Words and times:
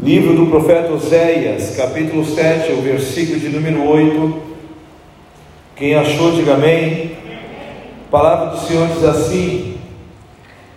Livro 0.00 0.34
do 0.34 0.46
profeta 0.46 0.90
Oséias, 0.90 1.76
capítulo 1.76 2.24
7, 2.24 2.72
o 2.72 2.80
versículo 2.80 3.38
de 3.38 3.50
número 3.50 3.86
8. 3.86 4.42
Quem 5.76 5.94
achou, 5.94 6.32
diga 6.32 6.54
amém. 6.54 7.12
A 8.08 8.10
palavra 8.10 8.46
do 8.52 8.66
Senhor 8.66 8.88
diz 8.88 9.04
assim: 9.04 9.76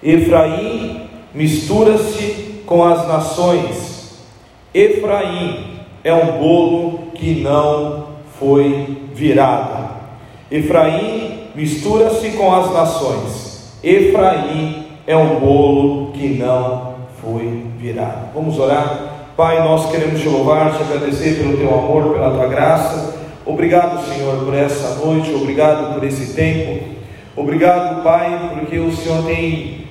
Efraim 0.04 1.10
mistura-se 1.34 2.62
com 2.66 2.84
as 2.84 3.08
nações. 3.08 4.20
Efraim 4.74 5.80
é 6.04 6.14
um 6.14 6.38
bolo 6.38 7.12
que 7.14 7.36
não 7.36 8.08
foi 8.38 8.98
virado. 9.14 9.96
Efraim 10.52 11.52
mistura-se 11.56 12.32
com 12.32 12.54
as 12.54 12.70
nações. 12.74 13.80
Efraim 13.82 14.88
é 15.08 15.16
um 15.16 15.40
bolo 15.40 16.12
que 16.12 16.28
não 16.28 16.95
foi 17.26 17.66
virado. 17.80 18.30
Vamos 18.36 18.60
orar? 18.60 19.16
Pai, 19.36 19.60
nós 19.60 19.90
queremos 19.90 20.22
te 20.22 20.30
louvar, 20.30 20.78
te 20.78 20.84
agradecer 20.84 21.40
pelo 21.40 21.58
teu 21.58 21.74
amor, 21.74 22.14
pela 22.14 22.30
tua 22.30 22.48
graça. 22.48 23.16
Obrigado, 23.46 24.06
Senhor, 24.06 24.46
por 24.46 24.54
essa 24.54 25.04
noite, 25.04 25.34
obrigado 25.34 25.94
por 25.94 26.04
esse 26.04 26.34
tempo. 26.34 26.86
Obrigado, 27.36 28.04
Pai, 28.04 28.52
porque 28.54 28.78
o 28.78 28.96
Senhor 28.96 29.24
tem 29.24 29.88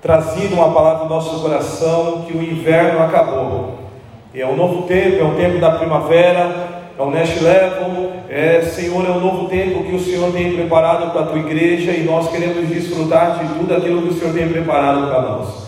trazido 0.00 0.54
uma 0.54 0.72
palavra 0.72 1.04
no 1.04 1.10
nosso 1.10 1.42
coração 1.42 2.24
que 2.26 2.36
o 2.36 2.42
inverno 2.42 3.02
acabou. 3.02 3.80
É 4.34 4.46
um 4.46 4.56
novo 4.56 4.82
tempo, 4.82 5.20
é 5.20 5.24
um 5.24 5.34
tempo 5.34 5.58
da 5.58 5.72
primavera, 5.72 6.84
é 6.98 7.02
um 7.02 7.10
next 7.10 7.42
level, 7.42 8.12
é, 8.30 8.62
Senhor, 8.62 9.04
é 9.04 9.10
um 9.10 9.20
novo 9.20 9.48
tempo 9.48 9.84
que 9.84 9.94
o 9.94 10.00
Senhor 10.00 10.32
tem 10.32 10.54
preparado 10.54 11.10
para 11.12 11.22
a 11.22 11.26
tua 11.26 11.38
igreja 11.38 11.92
e 11.92 12.04
nós 12.04 12.30
queremos 12.30 12.68
desfrutar 12.68 13.38
de 13.38 13.54
tudo 13.54 13.74
aquilo 13.74 14.02
que 14.02 14.08
o 14.08 14.12
Senhor 14.14 14.32
tem 14.32 14.48
preparado 14.48 15.08
para 15.08 15.22
nós. 15.22 15.63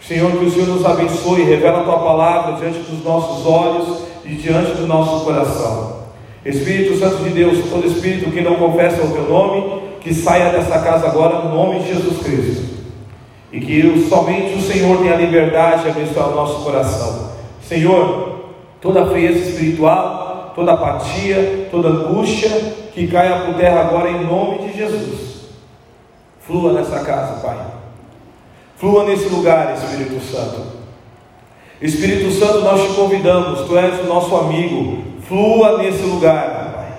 Senhor, 0.00 0.32
que 0.32 0.44
o 0.44 0.50
Senhor 0.50 0.68
nos 0.68 0.84
abençoe, 0.84 1.42
revela 1.42 1.80
a 1.80 1.84
tua 1.84 1.98
palavra 1.98 2.56
diante 2.56 2.78
dos 2.80 3.04
nossos 3.04 3.46
olhos 3.46 4.02
e 4.24 4.34
diante 4.34 4.72
do 4.72 4.86
nosso 4.86 5.24
coração. 5.24 6.00
Espírito 6.44 6.98
Santo 6.98 7.22
de 7.22 7.30
Deus, 7.30 7.58
todo 7.70 7.86
espírito 7.86 8.30
que 8.30 8.40
não 8.40 8.56
confessa 8.56 9.04
o 9.04 9.12
teu 9.12 9.28
nome, 9.28 9.82
que 10.00 10.14
saia 10.14 10.50
dessa 10.50 10.78
casa 10.78 11.06
agora 11.06 11.40
no 11.40 11.54
nome 11.54 11.80
de 11.80 11.88
Jesus 11.88 12.18
Cristo. 12.22 12.80
E 13.52 13.60
que 13.60 14.06
somente 14.08 14.56
o 14.56 14.62
Senhor 14.62 14.98
tenha 14.98 15.16
liberdade 15.16 15.82
de 15.82 15.90
abençoar 15.90 16.30
o 16.30 16.34
nosso 16.34 16.64
coração. 16.64 17.30
Senhor, 17.62 18.40
toda 18.80 19.06
frieza 19.06 19.50
espiritual, 19.50 20.52
toda 20.54 20.72
apatia, 20.72 21.68
toda 21.70 21.88
angústia, 21.88 22.48
que 22.94 23.06
caia 23.06 23.40
por 23.40 23.54
terra 23.54 23.80
agora 23.80 24.10
em 24.10 24.24
nome 24.24 24.58
de 24.66 24.78
Jesus. 24.78 25.40
Flua 26.40 26.72
nessa 26.72 27.00
casa, 27.00 27.40
Pai. 27.40 27.79
Flua 28.80 29.04
nesse 29.04 29.28
lugar, 29.28 29.74
Espírito 29.74 30.18
Santo. 30.24 30.62
Espírito 31.82 32.30
Santo, 32.30 32.60
nós 32.60 32.80
te 32.80 32.94
convidamos, 32.94 33.66
tu 33.66 33.76
és 33.76 34.00
o 34.00 34.04
nosso 34.04 34.34
amigo. 34.34 35.04
Flua 35.28 35.76
nesse 35.76 36.02
lugar, 36.02 36.72
Pai. 36.74 36.92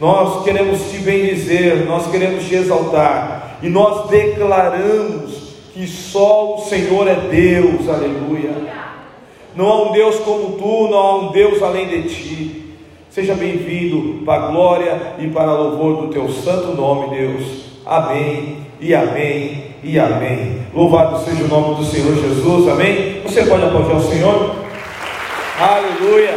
Nós 0.00 0.42
queremos 0.42 0.90
te 0.90 0.98
bendizer, 0.98 1.86
nós 1.86 2.10
queremos 2.10 2.44
te 2.48 2.56
exaltar, 2.56 3.58
e 3.62 3.68
nós 3.68 4.10
declaramos 4.10 5.54
que 5.72 5.86
só 5.86 6.56
o 6.56 6.58
Senhor 6.62 7.06
é 7.06 7.14
Deus, 7.14 7.88
aleluia. 7.88 8.50
Não 9.54 9.68
há 9.68 9.82
um 9.84 9.92
Deus 9.92 10.16
como 10.16 10.58
tu, 10.58 10.88
não 10.90 10.98
há 10.98 11.16
um 11.18 11.30
Deus 11.30 11.62
além 11.62 11.86
de 11.86 12.02
ti. 12.02 12.74
Seja 13.10 13.34
bem-vindo 13.36 14.24
para 14.24 14.42
a 14.42 14.46
glória 14.48 15.14
e 15.20 15.28
para 15.28 15.52
o 15.52 15.68
louvor 15.68 16.02
do 16.02 16.12
teu 16.12 16.28
santo 16.28 16.76
nome, 16.76 17.16
Deus. 17.16 17.44
Amém 17.86 18.56
e 18.80 18.92
amém 18.92 19.73
e 19.84 19.98
amém. 19.98 20.66
Louvado 20.72 21.22
seja 21.22 21.44
o 21.44 21.48
nome 21.48 21.76
do 21.76 21.84
Senhor 21.84 22.14
Jesus, 22.16 22.68
amém? 22.68 23.20
Você 23.22 23.44
pode 23.44 23.64
aplaudir 23.64 23.92
ao 23.92 24.00
Senhor? 24.00 24.56
Aleluia! 25.60 26.34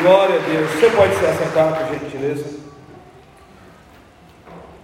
Glória 0.00 0.36
a 0.36 0.48
Deus. 0.48 0.70
Você 0.70 0.90
pode 0.90 1.16
se 1.16 1.26
assentar, 1.26 1.74
por 1.74 1.98
gentileza. 1.98 2.58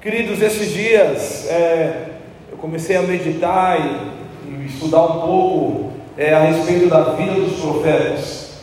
Queridos, 0.02 0.42
esses 0.42 0.72
dias 0.72 1.46
é, 1.48 2.08
eu 2.50 2.58
comecei 2.58 2.96
a 2.96 3.02
meditar 3.02 3.78
e, 3.78 4.50
e 4.50 4.66
estudar 4.66 5.02
um 5.02 5.20
pouco 5.20 5.92
é, 6.18 6.34
a 6.34 6.40
respeito 6.40 6.88
da 6.88 7.12
vida 7.12 7.32
dos 7.32 7.60
profetas. 7.60 8.54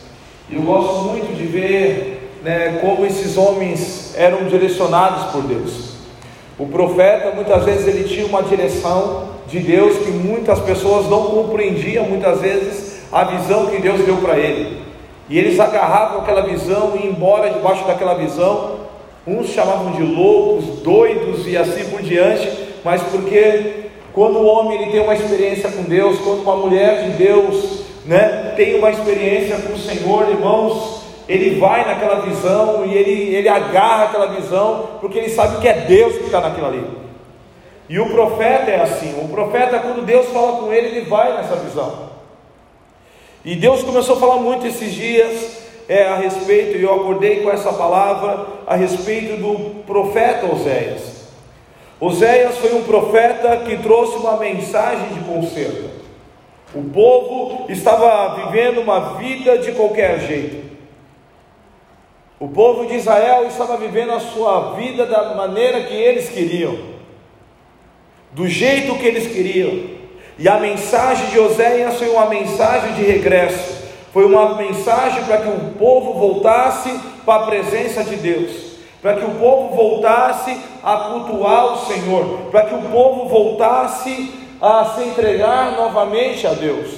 E 0.50 0.56
eu 0.56 0.62
gosto 0.62 1.08
muito 1.08 1.34
de 1.34 1.46
ver 1.46 2.38
né, 2.44 2.78
como 2.82 3.06
esses 3.06 3.38
homens 3.38 4.14
eram 4.14 4.44
direcionados 4.44 5.32
por 5.32 5.42
Deus. 5.44 5.91
O 6.58 6.66
profeta 6.66 7.32
muitas 7.34 7.64
vezes 7.64 7.86
ele 7.86 8.04
tinha 8.04 8.26
uma 8.26 8.42
direção 8.42 9.28
de 9.48 9.58
Deus 9.58 9.98
que 9.98 10.10
muitas 10.10 10.58
pessoas 10.60 11.08
não 11.08 11.24
compreendiam 11.24 12.04
muitas 12.04 12.40
vezes 12.40 13.02
a 13.10 13.24
visão 13.24 13.66
que 13.66 13.80
Deus 13.80 14.00
deu 14.04 14.16
para 14.18 14.38
ele. 14.38 14.82
E 15.28 15.38
eles 15.38 15.58
agarravam 15.58 16.20
aquela 16.20 16.42
visão 16.42 16.92
e 16.96 17.06
embora 17.06 17.50
debaixo 17.50 17.84
daquela 17.86 18.14
visão, 18.14 18.80
uns 19.26 19.48
chamavam 19.48 19.92
de 19.92 20.02
loucos, 20.02 20.80
doidos 20.82 21.46
e 21.46 21.56
assim 21.56 21.84
por 21.90 22.02
diante, 22.02 22.50
mas 22.84 23.02
porque 23.02 23.82
quando 24.12 24.38
o 24.38 24.46
homem 24.46 24.82
ele 24.82 24.92
tem 24.92 25.00
uma 25.00 25.14
experiência 25.14 25.70
com 25.70 25.84
Deus, 25.84 26.18
quando 26.18 26.42
uma 26.42 26.56
mulher 26.56 27.04
de 27.04 27.10
Deus, 27.16 27.82
né, 28.04 28.52
tem 28.56 28.78
uma 28.78 28.90
experiência 28.90 29.56
com 29.58 29.72
o 29.72 29.78
Senhor, 29.78 30.28
irmãos, 30.28 31.01
ele 31.28 31.58
vai 31.58 31.84
naquela 31.84 32.20
visão 32.20 32.84
e 32.84 32.94
ele, 32.94 33.34
ele 33.34 33.48
agarra 33.48 34.04
aquela 34.04 34.26
visão, 34.26 34.98
porque 35.00 35.18
ele 35.18 35.28
sabe 35.28 35.60
que 35.60 35.68
é 35.68 35.80
Deus 35.80 36.16
que 36.16 36.24
está 36.24 36.40
naquilo 36.40 36.66
ali. 36.66 36.84
E 37.88 37.98
o 37.98 38.10
profeta 38.10 38.70
é 38.70 38.80
assim: 38.80 39.14
o 39.22 39.28
profeta, 39.28 39.78
quando 39.78 40.04
Deus 40.04 40.26
fala 40.28 40.58
com 40.58 40.72
ele, 40.72 40.88
ele 40.88 41.08
vai 41.08 41.36
nessa 41.36 41.56
visão. 41.56 42.10
E 43.44 43.56
Deus 43.56 43.82
começou 43.82 44.16
a 44.16 44.20
falar 44.20 44.36
muito 44.36 44.66
esses 44.66 44.92
dias 44.92 45.62
é, 45.88 46.06
a 46.06 46.16
respeito, 46.16 46.78
e 46.78 46.82
eu 46.82 46.94
acordei 46.94 47.42
com 47.42 47.50
essa 47.50 47.72
palavra 47.72 48.46
a 48.66 48.76
respeito 48.76 49.36
do 49.36 49.82
profeta 49.84 50.46
Oséias. 50.46 51.22
Oséias 52.00 52.56
foi 52.58 52.74
um 52.74 52.82
profeta 52.82 53.58
que 53.58 53.76
trouxe 53.78 54.16
uma 54.16 54.36
mensagem 54.36 55.08
de 55.14 55.20
conserto. 55.20 55.90
O 56.74 56.82
povo 56.84 57.70
estava 57.70 58.46
vivendo 58.46 58.80
uma 58.80 59.18
vida 59.18 59.58
de 59.58 59.72
qualquer 59.72 60.20
jeito. 60.20 60.61
O 62.42 62.48
povo 62.48 62.86
de 62.86 62.96
Israel 62.96 63.46
estava 63.46 63.76
vivendo 63.76 64.10
a 64.10 64.18
sua 64.18 64.72
vida 64.72 65.06
da 65.06 65.32
maneira 65.32 65.84
que 65.84 65.94
eles 65.94 66.28
queriam, 66.28 66.76
do 68.32 68.48
jeito 68.48 68.96
que 68.96 69.06
eles 69.06 69.32
queriam. 69.32 69.90
E 70.36 70.48
a 70.48 70.58
mensagem 70.58 71.28
de 71.28 71.38
Oséias 71.38 71.98
foi 71.98 72.08
uma 72.08 72.26
mensagem 72.26 72.94
de 72.94 73.02
regresso, 73.02 73.84
foi 74.12 74.24
uma 74.24 74.56
mensagem 74.56 75.22
para 75.22 75.36
que 75.36 75.50
o 75.50 75.74
povo 75.78 76.14
voltasse 76.14 76.90
para 77.24 77.44
a 77.44 77.46
presença 77.46 78.02
de 78.02 78.16
Deus, 78.16 78.50
para 79.00 79.14
que 79.14 79.24
o 79.24 79.34
povo 79.38 79.76
voltasse 79.76 80.60
a 80.82 80.96
cultuar 80.96 81.74
o 81.74 81.86
Senhor, 81.86 82.50
para 82.50 82.62
que 82.62 82.74
o 82.74 82.82
povo 82.90 83.28
voltasse 83.28 84.34
a 84.60 84.96
se 84.96 85.04
entregar 85.04 85.76
novamente 85.76 86.44
a 86.44 86.54
Deus. 86.54 86.90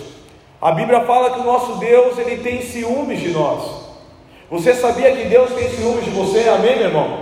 A 0.59 0.73
Bíblia 0.73 1.03
fala 1.03 1.33
que 1.33 1.41
o 1.41 1.45
nosso 1.45 1.75
Deus 1.75 2.17
ele 2.17 2.39
tem 2.39 2.63
ciúmes 2.63 3.21
de 3.21 3.29
nós. 3.29 3.84
Você 4.51 4.75
sabia 4.75 5.15
que 5.15 5.25
Deus 5.25 5.51
tem 5.53 5.71
ciúmes 5.71 6.05
de 6.05 6.11
você? 6.11 6.49
Amém, 6.49 6.77
meu 6.77 6.87
irmão? 6.87 7.21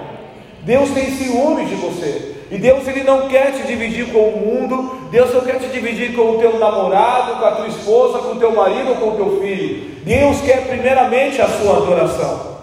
Deus 0.62 0.90
tem 0.90 1.10
ciúmes 1.10 1.68
de 1.68 1.74
você. 1.76 2.32
E 2.50 2.58
Deus 2.58 2.86
ele 2.86 3.02
não 3.02 3.28
quer 3.28 3.52
te 3.52 3.62
dividir 3.66 4.12
com 4.12 4.28
o 4.28 4.38
mundo, 4.38 5.08
Deus 5.10 5.32
não 5.32 5.40
quer 5.40 5.58
te 5.58 5.68
dividir 5.68 6.14
com 6.14 6.32
o 6.32 6.38
teu 6.38 6.58
namorado, 6.58 7.36
com 7.38 7.46
a 7.46 7.52
tua 7.52 7.66
esposa, 7.66 8.18
com 8.18 8.32
o 8.32 8.38
teu 8.38 8.52
marido 8.52 8.90
ou 8.90 8.96
com 8.96 9.08
o 9.08 9.16
teu 9.16 9.40
filho. 9.40 9.96
Deus 10.04 10.40
quer 10.42 10.66
primeiramente 10.66 11.40
a 11.40 11.48
sua 11.48 11.78
adoração. 11.78 12.58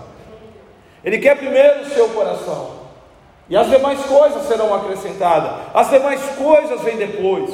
Ele 1.03 1.18
quer 1.18 1.36
primeiro 1.36 1.81
o 1.81 1.86
seu 1.90 2.09
coração. 2.09 2.78
E 3.50 3.58
as 3.58 3.68
demais 3.68 4.00
coisas 4.02 4.48
serão 4.48 4.75
acrescentadas. 4.75 5.52
As 5.74 5.90
demais 5.90 6.22
coisas 6.38 6.81
vêm 6.81 6.98
depois. 6.98 7.52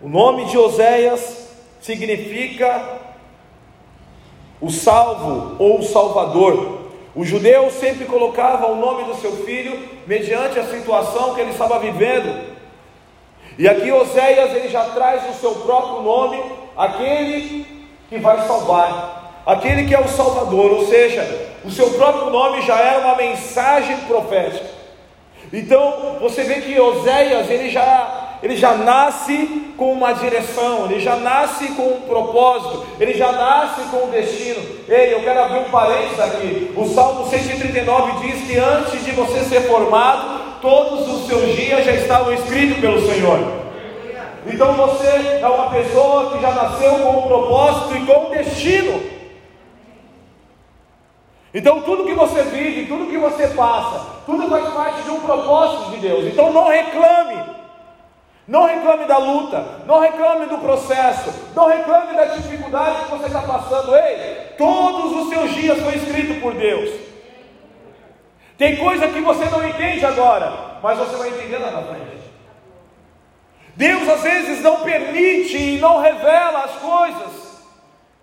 O 0.00 0.08
nome 0.08 0.46
de 0.46 0.58
Oséias 0.58 1.48
significa 1.80 2.97
o 4.60 4.70
salvo 4.70 5.56
ou 5.58 5.80
o 5.80 5.82
salvador. 5.82 6.78
O 7.14 7.24
judeu 7.24 7.70
sempre 7.70 8.04
colocava 8.04 8.66
o 8.66 8.76
nome 8.76 9.04
do 9.04 9.16
seu 9.16 9.32
filho 9.44 9.88
mediante 10.06 10.58
a 10.58 10.64
situação 10.64 11.34
que 11.34 11.40
ele 11.40 11.50
estava 11.50 11.78
vivendo. 11.78 12.56
E 13.58 13.68
aqui 13.68 13.90
Oséias 13.90 14.54
ele 14.54 14.68
já 14.68 14.84
traz 14.90 15.28
o 15.30 15.40
seu 15.40 15.52
próprio 15.56 16.02
nome, 16.02 16.40
aquele 16.76 17.66
que 18.08 18.18
vai 18.18 18.46
salvar, 18.46 19.42
aquele 19.44 19.86
que 19.86 19.94
é 19.94 20.00
o 20.00 20.08
Salvador, 20.08 20.70
ou 20.70 20.86
seja, 20.86 21.48
o 21.64 21.70
seu 21.70 21.90
próprio 21.90 22.30
nome 22.30 22.62
já 22.62 22.78
era 22.78 23.00
uma 23.00 23.16
mensagem 23.16 23.96
profética. 24.06 24.64
Então 25.52 26.18
você 26.20 26.44
vê 26.44 26.60
que 26.60 26.78
Oséias 26.78 27.50
ele 27.50 27.68
já 27.68 28.27
ele 28.42 28.56
já 28.56 28.74
nasce 28.74 29.72
com 29.76 29.92
uma 29.92 30.12
direção, 30.12 30.86
ele 30.86 31.00
já 31.00 31.16
nasce 31.16 31.68
com 31.68 31.82
um 31.82 32.00
propósito, 32.02 32.86
ele 33.00 33.14
já 33.14 33.32
nasce 33.32 33.82
com 33.90 34.06
um 34.06 34.10
destino. 34.10 34.60
Ei, 34.88 35.14
eu 35.14 35.20
quero 35.20 35.42
abrir 35.42 35.58
um 35.58 35.70
parênteses 35.70 36.20
aqui. 36.20 36.72
O 36.76 36.86
Salmo 36.86 37.26
139 37.28 38.26
diz 38.26 38.46
que 38.46 38.56
antes 38.56 39.04
de 39.04 39.10
você 39.10 39.40
ser 39.44 39.62
formado, 39.62 40.60
todos 40.60 41.08
os 41.08 41.26
seus 41.26 41.56
dias 41.56 41.84
já 41.84 41.92
estavam 41.92 42.32
escritos 42.32 42.78
pelo 42.78 43.00
Senhor. 43.00 43.68
Então 44.46 44.72
você 44.74 45.40
é 45.42 45.46
uma 45.46 45.70
pessoa 45.70 46.30
que 46.30 46.40
já 46.40 46.52
nasceu 46.52 46.94
com 47.00 47.18
um 47.18 47.22
propósito 47.22 47.96
e 47.96 48.06
com 48.06 48.26
um 48.26 48.30
destino. 48.30 49.02
Então 51.52 51.80
tudo 51.82 52.04
que 52.04 52.14
você 52.14 52.42
vive, 52.44 52.86
tudo 52.86 53.10
que 53.10 53.18
você 53.18 53.48
passa, 53.48 54.06
tudo 54.26 54.48
faz 54.48 54.68
parte 54.72 55.02
de 55.02 55.10
um 55.10 55.20
propósito 55.20 55.90
de 55.90 55.96
Deus. 55.98 56.24
Então 56.24 56.52
não 56.52 56.68
reclame. 56.68 57.57
Não 58.48 58.64
reclame 58.64 59.04
da 59.04 59.18
luta, 59.18 59.62
não 59.84 60.00
reclame 60.00 60.46
do 60.46 60.56
processo, 60.56 61.30
não 61.54 61.68
reclame 61.68 62.16
da 62.16 62.24
dificuldade 62.24 63.04
que 63.04 63.10
você 63.10 63.26
está 63.26 63.42
passando. 63.42 63.94
Ei, 63.94 64.54
todos 64.56 65.12
os 65.18 65.28
seus 65.28 65.54
dias 65.54 65.78
foi 65.78 65.96
escrito 65.96 66.40
por 66.40 66.54
Deus. 66.54 66.98
Tem 68.56 68.76
coisa 68.76 69.06
que 69.06 69.20
você 69.20 69.44
não 69.50 69.68
entende 69.68 70.04
agora, 70.06 70.78
mas 70.82 70.98
você 70.98 71.14
vai 71.16 71.28
entender 71.28 71.58
lá 71.58 71.72
na 71.72 71.82
frente. 71.82 72.18
Deus 73.76 74.08
às 74.08 74.22
vezes 74.22 74.62
não 74.62 74.80
permite 74.80 75.56
e 75.56 75.78
não 75.78 76.00
revela 76.00 76.64
as 76.64 76.72
coisas 76.76 77.62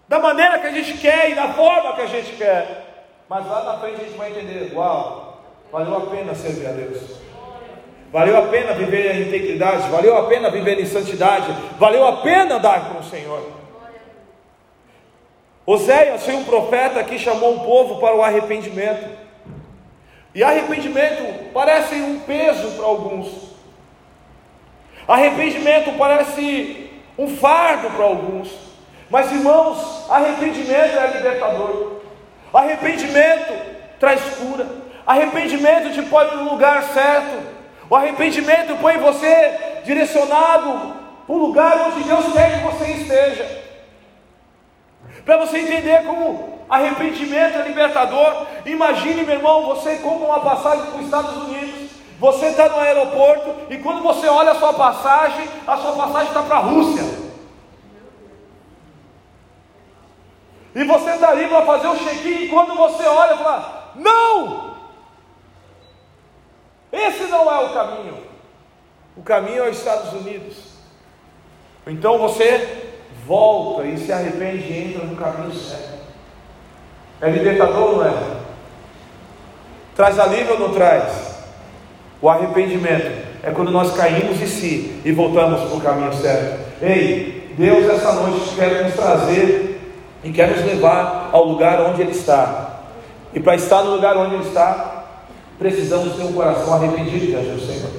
da 0.07 0.17
maneira 0.17 0.57
que 0.57 0.67
a 0.67 0.71
gente 0.71 0.97
quer 0.97 1.29
e 1.29 1.35
da 1.35 1.49
forma 1.49 1.93
que 1.93 2.01
a 2.01 2.07
gente 2.07 2.35
quer. 2.35 3.05
Mas 3.29 3.47
lá 3.47 3.63
na 3.63 3.77
frente 3.77 4.01
a 4.01 4.03
gente 4.05 4.17
vai 4.17 4.31
entender: 4.31 4.73
uau, 4.73 5.39
valeu 5.71 5.97
a 5.97 6.01
pena 6.07 6.33
servir 6.33 6.65
a 6.65 6.71
Deus. 6.71 7.25
Valeu 8.15 8.37
a 8.37 8.43
pena 8.43 8.73
viver 8.73 9.13
em 9.13 9.27
integridade, 9.27 9.89
valeu 9.89 10.17
a 10.17 10.23
pena 10.27 10.49
viver 10.49 10.79
em 10.79 10.85
santidade, 10.85 11.53
valeu 11.77 12.07
a 12.07 12.21
pena 12.21 12.55
andar 12.55 12.87
com 12.87 12.99
o 12.99 13.03
Senhor. 13.03 13.45
Oséias 15.65 16.23
foi 16.23 16.33
um 16.35 16.45
profeta 16.45 17.03
que 17.03 17.19
chamou 17.19 17.57
o 17.57 17.65
povo 17.65 17.99
para 17.99 18.15
o 18.15 18.21
arrependimento. 18.21 19.05
E 20.33 20.41
arrependimento 20.41 21.51
parece 21.53 21.95
um 21.95 22.21
peso 22.21 22.77
para 22.77 22.85
alguns. 22.85 23.27
Arrependimento 25.05 25.91
parece 25.97 26.89
um 27.17 27.35
fardo 27.35 27.89
para 27.89 28.05
alguns. 28.05 28.49
Mas 29.09 29.29
irmãos, 29.29 30.09
arrependimento 30.09 30.97
é 30.97 31.17
libertador. 31.17 31.99
Arrependimento 32.53 33.53
traz 33.99 34.21
cura. 34.37 34.65
Arrependimento 35.05 35.93
te 35.93 36.01
põe 36.03 36.33
no 36.37 36.51
lugar 36.51 36.81
certo. 36.81 37.64
O 37.89 37.95
arrependimento 37.95 38.79
põe 38.81 38.97
você 38.97 39.81
direcionado 39.85 40.95
para 41.25 41.35
o 41.35 41.37
lugar 41.37 41.87
onde 41.87 42.03
Deus 42.03 42.33
quer 42.33 42.59
que 42.59 42.65
você 42.65 42.91
esteja. 42.91 43.65
Para 45.23 45.37
você 45.37 45.59
entender 45.59 46.03
como 46.03 46.59
arrependimento 46.69 47.57
é 47.57 47.67
libertador. 47.67 48.45
Imagine, 48.65 49.23
meu 49.23 49.35
irmão, 49.35 49.65
você 49.67 49.97
compra 49.97 50.27
uma 50.27 50.39
passagem 50.39 50.85
para 50.85 50.99
os 50.99 51.05
Estados 51.05 51.37
Unidos. 51.43 51.91
Você 52.19 52.47
está 52.47 52.69
no 52.69 52.79
aeroporto 52.79 53.55
e 53.69 53.77
quando 53.77 54.01
você 54.01 54.27
olha 54.27 54.51
a 54.51 54.55
sua 54.55 54.73
passagem, 54.73 55.47
a 55.67 55.77
sua 55.77 55.93
passagem 55.93 56.27
está 56.27 56.41
para 56.43 56.55
a 56.55 56.59
Rússia. 56.59 57.03
E 60.73 60.83
você 60.83 61.11
está 61.11 61.29
ali 61.29 61.47
para 61.47 61.61
fazer 61.65 61.87
o 61.87 61.97
check-in 61.97 62.43
e 62.43 62.49
quando 62.49 62.75
você 62.75 63.05
olha, 63.05 63.37
fala: 63.37 63.91
Não! 63.95 64.74
Esse 66.91 67.23
não 67.23 67.51
é 67.51 67.65
o 67.65 67.73
caminho. 67.73 68.17
O 69.17 69.21
caminho 69.21 69.63
é 69.63 69.69
os 69.69 69.77
Estados 69.77 70.13
Unidos. 70.13 70.55
Então 71.87 72.17
você 72.17 72.85
volta 73.25 73.83
e 73.83 73.97
se 73.97 74.11
arrepende 74.11 74.63
e 74.71 74.89
entra 74.89 75.05
no 75.05 75.15
caminho 75.15 75.53
certo. 75.53 75.95
É 77.21 77.29
libertador 77.29 77.91
ou 77.91 77.97
não 77.97 78.05
é? 78.05 78.13
Traz 79.95 80.19
alívio 80.19 80.53
ou 80.53 80.59
não 80.59 80.73
traz? 80.73 81.35
O 82.21 82.29
arrependimento 82.29 83.25
é 83.43 83.51
quando 83.51 83.71
nós 83.71 83.95
caímos 83.95 84.41
em 84.41 84.47
si 84.47 85.01
e 85.05 85.11
voltamos 85.11 85.61
para 85.61 85.77
o 85.77 85.81
caminho 85.81 86.13
certo. 86.13 86.65
Ei, 86.81 87.53
Deus 87.57 87.89
essa 87.89 88.13
noite 88.13 88.55
quer 88.55 88.83
nos 88.83 88.93
trazer 88.95 89.79
e 90.23 90.31
quer 90.31 90.49
nos 90.49 90.65
levar 90.65 91.29
ao 91.31 91.45
lugar 91.45 91.81
onde 91.81 92.01
Ele 92.01 92.11
está. 92.11 92.79
E 93.33 93.39
para 93.39 93.55
estar 93.55 93.83
no 93.83 93.91
lugar 93.91 94.17
onde 94.17 94.35
Ele 94.35 94.47
está, 94.47 94.94
precisamos 95.57 96.15
ter 96.15 96.23
um 96.23 96.33
coração 96.33 96.73
arrependido 96.73 97.25
diante 97.27 97.49
do 97.49 97.59
Senhor. 97.59 97.91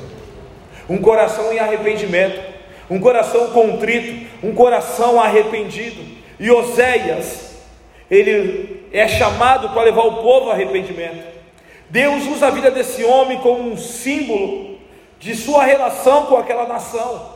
Um 0.88 0.98
coração 0.98 1.52
em 1.52 1.58
arrependimento, 1.58 2.40
um 2.88 3.00
coração 3.00 3.48
contrito, 3.48 4.26
um 4.42 4.54
coração 4.54 5.20
arrependido. 5.20 6.02
E 6.38 6.50
Oséias, 6.50 7.56
ele 8.10 8.86
é 8.92 9.08
chamado 9.08 9.70
para 9.70 9.82
levar 9.82 10.02
o 10.02 10.22
povo 10.22 10.46
ao 10.46 10.52
arrependimento. 10.52 11.36
Deus 11.88 12.26
usa 12.26 12.48
a 12.48 12.50
vida 12.50 12.70
desse 12.70 13.04
homem 13.04 13.38
como 13.38 13.70
um 13.70 13.76
símbolo 13.76 14.78
de 15.18 15.34
sua 15.34 15.64
relação 15.64 16.26
com 16.26 16.36
aquela 16.36 16.66
nação, 16.66 17.34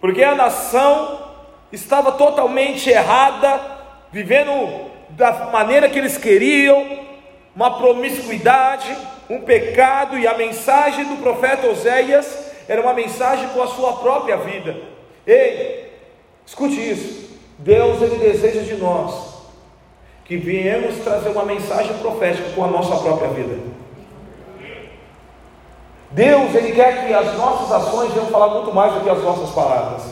porque 0.00 0.22
a 0.22 0.34
nação 0.34 1.30
estava 1.72 2.12
totalmente 2.12 2.88
errada, 2.88 3.60
vivendo 4.12 4.90
da 5.10 5.32
maneira 5.46 5.88
que 5.88 5.98
eles 5.98 6.16
queriam, 6.16 7.09
uma 7.60 7.72
promiscuidade, 7.72 8.96
um 9.28 9.42
pecado, 9.42 10.18
e 10.18 10.26
a 10.26 10.32
mensagem 10.32 11.04
do 11.04 11.20
profeta 11.20 11.66
Oséias 11.66 12.38
era 12.66 12.80
uma 12.80 12.94
mensagem 12.94 13.50
com 13.50 13.62
a 13.62 13.66
sua 13.66 13.98
própria 13.98 14.38
vida. 14.38 14.80
Ei, 15.26 15.92
escute 16.46 16.80
isso. 16.80 17.38
Deus 17.58 18.00
ele 18.00 18.16
deseja 18.16 18.62
de 18.62 18.76
nós 18.76 19.34
que 20.24 20.38
viemos 20.38 21.04
trazer 21.04 21.28
uma 21.28 21.44
mensagem 21.44 21.92
profética 21.98 22.48
com 22.54 22.64
a 22.64 22.68
nossa 22.68 22.96
própria 22.96 23.28
vida. 23.28 23.58
Deus 26.12 26.54
ele 26.54 26.72
quer 26.72 27.06
que 27.06 27.12
as 27.12 27.36
nossas 27.36 27.70
ações 27.72 28.10
venham 28.14 28.28
falar 28.28 28.54
muito 28.54 28.74
mais 28.74 28.94
do 28.94 29.00
que 29.00 29.10
as 29.10 29.22
nossas 29.22 29.50
palavras. 29.50 30.02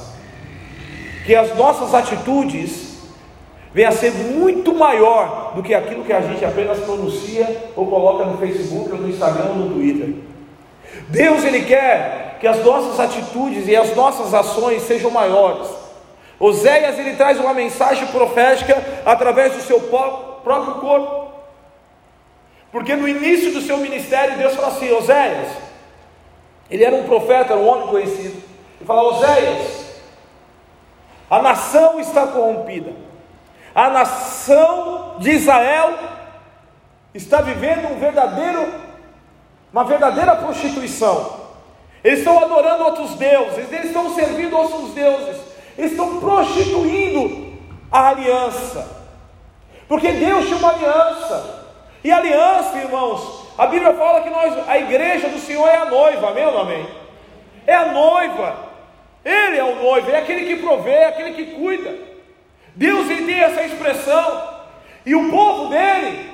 Que 1.24 1.34
as 1.34 1.56
nossas 1.56 1.94
atitudes 1.94 2.87
venha 3.72 3.88
a 3.88 3.92
ser 3.92 4.12
muito 4.12 4.74
maior 4.74 5.52
do 5.54 5.62
que 5.62 5.74
aquilo 5.74 6.04
que 6.04 6.12
a 6.12 6.20
gente 6.20 6.44
apenas 6.44 6.78
pronuncia 6.80 7.70
ou 7.76 7.86
coloca 7.86 8.24
no 8.24 8.38
Facebook, 8.38 8.90
ou 8.90 8.98
no 8.98 9.08
Instagram, 9.08 9.50
ou 9.50 9.56
no 9.56 9.74
Twitter. 9.74 10.14
Deus 11.08 11.44
ele 11.44 11.64
quer 11.64 12.38
que 12.40 12.46
as 12.46 12.64
nossas 12.64 12.98
atitudes 12.98 13.68
e 13.68 13.76
as 13.76 13.94
nossas 13.94 14.32
ações 14.32 14.82
sejam 14.82 15.10
maiores. 15.10 15.68
Oséias 16.40 16.98
ele 16.98 17.16
traz 17.16 17.38
uma 17.38 17.52
mensagem 17.52 18.06
profética 18.08 18.82
através 19.04 19.54
do 19.54 19.62
seu 19.62 19.80
próprio 19.80 20.74
corpo. 20.76 21.28
Porque 22.70 22.94
no 22.94 23.08
início 23.08 23.52
do 23.52 23.60
seu 23.60 23.78
ministério, 23.78 24.38
Deus 24.38 24.54
fala 24.54 24.68
assim: 24.68 24.92
Oséias, 24.92 25.48
ele 26.70 26.84
era 26.84 26.94
um 26.94 27.04
profeta, 27.04 27.54
era 27.54 27.60
um 27.60 27.66
homem 27.66 27.88
conhecido. 27.88 28.42
Ele 28.78 28.86
fala: 28.86 29.02
Oséias, 29.02 29.86
a 31.28 31.42
nação 31.42 31.98
está 31.98 32.26
corrompida 32.26 33.07
a 33.74 33.90
nação 33.90 35.16
de 35.18 35.30
Israel 35.30 35.94
está 37.14 37.40
vivendo 37.40 37.92
um 37.92 37.98
verdadeiro, 37.98 38.72
uma 39.72 39.84
verdadeira 39.84 40.36
prostituição. 40.36 41.38
Eles 42.02 42.20
estão 42.20 42.38
adorando 42.42 42.84
outros 42.84 43.14
deuses, 43.14 43.72
eles 43.72 43.86
estão 43.86 44.14
servindo 44.14 44.56
outros 44.56 44.92
deuses, 44.94 45.40
eles 45.76 45.92
estão 45.92 46.20
prostituindo 46.20 47.58
a 47.90 48.08
aliança. 48.08 48.98
Porque 49.88 50.12
Deus 50.12 50.46
tinha 50.46 50.58
uma 50.58 50.70
aliança. 50.70 51.66
E 52.04 52.12
aliança, 52.12 52.78
irmãos, 52.78 53.48
a 53.58 53.66
Bíblia 53.66 53.94
fala 53.94 54.20
que 54.20 54.30
nós, 54.30 54.68
a 54.68 54.78
igreja 54.78 55.28
do 55.28 55.38
Senhor 55.38 55.66
é 55.66 55.76
a 55.76 55.86
noiva, 55.86 56.28
ou 56.28 56.60
amém? 56.60 56.86
É 57.66 57.74
a 57.74 57.86
noiva. 57.86 58.68
Ele 59.24 59.56
é 59.56 59.64
o 59.64 59.82
noivo, 59.82 60.10
é 60.10 60.18
aquele 60.18 60.46
que 60.46 60.62
provê, 60.62 60.90
é 60.90 61.06
aquele 61.08 61.32
que 61.32 61.56
cuida. 61.56 62.07
Deus 62.78 63.08
tem 63.08 63.40
essa 63.40 63.64
expressão, 63.64 64.54
e 65.04 65.12
o 65.12 65.28
povo 65.32 65.68
dele, 65.68 66.30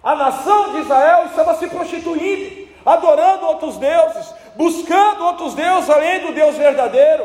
a 0.00 0.14
nação 0.14 0.72
de 0.72 0.82
Israel, 0.82 1.26
estava 1.26 1.56
se 1.56 1.66
prostituindo, 1.66 2.68
adorando 2.86 3.44
outros 3.44 3.76
deuses, 3.76 4.32
buscando 4.54 5.24
outros 5.24 5.54
deuses 5.54 5.90
além 5.90 6.20
do 6.20 6.32
Deus 6.32 6.56
verdadeiro. 6.56 7.24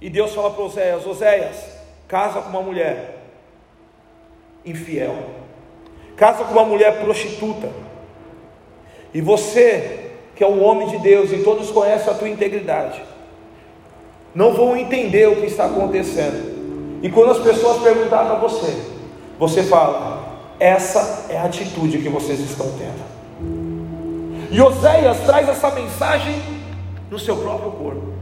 E 0.00 0.10
Deus 0.10 0.34
fala 0.34 0.50
para 0.50 0.64
Oséias: 0.64 1.06
Oséias, 1.06 1.78
casa 2.08 2.42
com 2.42 2.48
uma 2.48 2.62
mulher 2.62 3.20
infiel, 4.66 5.30
casa 6.16 6.42
com 6.42 6.50
uma 6.50 6.64
mulher 6.64 7.00
prostituta, 7.00 7.70
e 9.14 9.20
você, 9.20 10.10
que 10.34 10.42
é 10.42 10.48
um 10.48 10.60
homem 10.60 10.88
de 10.88 10.98
Deus 10.98 11.30
e 11.30 11.44
todos 11.44 11.70
conhecem 11.70 12.12
a 12.12 12.16
tua 12.16 12.28
integridade, 12.28 13.09
não 14.34 14.52
vão 14.52 14.76
entender 14.76 15.28
o 15.28 15.36
que 15.36 15.46
está 15.46 15.66
acontecendo. 15.66 17.00
E 17.02 17.08
quando 17.08 17.30
as 17.32 17.38
pessoas 17.38 17.82
perguntarem 17.82 18.28
para 18.28 18.38
você, 18.38 18.76
você 19.38 19.62
fala: 19.62 20.20
essa 20.58 21.26
é 21.30 21.38
a 21.38 21.44
atitude 21.44 21.98
que 21.98 22.08
vocês 22.08 22.38
estão 22.40 22.66
tendo. 22.78 23.10
E 24.50 24.60
Oséias 24.60 25.20
traz 25.20 25.48
essa 25.48 25.70
mensagem 25.70 26.34
no 27.10 27.18
seu 27.18 27.36
próprio 27.36 27.70
corpo. 27.72 28.12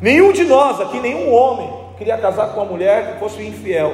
Nenhum 0.00 0.32
de 0.32 0.44
nós 0.44 0.80
aqui, 0.80 0.98
nenhum 1.00 1.32
homem, 1.32 1.70
queria 1.96 2.18
casar 2.18 2.48
com 2.48 2.60
uma 2.60 2.70
mulher 2.70 3.12
que 3.12 3.20
fosse 3.20 3.42
infiel, 3.42 3.92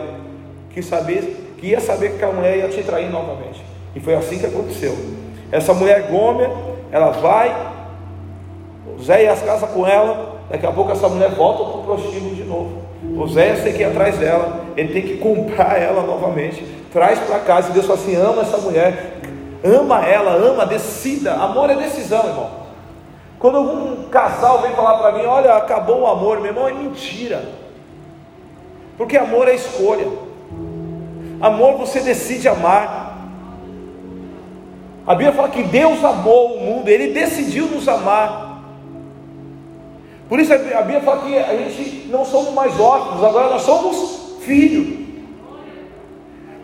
que, 0.70 0.82
sabia, 0.82 1.22
que 1.58 1.66
ia 1.66 1.80
saber 1.80 2.10
que 2.10 2.16
aquela 2.16 2.32
mulher 2.32 2.56
ia 2.56 2.68
te 2.68 2.82
trair 2.82 3.10
novamente. 3.10 3.62
E 3.94 4.00
foi 4.00 4.14
assim 4.14 4.38
que 4.38 4.46
aconteceu. 4.46 4.96
Essa 5.52 5.74
mulher 5.74 6.08
Gomer, 6.08 6.50
ela 6.90 7.10
vai, 7.10 7.74
Oséias 8.98 9.42
casa 9.42 9.66
com 9.66 9.86
ela, 9.86 10.29
daqui 10.50 10.66
a 10.66 10.72
pouco 10.72 10.90
essa 10.90 11.08
mulher 11.08 11.30
volta 11.30 11.64
para 11.64 11.80
o 11.80 11.84
prostíbulo 11.84 12.34
de 12.34 12.44
novo. 12.44 12.82
Oséias 13.16 13.62
tem 13.62 13.72
que 13.72 13.80
ir 13.80 13.84
atrás 13.84 14.18
dela, 14.18 14.64
ele 14.76 14.92
tem 14.92 15.02
que 15.02 15.16
comprar 15.18 15.80
ela 15.80 16.02
novamente, 16.02 16.64
traz 16.92 17.18
para 17.20 17.38
casa, 17.38 17.70
e 17.70 17.72
Deus 17.72 17.86
fala 17.86 17.98
assim: 17.98 18.16
ama 18.16 18.42
essa 18.42 18.58
mulher, 18.58 19.20
ama 19.64 20.04
ela, 20.06 20.32
ama, 20.32 20.66
decida. 20.66 21.34
Amor 21.34 21.70
é 21.70 21.76
decisão, 21.76 22.26
irmão. 22.26 22.50
Quando 23.38 23.56
algum 23.56 24.04
casal 24.10 24.60
vem 24.60 24.72
falar 24.72 24.98
para 24.98 25.12
mim, 25.12 25.24
olha, 25.24 25.54
acabou 25.54 26.02
o 26.02 26.06
amor, 26.06 26.40
meu 26.40 26.50
irmão, 26.50 26.68
é 26.68 26.72
mentira. 26.72 27.42
Porque 28.98 29.16
amor 29.16 29.48
é 29.48 29.54
escolha. 29.54 30.06
Amor 31.40 31.78
você 31.78 32.00
decide 32.00 32.48
amar. 32.48 33.18
A 35.06 35.14
Bíblia 35.14 35.32
fala 35.32 35.48
que 35.48 35.62
Deus 35.62 36.04
amou 36.04 36.56
o 36.56 36.60
mundo, 36.60 36.88
Ele 36.88 37.14
decidiu 37.14 37.66
nos 37.66 37.88
amar. 37.88 38.49
Por 40.30 40.38
isso 40.38 40.54
a 40.54 40.58
Bíblia 40.58 41.00
fala 41.00 41.22
que 41.22 41.36
a 41.36 41.56
gente 41.56 42.06
não 42.06 42.24
somos 42.24 42.54
mais 42.54 42.78
órfãos, 42.78 43.24
agora 43.24 43.50
nós 43.50 43.62
somos 43.62 44.36
filhos. 44.42 45.00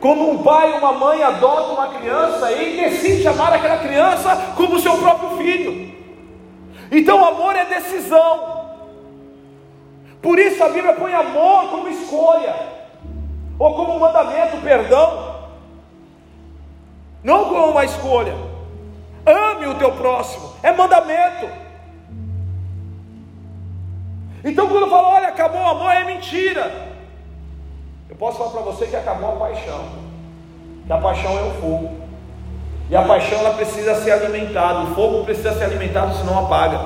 Quando 0.00 0.22
um 0.22 0.38
pai 0.40 0.70
ou 0.70 0.78
uma 0.78 0.92
mãe 0.92 1.20
adota 1.20 1.72
uma 1.72 1.88
criança, 1.88 2.52
ele 2.52 2.80
decide 2.80 3.26
amar 3.26 3.52
aquela 3.52 3.78
criança 3.78 4.54
como 4.56 4.78
seu 4.78 4.96
próprio 4.98 5.30
filho. 5.30 5.92
Então, 6.92 7.26
amor 7.26 7.56
é 7.56 7.64
decisão. 7.64 8.66
Por 10.22 10.38
isso 10.38 10.62
a 10.62 10.68
Bíblia 10.68 10.94
põe 10.94 11.12
amor 11.12 11.68
como 11.68 11.88
escolha, 11.88 12.54
ou 13.58 13.74
como 13.74 13.98
mandamento, 13.98 14.58
perdão, 14.58 15.40
não 17.24 17.46
como 17.46 17.70
uma 17.70 17.84
escolha. 17.84 18.36
Ame 19.26 19.66
o 19.66 19.74
teu 19.74 19.90
próximo, 19.90 20.52
é 20.62 20.70
mandamento. 20.70 21.65
Então, 24.46 24.68
quando 24.68 24.88
fala, 24.88 25.08
olha, 25.08 25.28
acabou 25.28 25.60
o 25.60 25.66
amor, 25.66 25.90
é 25.90 26.04
mentira. 26.04 26.70
Eu 28.08 28.14
posso 28.14 28.38
falar 28.38 28.50
para 28.50 28.60
você 28.60 28.86
que 28.86 28.94
acabou 28.94 29.32
a 29.32 29.36
paixão, 29.36 29.84
que 30.86 30.92
a 30.92 30.98
paixão 30.98 31.36
é 31.36 31.42
o 31.42 31.50
fogo. 31.60 31.90
E 32.88 32.94
a 32.94 33.02
paixão 33.02 33.40
ela 33.40 33.54
precisa 33.54 33.96
ser 33.96 34.12
alimentada, 34.12 34.84
o 34.84 34.94
fogo 34.94 35.24
precisa 35.24 35.52
ser 35.52 35.64
alimentado, 35.64 36.14
senão 36.14 36.38
apaga. 36.38 36.78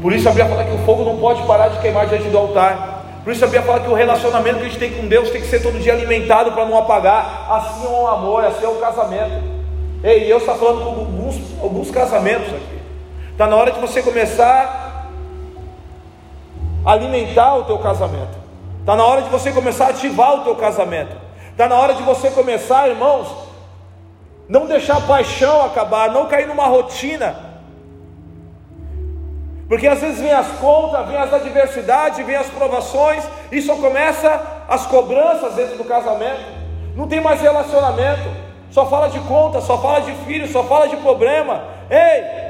Por 0.00 0.10
isso 0.14 0.26
a 0.26 0.32
Bíblia 0.32 0.48
fala 0.48 0.64
que 0.64 0.74
o 0.74 0.84
fogo 0.86 1.04
não 1.04 1.18
pode 1.18 1.42
parar 1.42 1.68
de 1.68 1.78
queimar 1.78 2.06
diante 2.06 2.30
do 2.30 2.38
altar. 2.38 3.04
Por 3.22 3.32
isso 3.34 3.44
a 3.44 3.48
Bíblia 3.48 3.62
fala 3.62 3.80
que 3.80 3.90
o 3.90 3.94
relacionamento 3.94 4.56
que 4.56 4.64
a 4.64 4.68
gente 4.68 4.78
tem 4.78 4.94
com 4.94 5.06
Deus 5.06 5.28
tem 5.28 5.42
que 5.42 5.48
ser 5.48 5.62
todo 5.62 5.78
dia 5.78 5.92
alimentado 5.92 6.52
para 6.52 6.64
não 6.64 6.78
apagar. 6.78 7.46
Assim 7.50 7.84
é 7.84 7.90
o 7.90 8.06
amor, 8.06 8.42
assim 8.42 8.64
é 8.64 8.68
o 8.68 8.76
casamento. 8.76 9.42
Ei, 10.02 10.32
eu 10.32 10.38
estou 10.38 10.56
falando 10.56 10.82
com 10.82 11.00
alguns, 11.00 11.36
alguns 11.62 11.90
casamentos 11.90 12.48
aqui. 12.48 12.81
Está 13.32 13.46
na 13.46 13.56
hora 13.56 13.72
de 13.72 13.80
você 13.80 14.02
começar 14.02 15.08
a 16.84 16.92
alimentar 16.92 17.56
o 17.56 17.64
teu 17.64 17.78
casamento. 17.78 18.38
Está 18.80 18.94
na 18.94 19.04
hora 19.04 19.22
de 19.22 19.30
você 19.30 19.52
começar 19.52 19.86
a 19.86 19.90
ativar 19.90 20.34
o 20.34 20.44
teu 20.44 20.54
casamento. 20.54 21.16
Está 21.50 21.68
na 21.68 21.76
hora 21.76 21.94
de 21.94 22.02
você 22.02 22.30
começar, 22.30 22.88
irmãos, 22.88 23.28
não 24.48 24.66
deixar 24.66 24.98
a 24.98 25.00
paixão 25.00 25.64
acabar, 25.64 26.10
não 26.10 26.26
cair 26.26 26.46
numa 26.46 26.66
rotina. 26.66 27.52
Porque 29.68 29.86
às 29.86 30.00
vezes 30.00 30.20
vem 30.20 30.32
as 30.32 30.48
contas, 30.58 31.06
vem 31.06 31.16
as 31.16 31.32
adversidades, 31.32 32.26
vem 32.26 32.36
as 32.36 32.48
provações, 32.48 33.24
e 33.50 33.62
só 33.62 33.76
começa 33.76 34.42
as 34.68 34.84
cobranças 34.86 35.54
dentro 35.54 35.78
do 35.78 35.84
casamento. 35.84 36.42
Não 36.94 37.08
tem 37.08 37.20
mais 37.20 37.40
relacionamento, 37.40 38.28
só 38.70 38.86
fala 38.86 39.08
de 39.08 39.20
conta, 39.20 39.60
só 39.62 39.78
fala 39.78 40.00
de 40.00 40.12
filho, 40.26 40.46
só 40.48 40.64
fala 40.64 40.88
de 40.88 40.96
problema. 40.96 41.64
Ei, 41.88 42.41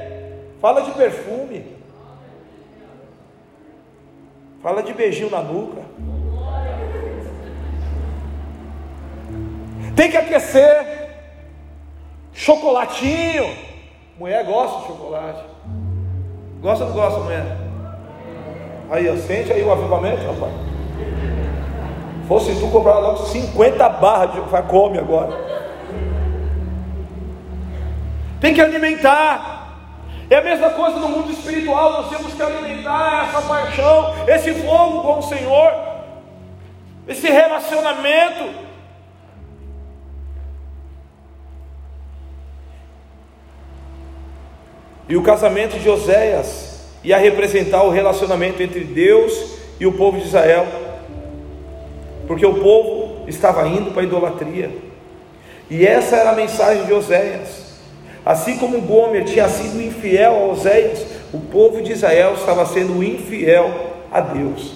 fala 0.63 0.83
de 0.83 0.93
perfume. 0.93 1.77
Fala 4.63 4.81
de 4.81 4.95
beijinho 4.95 5.29
na 5.29 5.43
nuca. 5.43 5.83
Tem 9.97 10.09
que 10.09 10.17
aquecer. 10.17 11.11
Chocolatinho. 12.33 13.57
Mulher 14.17 14.45
gosta 14.47 14.81
de 14.81 14.87
chocolate. 14.87 15.45
Gosta 16.61 16.85
ou 16.85 16.91
não 16.91 16.97
gosta, 16.97 17.21
mulher? 17.21 17.45
Aí, 18.89 19.11
ó, 19.11 19.17
sente 19.17 19.53
aí 19.53 19.65
o 19.65 19.73
avivamento, 19.73 20.25
rapaz. 20.25 20.53
Fosse 22.29 22.55
tu 22.61 22.69
comprar 22.69 23.01
logo 23.01 23.17
50 23.27 23.89
barras 23.89 24.33
de 24.33 24.41
vai 24.43 24.63
come 24.63 24.97
agora. 24.97 25.33
Tem 28.41 28.55
que 28.55 28.61
alimentar. 28.61 29.62
É 30.33 30.37
a 30.37 30.41
mesma 30.41 30.71
coisa 30.71 30.99
no 30.99 31.11
mundo 31.11 31.31
espiritual, 31.31 31.93
nós 31.93 32.09
temos 32.09 32.33
que 32.33 32.43
alimentar 32.43 33.29
essa 33.29 33.43
paixão, 33.43 34.15
esse 34.27 34.55
fogo 34.63 35.03
com 35.03 35.19
o 35.19 35.23
Senhor, 35.23 35.71
esse 37.07 37.29
relacionamento. 37.29 38.49
E 45.07 45.15
o 45.15 45.23
casamento 45.23 45.79
de 45.79 45.91
Oséias 45.91 46.87
ia 47.05 47.19
representar 47.19 47.83
o 47.83 47.91
relacionamento 47.91 48.63
entre 48.63 48.85
Deus 48.85 49.59
e 49.79 49.85
o 49.85 49.93
povo 49.93 50.19
de 50.19 50.25
Israel, 50.25 50.67
porque 52.27 52.47
o 52.47 52.55
povo 52.55 53.29
estava 53.29 53.69
indo 53.69 53.91
para 53.91 54.01
a 54.01 54.07
idolatria, 54.07 54.75
e 55.69 55.87
essa 55.87 56.17
era 56.17 56.31
a 56.31 56.35
mensagem 56.35 56.87
de 56.87 56.93
Oséias. 56.95 57.62
Assim 58.25 58.57
como 58.59 58.81
Gomer 58.81 59.25
tinha 59.25 59.49
sido 59.49 59.83
infiel 59.83 60.35
a 60.35 60.47
Oséias, 60.53 61.05
o 61.33 61.39
povo 61.39 61.83
de 61.83 61.93
Israel 61.93 62.35
estava 62.35 62.65
sendo 62.67 63.03
infiel 63.03 63.71
a 64.11 64.21
Deus. 64.21 64.75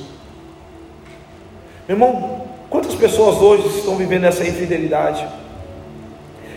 Meu 1.89 1.97
irmão, 1.97 2.47
quantas 2.69 2.95
pessoas 2.95 3.37
hoje 3.41 3.79
estão 3.79 3.97
vivendo 3.97 4.25
essa 4.25 4.45
infidelidade? 4.45 5.27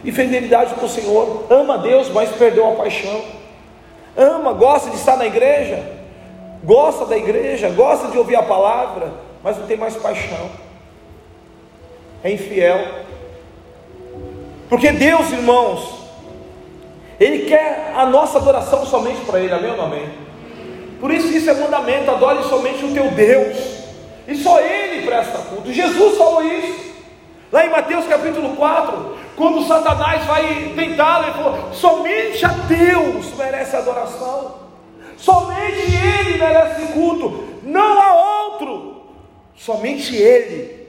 Infidelidade 0.04 0.74
com 0.76 0.86
o 0.86 0.90
Senhor, 0.90 1.46
ama 1.50 1.78
Deus, 1.78 2.10
mas 2.10 2.30
perdeu 2.32 2.68
a 2.68 2.76
paixão 2.76 3.40
ama, 4.20 4.54
gosta 4.54 4.90
de 4.90 4.98
estar 4.98 5.18
na 5.18 5.26
igreja, 5.26 5.82
gosta 6.64 7.06
da 7.06 7.18
igreja, 7.18 7.70
gosta 7.70 8.10
de 8.10 8.18
ouvir 8.18 8.36
a 8.36 8.44
palavra, 8.44 9.14
mas 9.42 9.58
não 9.58 9.66
tem 9.66 9.78
mais 9.78 9.96
paixão, 9.96 10.50
é 12.24 12.32
infiel. 12.32 12.80
Porque 14.68 14.92
Deus, 14.92 15.32
irmãos, 15.32 15.99
Ele 17.20 17.46
quer 17.46 17.92
a 17.96 18.06
nossa 18.06 18.38
adoração 18.38 18.86
somente 18.86 19.20
para 19.26 19.40
Ele, 19.40 19.54
amém 19.54 19.72
ou 19.72 19.78
não 19.78 19.86
amém? 19.86 20.08
Por 21.02 21.12
isso 21.12 21.28
isso 21.28 21.50
é 21.50 21.54
mandamento, 21.54 22.10
adore 22.10 22.44
somente 22.44 22.86
o 22.86 22.94
teu 22.94 23.12
Deus, 23.12 23.58
e 24.28 24.36
só 24.36 24.60
Ele 24.62 25.06
presta 25.06 25.38
culto. 25.40 25.72
Jesus 25.72 26.18
falou 26.18 26.44
isso, 26.44 26.94
lá 27.52 27.66
em 27.66 27.70
Mateus 27.70 28.06
capítulo 28.06 28.56
4, 28.56 29.18
quando 29.36 29.68
Satanás 29.68 30.26
vai 30.26 30.74
tentá-lo, 30.76 31.26
ele 31.26 31.34
falou: 31.34 31.74
somente 31.74 32.46
a 32.46 32.50
Deus 32.50 33.34
merece 33.38 33.76
adoração, 33.76 34.56
somente 35.18 35.94
Ele 35.94 36.38
merece 36.38 36.94
culto, 36.94 37.44
não 37.64 38.02
há 38.02 38.46
outro, 38.46 39.04
somente 39.56 40.16
Ele, 40.16 40.88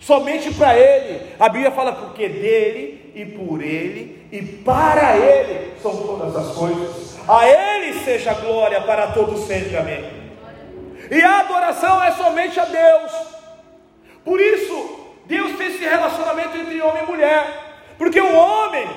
somente 0.00 0.52
para 0.54 0.76
Ele. 0.76 1.20
A 1.38 1.48
Bíblia 1.48 1.70
fala: 1.70 1.92
porque 1.92 2.28
dele 2.28 3.12
e 3.14 3.24
por 3.24 3.62
Ele 3.62 4.21
e 4.32 4.42
para 4.42 5.14
Ele 5.18 5.78
são 5.82 5.94
todas 5.94 6.34
as 6.34 6.56
coisas, 6.56 7.18
a 7.28 7.46
Ele 7.46 8.00
seja 8.00 8.32
glória 8.32 8.80
para 8.80 9.08
todos 9.08 9.40
sempre, 9.46 9.76
amém. 9.76 10.22
E 11.10 11.22
a 11.22 11.40
adoração 11.40 12.02
é 12.02 12.12
somente 12.12 12.58
a 12.58 12.64
Deus, 12.64 13.12
por 14.24 14.40
isso, 14.40 15.00
Deus 15.26 15.56
tem 15.58 15.66
esse 15.66 15.84
relacionamento 15.84 16.56
entre 16.56 16.80
homem 16.80 17.02
e 17.02 17.06
mulher, 17.06 17.74
porque 17.98 18.20
o 18.20 18.34
homem, 18.34 18.88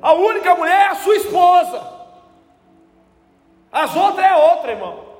a 0.00 0.14
única 0.14 0.54
mulher 0.54 0.86
é 0.86 0.88
a 0.88 0.94
sua 0.94 1.16
esposa, 1.16 2.00
as 3.70 3.94
outras 3.94 4.24
é 4.24 4.34
outra, 4.34 4.72
irmão. 4.72 5.10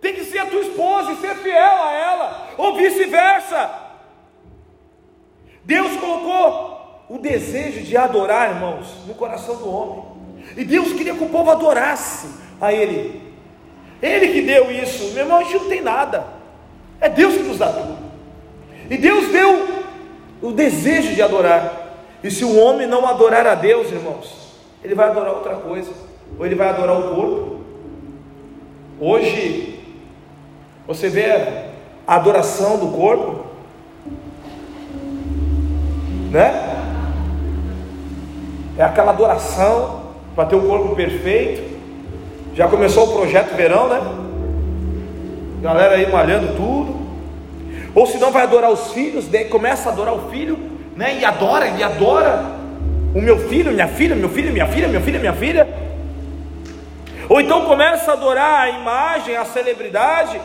Tem 0.00 0.14
que 0.14 0.24
ser 0.24 0.38
a 0.40 0.46
tua 0.46 0.60
esposa 0.60 1.12
e 1.12 1.16
ser 1.16 1.36
fiel 1.36 1.82
a 1.82 1.92
ela, 1.92 2.48
ou 2.56 2.74
vice-versa. 2.74 3.70
Deus 5.64 5.96
colocou 6.00 6.77
o 7.08 7.18
desejo 7.18 7.82
de 7.82 7.96
adorar, 7.96 8.50
irmãos, 8.50 8.86
no 9.06 9.14
coração 9.14 9.56
do 9.56 9.70
homem, 9.70 10.04
e 10.56 10.64
Deus 10.64 10.92
queria 10.92 11.14
que 11.14 11.24
o 11.24 11.28
povo 11.28 11.50
adorasse 11.50 12.28
a 12.60 12.72
Ele. 12.72 13.22
Ele 14.02 14.28
que 14.28 14.42
deu 14.42 14.70
isso, 14.70 15.12
meu 15.12 15.24
irmão, 15.24 15.38
a 15.38 15.44
gente 15.44 15.56
não 15.56 15.68
tem 15.68 15.80
nada, 15.80 16.26
é 17.00 17.08
Deus 17.08 17.34
que 17.34 17.42
nos 17.42 17.58
dá 17.58 17.72
tudo. 17.72 17.96
E 18.90 18.96
Deus 18.96 19.28
deu 19.28 19.84
o 20.40 20.52
desejo 20.52 21.14
de 21.14 21.22
adorar. 21.22 21.86
E 22.22 22.30
se 22.30 22.44
o 22.44 22.58
homem 22.58 22.86
não 22.86 23.06
adorar 23.06 23.46
a 23.46 23.54
Deus, 23.54 23.90
irmãos, 23.90 24.56
ele 24.82 24.94
vai 24.94 25.08
adorar 25.08 25.34
outra 25.34 25.56
coisa, 25.56 25.90
ou 26.38 26.46
ele 26.46 26.54
vai 26.54 26.68
adorar 26.68 26.98
o 26.98 27.14
corpo. 27.14 27.60
Hoje, 29.00 29.80
você 30.86 31.08
vê 31.08 31.30
a 32.06 32.16
adoração 32.16 32.78
do 32.78 32.88
corpo. 32.88 33.46
né? 36.30 36.67
É 38.78 38.84
aquela 38.84 39.10
adoração 39.10 40.02
para 40.36 40.46
ter 40.46 40.54
um 40.54 40.68
corpo 40.68 40.94
perfeito. 40.94 41.76
Já 42.54 42.68
começou 42.68 43.08
o 43.08 43.12
projeto 43.12 43.56
verão, 43.56 43.88
né? 43.88 44.00
Galera 45.60 45.96
aí 45.96 46.10
malhando 46.10 46.54
tudo. 46.54 46.96
Ou 47.92 48.06
se 48.06 48.18
não 48.18 48.30
vai 48.30 48.44
adorar 48.44 48.70
os 48.70 48.92
filhos, 48.92 49.26
daí 49.26 49.46
começa 49.46 49.88
a 49.88 49.92
adorar 49.92 50.14
o 50.14 50.30
filho, 50.30 50.56
né? 50.96 51.18
E 51.18 51.24
adora, 51.24 51.66
e 51.66 51.82
adora 51.82 52.44
o 53.12 53.20
meu 53.20 53.48
filho, 53.48 53.72
minha 53.72 53.88
filha, 53.88 54.14
meu 54.14 54.28
filho, 54.28 54.52
minha 54.52 54.66
filha, 54.68 54.86
meu 54.86 55.00
filho, 55.00 55.18
minha 55.18 55.32
filha. 55.32 55.68
Ou 57.28 57.40
então 57.40 57.64
começa 57.66 58.12
a 58.12 58.14
adorar 58.14 58.60
a 58.60 58.70
imagem, 58.70 59.36
a 59.36 59.44
celebridade. 59.44 60.40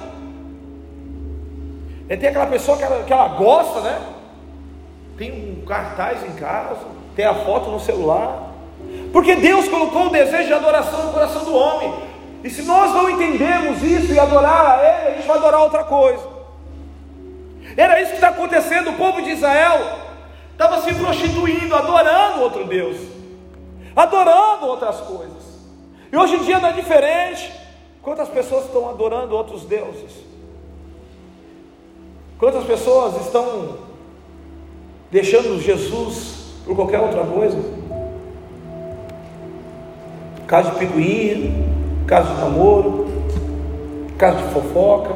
E 2.10 2.18
tem 2.18 2.30
aquela 2.30 2.48
pessoa 2.48 2.78
que 2.78 2.84
ela, 2.84 3.04
que 3.04 3.14
ela 3.14 3.28
gosta, 3.28 3.82
né? 3.82 4.00
Tem 5.18 5.32
um 5.32 5.66
cartaz 5.66 6.24
em 6.24 6.32
casa, 6.32 6.82
tem 7.16 7.26
a 7.26 7.34
foto 7.34 7.70
no 7.70 7.80
celular. 7.80 8.52
Porque 9.12 9.36
Deus 9.36 9.68
colocou 9.68 10.08
o 10.08 10.10
desejo 10.10 10.48
de 10.48 10.54
adoração 10.54 11.06
no 11.06 11.14
coração 11.14 11.44
do 11.46 11.54
homem. 11.54 11.94
E 12.44 12.50
se 12.50 12.64
nós 12.64 12.92
não 12.94 13.10
entendemos 13.10 13.82
isso 13.84 14.12
e 14.12 14.20
adorar 14.20 14.80
a 14.80 14.84
Ele, 14.84 15.08
a 15.08 15.16
gente 15.16 15.28
vai 15.28 15.38
adorar 15.38 15.62
outra 15.62 15.84
coisa. 15.84 16.28
Era 17.78 18.02
isso 18.02 18.10
que 18.10 18.16
está 18.18 18.30
acontecendo. 18.30 18.90
O 18.90 18.94
povo 18.94 19.22
de 19.22 19.30
Israel 19.30 20.00
estava 20.52 20.82
se 20.82 20.94
prostituindo, 20.94 21.76
adorando 21.76 22.42
outro 22.42 22.66
Deus, 22.66 22.98
adorando 23.96 24.66
outras 24.68 25.00
coisas. 25.02 25.44
E 26.12 26.18
hoje 26.18 26.36
em 26.36 26.44
dia 26.44 26.60
não 26.60 26.70
é 26.70 26.74
diferente. 26.74 27.52
Quantas 28.02 28.28
pessoas 28.28 28.66
estão 28.66 28.90
adorando 28.90 29.36
outros 29.36 29.64
deuses? 29.64 30.12
Quantas 32.38 32.66
pessoas 32.66 33.26
estão 33.26 33.78
deixando 35.10 35.62
Jesus 35.62 36.43
por 36.66 36.76
qualquer 36.76 37.00
outra 37.00 37.24
coisa? 37.24 37.58
Caso 40.48 40.72
de 40.72 40.78
picuinha, 40.78 41.52
caso 42.06 42.34
de 42.34 42.42
namoro, 42.42 43.08
caso 44.18 44.38
de 44.38 44.54
fofoca. 44.54 45.12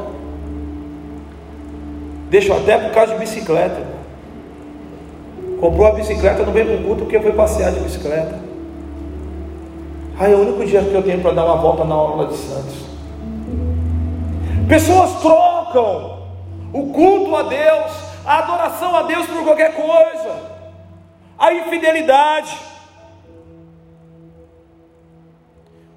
Deixa 2.29 2.55
até 2.55 2.77
por 2.77 2.91
causa 2.91 3.13
de 3.13 3.19
bicicleta. 3.19 3.81
Comprou 5.59 5.87
a 5.87 5.91
bicicleta, 5.91 6.43
no 6.43 6.83
culto 6.83 7.03
porque 7.03 7.19
foi 7.19 7.31
passear 7.31 7.71
de 7.71 7.79
bicicleta. 7.79 8.39
Ai, 10.19 10.33
é 10.33 10.35
o 10.35 10.41
único 10.41 10.65
dia 10.65 10.81
que 10.81 10.93
eu 10.93 11.03
tenho 11.03 11.21
para 11.21 11.31
dar 11.31 11.45
uma 11.45 11.57
volta 11.57 11.83
na 11.83 11.95
aula 11.95 12.27
de 12.27 12.35
Santos. 12.35 12.85
Pessoas 14.67 15.21
trocam 15.21 16.17
o 16.73 16.87
culto 16.87 17.35
a 17.35 17.43
Deus, 17.43 17.91
a 18.25 18.39
adoração 18.39 18.95
a 18.95 19.03
Deus 19.03 19.25
por 19.27 19.43
qualquer 19.43 19.73
coisa, 19.73 20.35
a 21.37 21.53
infidelidade. 21.53 22.57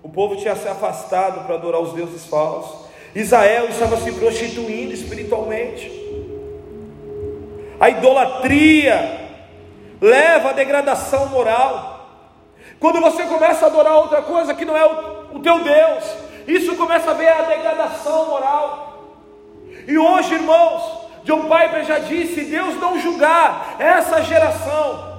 O 0.03 0.09
povo 0.09 0.37
tinha 0.37 0.57
se 0.57 0.69
afastado 0.69 1.47
para 1.47 1.55
adorar 1.55 1.81
os 1.81 1.93
deuses 1.93 2.27
falsos. 2.27 2.91
Israel 3.15 3.69
estava 3.69 3.97
se 3.97 4.13
prostituindo 4.13 4.93
espiritualmente. 4.93 5.91
A 7.79 7.91
idolatria 7.91 9.21
leva 10.01 10.51
à 10.51 10.53
degradação 10.53 11.27
moral. 11.27 11.91
Quando 12.79 13.01
você 13.01 13.25
começa 13.25 13.65
a 13.65 13.69
adorar 13.69 13.95
outra 13.95 14.23
coisa 14.23 14.55
que 14.55 14.65
não 14.65 14.77
é 14.77 14.85
o, 15.33 15.41
teu 15.41 15.61
Deus, 15.61 16.05
isso 16.47 16.77
começa 16.77 17.11
a 17.11 17.15
ver 17.15 17.29
a 17.29 17.43
degradação 17.43 18.27
moral. 18.27 18.99
E 19.87 19.99
hoje, 19.99 20.35
irmãos, 20.35 21.09
John 21.25 21.43
Piper 21.43 21.85
já 21.85 21.99
disse: 21.99 22.45
Deus 22.45 22.77
não 22.81 22.99
julgar 22.99 23.77
essa 23.79 24.23
geração, 24.23 25.10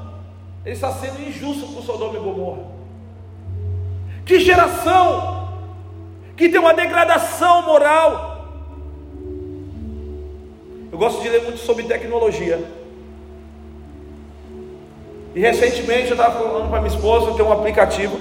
ele 0.66 0.76
está 0.76 0.92
sendo 0.92 1.22
injusto 1.22 1.68
com 1.68 1.82
Sodoma 1.82 2.18
e 2.18 2.22
Gomorra. 2.22 2.64
Que 4.26 4.40
geração 4.40 5.50
que 6.36 6.50
tem 6.50 6.60
uma 6.60 6.74
degradação 6.74 7.64
moral. 7.64 8.32
Eu 10.92 10.98
gosto 10.98 11.22
de 11.22 11.30
ler 11.30 11.44
muito 11.44 11.60
sobre 11.60 11.84
tecnologia. 11.84 12.64
E 15.34 15.40
recentemente 15.40 16.08
eu 16.08 16.16
estava 16.18 16.40
falando 16.40 16.70
para 16.70 16.82
minha 16.82 16.94
esposa, 16.94 17.34
tem 17.34 17.46
um 17.46 17.54
aplicativo 17.54 18.18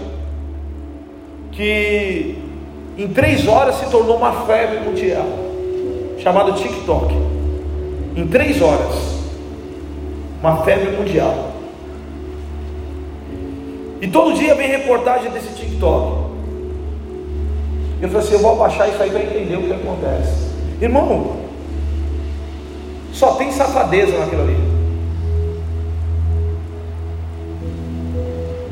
que 1.51 2.39
em 2.97 3.09
três 3.09 3.47
horas 3.49 3.77
se 3.77 3.91
tornou 3.91 4.17
uma 4.17 4.47
febre 4.47 4.79
mundial, 4.81 5.27
chamado 6.19 6.53
TikTok. 6.53 7.15
Em 8.17 8.27
três 8.27 8.61
horas, 8.63 8.95
uma 10.41 10.63
febre 10.63 10.91
mundial. 10.97 11.50
E 14.01 14.09
todo 14.09 14.35
dia 14.35 14.55
vem 14.55 14.69
reportagem 14.69 15.31
desse 15.31 15.55
TikTok. 15.55 16.31
Eu 18.01 18.09
falei 18.09 18.27
assim, 18.27 18.35
eu 18.35 18.41
vou 18.41 18.53
abaixar 18.53 18.89
isso 18.89 19.03
aí 19.03 19.11
para 19.11 19.23
entender 19.23 19.57
o 19.57 19.63
que 19.63 19.73
acontece. 19.73 20.51
Irmão, 20.81 21.37
só 23.13 23.33
tem 23.33 23.53
safadeza 23.53 24.19
naquilo 24.19 24.43
ali. 24.43 24.71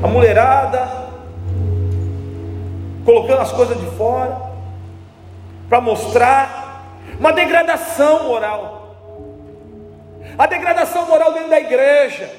a 0.01 0.07
mulherada, 0.07 0.87
colocando 3.05 3.41
as 3.41 3.51
coisas 3.51 3.77
de 3.79 3.85
fora, 3.97 4.37
para 5.67 5.81
mostrar 5.81 6.95
uma 7.19 7.33
degradação 7.33 8.27
moral. 8.27 8.95
A 10.37 10.45
degradação 10.45 11.05
moral 11.05 11.33
dentro 11.33 11.49
da 11.49 11.59
igreja. 11.59 12.29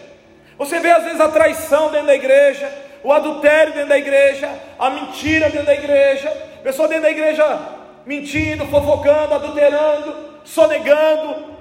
Você 0.60 0.78
vê 0.78 0.90
às 0.90 1.04
vezes 1.04 1.18
a 1.18 1.28
traição 1.30 1.90
dentro 1.90 2.08
da 2.08 2.14
igreja, 2.14 2.70
o 3.02 3.10
adultério 3.10 3.72
dentro 3.72 3.88
da 3.88 3.96
igreja, 3.96 4.46
a 4.78 4.90
mentira 4.90 5.48
dentro 5.48 5.64
da 5.64 5.72
igreja, 5.72 6.28
pessoa 6.62 6.86
dentro 6.86 7.04
da 7.04 7.10
igreja 7.10 7.58
mentindo, 8.04 8.66
fofocando, 8.66 9.32
adulterando, 9.32 10.14
sonegando. 10.44 11.56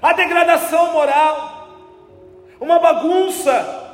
A 0.00 0.14
degradação 0.14 0.92
moral 0.92 1.68
uma 2.58 2.78
bagunça. 2.78 3.86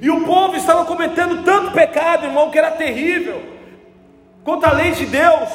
E 0.00 0.10
o 0.10 0.24
povo 0.24 0.56
estava 0.56 0.84
cometendo 0.84 1.44
tanto 1.44 1.70
pecado, 1.70 2.26
irmão, 2.26 2.50
que 2.50 2.58
era 2.58 2.72
terrível, 2.72 3.40
contra 4.42 4.70
a 4.70 4.72
lei 4.72 4.90
de 4.90 5.06
Deus. 5.06 5.48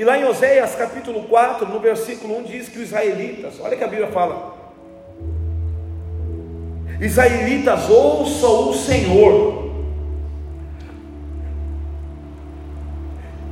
E 0.00 0.02
lá 0.02 0.16
em 0.16 0.24
Oséias 0.24 0.74
capítulo 0.76 1.24
4, 1.24 1.68
no 1.68 1.78
versículo 1.78 2.38
1, 2.38 2.44
diz 2.44 2.70
que 2.70 2.78
os 2.78 2.84
israelitas, 2.84 3.60
olha 3.60 3.76
que 3.76 3.84
a 3.84 3.86
Bíblia 3.86 4.08
fala: 4.08 4.56
Israelitas, 6.98 7.90
ouçam 7.90 8.70
o 8.70 8.72
Senhor, 8.72 9.70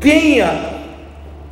tenha, 0.01 0.87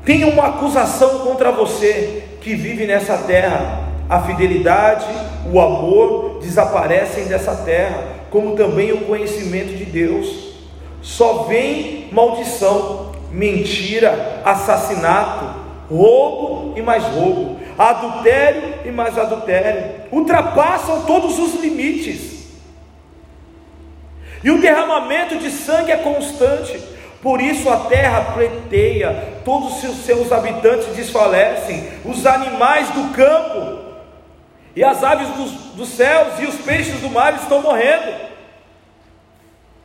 tenha 0.02 0.28
uma 0.28 0.46
acusação 0.46 1.18
contra 1.18 1.52
você, 1.52 2.22
que 2.40 2.54
vive 2.54 2.87
nessa 2.87 3.18
terra. 3.18 3.85
A 4.09 4.22
fidelidade, 4.22 5.04
o 5.52 5.61
amor 5.61 6.38
desaparecem 6.40 7.26
dessa 7.26 7.54
terra, 7.54 8.02
como 8.30 8.56
também 8.56 8.92
o 8.92 9.04
conhecimento 9.04 9.76
de 9.76 9.85
Deus. 9.85 10.54
Só 11.02 11.42
vem 11.42 12.09
maldição, 12.12 13.05
mentira, 13.37 14.40
assassinato, 14.44 15.44
roubo 15.90 16.77
e 16.77 16.83
mais 16.83 17.05
roubo, 17.05 17.61
adultério 17.79 18.81
e 18.85 18.90
mais 18.90 19.18
adultério, 19.18 20.07
ultrapassam 20.11 21.05
todos 21.05 21.38
os 21.38 21.61
limites. 21.61 22.46
E 24.42 24.51
o 24.51 24.61
derramamento 24.61 25.37
de 25.37 25.51
sangue 25.51 25.92
é 25.92 25.96
constante. 25.99 26.81
Por 27.22 27.40
isso 27.40 27.68
a 27.68 27.77
terra 27.77 28.33
pleiteia, 28.33 29.40
todos 29.44 29.83
os 29.85 30.05
seus 30.05 30.33
habitantes 30.33 30.94
desfalecem, 30.94 31.88
os 32.05 32.25
animais 32.25 32.88
do 32.90 33.12
campo, 33.14 33.85
e 34.75 34.85
as 34.85 35.03
aves 35.03 35.29
dos, 35.31 35.51
dos 35.75 35.88
céus 35.90 36.38
e 36.38 36.44
os 36.44 36.55
peixes 36.57 37.01
do 37.01 37.11
mar 37.11 37.35
estão 37.35 37.61
morrendo. 37.62 38.14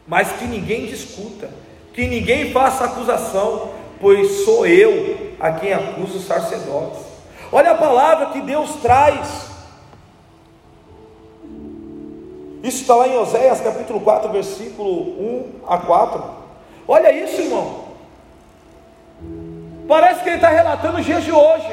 Mas 0.08 0.32
que 0.34 0.46
ninguém 0.46 0.86
discuta, 0.86 1.50
que 1.94 2.08
ninguém 2.08 2.52
faça 2.52 2.86
acusação, 2.86 3.72
pois 4.00 4.46
sou 4.46 4.66
eu 4.66 5.36
a 5.40 5.52
quem 5.52 5.74
acuso 5.74 6.18
os 6.18 6.26
sacerdotes. 6.26 7.00
Olha 7.52 7.72
a 7.72 7.76
palavra 7.76 8.28
que 8.28 8.42
Deus 8.42 8.76
traz. 8.78 9.50
Isso 12.64 12.82
está 12.82 12.96
lá 12.96 13.08
em 13.08 13.18
Oséias 13.18 13.60
capítulo 13.60 14.00
4, 14.02 14.32
versículo 14.32 14.92
1 14.92 15.52
a 15.68 15.78
4. 15.80 16.24
Olha 16.88 17.12
isso, 17.12 17.42
irmão. 17.42 17.86
Parece 19.88 20.24
que 20.24 20.30
ele 20.30 20.36
está 20.38 20.50
relatando 20.50 21.00
os 21.00 21.06
dias 21.06 21.24
de 21.24 21.32
hoje: 21.32 21.68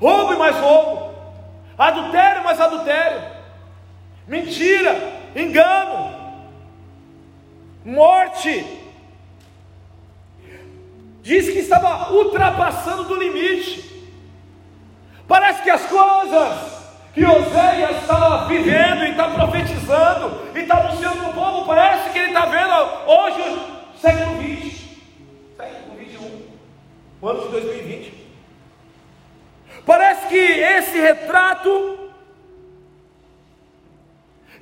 roubo 0.00 0.34
e 0.34 0.36
mais 0.36 0.56
roubo, 0.56 1.10
adultério 1.78 2.40
e 2.40 2.44
mais 2.44 2.60
adultério, 2.60 3.22
mentira, 4.26 4.94
engano, 5.34 6.14
morte. 7.84 8.77
Diz 11.28 11.50
que 11.50 11.58
estava 11.58 12.10
ultrapassando 12.10 13.04
do 13.04 13.14
limite. 13.14 13.84
Parece 15.26 15.62
que 15.62 15.68
as 15.68 15.84
coisas 15.84 16.78
que 17.12 17.22
Oséias 17.22 18.00
está 18.00 18.46
vivendo 18.46 19.04
e 19.04 19.10
está 19.10 19.28
profetizando 19.28 20.40
e 20.54 20.60
está 20.60 20.78
anunciando 20.78 21.18
para 21.18 21.28
o 21.28 21.34
povo, 21.34 21.66
parece 21.66 22.08
que 22.12 22.18
ele 22.18 22.28
está 22.28 22.46
vendo 22.46 22.72
hoje, 23.06 23.42
século 24.00 24.38
20, 24.38 25.02
século 25.54 25.96
21, 25.98 26.42
o 27.20 27.28
ano 27.28 27.42
de 27.42 27.48
2020. 27.48 28.14
Parece 29.84 30.28
que 30.28 30.38
esse 30.38 30.98
retrato 30.98 32.08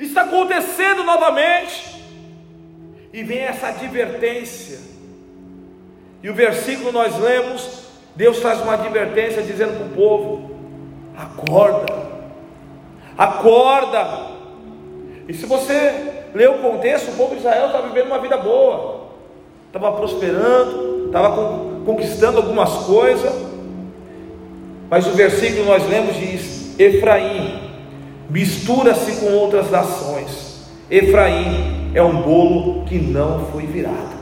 está 0.00 0.22
acontecendo 0.22 1.05
novamente, 1.05 1.94
e 3.12 3.22
vem 3.22 3.38
essa 3.38 3.68
advertência, 3.68 4.95
e 6.26 6.30
o 6.30 6.34
versículo 6.34 6.90
nós 6.90 7.16
lemos, 7.20 7.82
Deus 8.16 8.38
faz 8.38 8.60
uma 8.60 8.74
advertência 8.74 9.40
dizendo 9.44 9.76
para 9.76 9.86
o 9.86 9.90
povo: 9.90 10.50
acorda, 11.16 11.86
acorda. 13.16 14.26
E 15.28 15.32
se 15.32 15.46
você 15.46 16.24
ler 16.34 16.50
o 16.50 16.58
contexto, 16.58 17.12
o 17.12 17.14
povo 17.14 17.34
de 17.34 17.42
Israel 17.42 17.66
estava 17.66 17.86
vivendo 17.86 18.08
uma 18.08 18.18
vida 18.18 18.36
boa, 18.38 19.02
estava 19.68 19.92
prosperando, 19.92 21.06
estava 21.06 21.60
conquistando 21.86 22.38
algumas 22.38 22.72
coisas, 22.86 23.32
mas 24.90 25.06
o 25.06 25.12
versículo 25.12 25.66
nós 25.66 25.88
lemos 25.88 26.16
diz: 26.16 26.76
Efraim 26.76 27.70
mistura-se 28.28 29.20
com 29.20 29.32
outras 29.32 29.70
nações. 29.70 30.66
Efraim 30.90 31.92
é 31.94 32.02
um 32.02 32.20
bolo 32.20 32.84
que 32.84 32.98
não 32.98 33.46
foi 33.52 33.62
virado. 33.62 34.15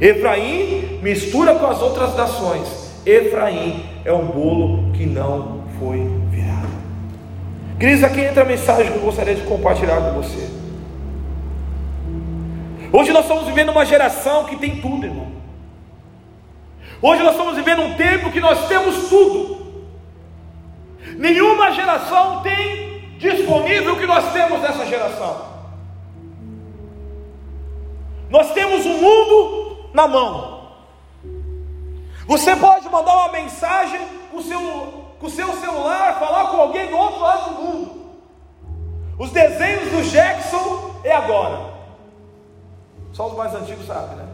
Efraim 0.00 0.98
mistura 1.02 1.54
com 1.54 1.66
as 1.66 1.82
outras 1.82 2.16
nações. 2.16 2.90
Efraim 3.04 3.84
é 4.04 4.12
um 4.12 4.26
bolo 4.26 4.92
que 4.92 5.04
não 5.04 5.64
foi 5.78 5.98
virado. 6.30 6.68
Cris, 7.78 8.02
aqui 8.02 8.22
entra 8.22 8.42
a 8.42 8.46
mensagem 8.46 8.90
que 8.92 8.98
eu 8.98 9.02
gostaria 9.02 9.34
de 9.34 9.42
compartilhar 9.42 10.00
com 10.00 10.22
você. 10.22 10.48
Hoje 12.92 13.12
nós 13.12 13.22
estamos 13.22 13.46
vivendo 13.46 13.70
uma 13.70 13.84
geração 13.84 14.44
que 14.44 14.56
tem 14.56 14.80
tudo, 14.80 15.06
irmão. 15.06 15.28
Hoje 17.02 17.22
nós 17.22 17.32
estamos 17.32 17.56
vivendo 17.56 17.82
um 17.82 17.94
tempo 17.94 18.32
que 18.32 18.40
nós 18.40 18.68
temos 18.68 19.08
tudo. 19.08 19.60
Nenhuma 21.16 21.72
geração 21.72 22.42
tem 22.42 23.16
disponível 23.18 23.94
o 23.94 23.98
que 23.98 24.06
nós 24.06 24.32
temos 24.32 24.60
nessa 24.60 24.86
geração. 24.86 25.50
Nós 28.28 28.52
temos 28.52 28.84
um 28.86 29.00
mundo 29.00 29.69
na 29.92 30.06
mão. 30.06 30.60
Você 32.26 32.54
pode 32.54 32.88
mandar 32.88 33.14
uma 33.14 33.32
mensagem 33.32 34.00
com 34.30 34.36
o 34.36 34.42
seu, 34.42 34.60
com 35.18 35.26
o 35.26 35.30
seu 35.30 35.52
celular, 35.54 36.18
falar 36.18 36.50
com 36.50 36.60
alguém 36.60 36.88
do 36.88 36.96
outro 36.96 37.20
lado 37.20 37.54
do 37.54 37.62
mundo. 37.62 38.00
Os 39.18 39.30
desenhos 39.30 39.90
do 39.90 40.02
Jackson 40.10 41.00
é 41.04 41.12
agora. 41.12 41.74
Só 43.12 43.26
os 43.26 43.36
mais 43.36 43.54
antigos 43.54 43.86
sabem, 43.86 44.16
né? 44.16 44.28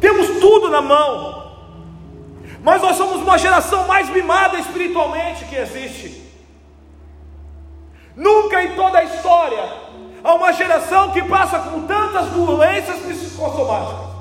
Temos 0.00 0.40
tudo 0.40 0.70
na 0.70 0.80
mão. 0.80 1.52
Mas 2.62 2.80
nós 2.80 2.96
somos 2.96 3.16
uma 3.16 3.36
geração 3.36 3.86
mais 3.86 4.08
mimada 4.08 4.58
espiritualmente 4.58 5.44
que 5.44 5.56
existe. 5.56 6.24
Nunca 8.16 8.62
em 8.62 8.74
toda 8.74 8.98
a 8.98 9.04
história 9.04 9.83
há 10.24 10.34
uma 10.34 10.52
geração 10.54 11.10
que 11.10 11.22
passa 11.22 11.58
com 11.58 11.86
tantas 11.86 12.28
doenças 12.30 12.98
psicossomáticas. 13.00 14.14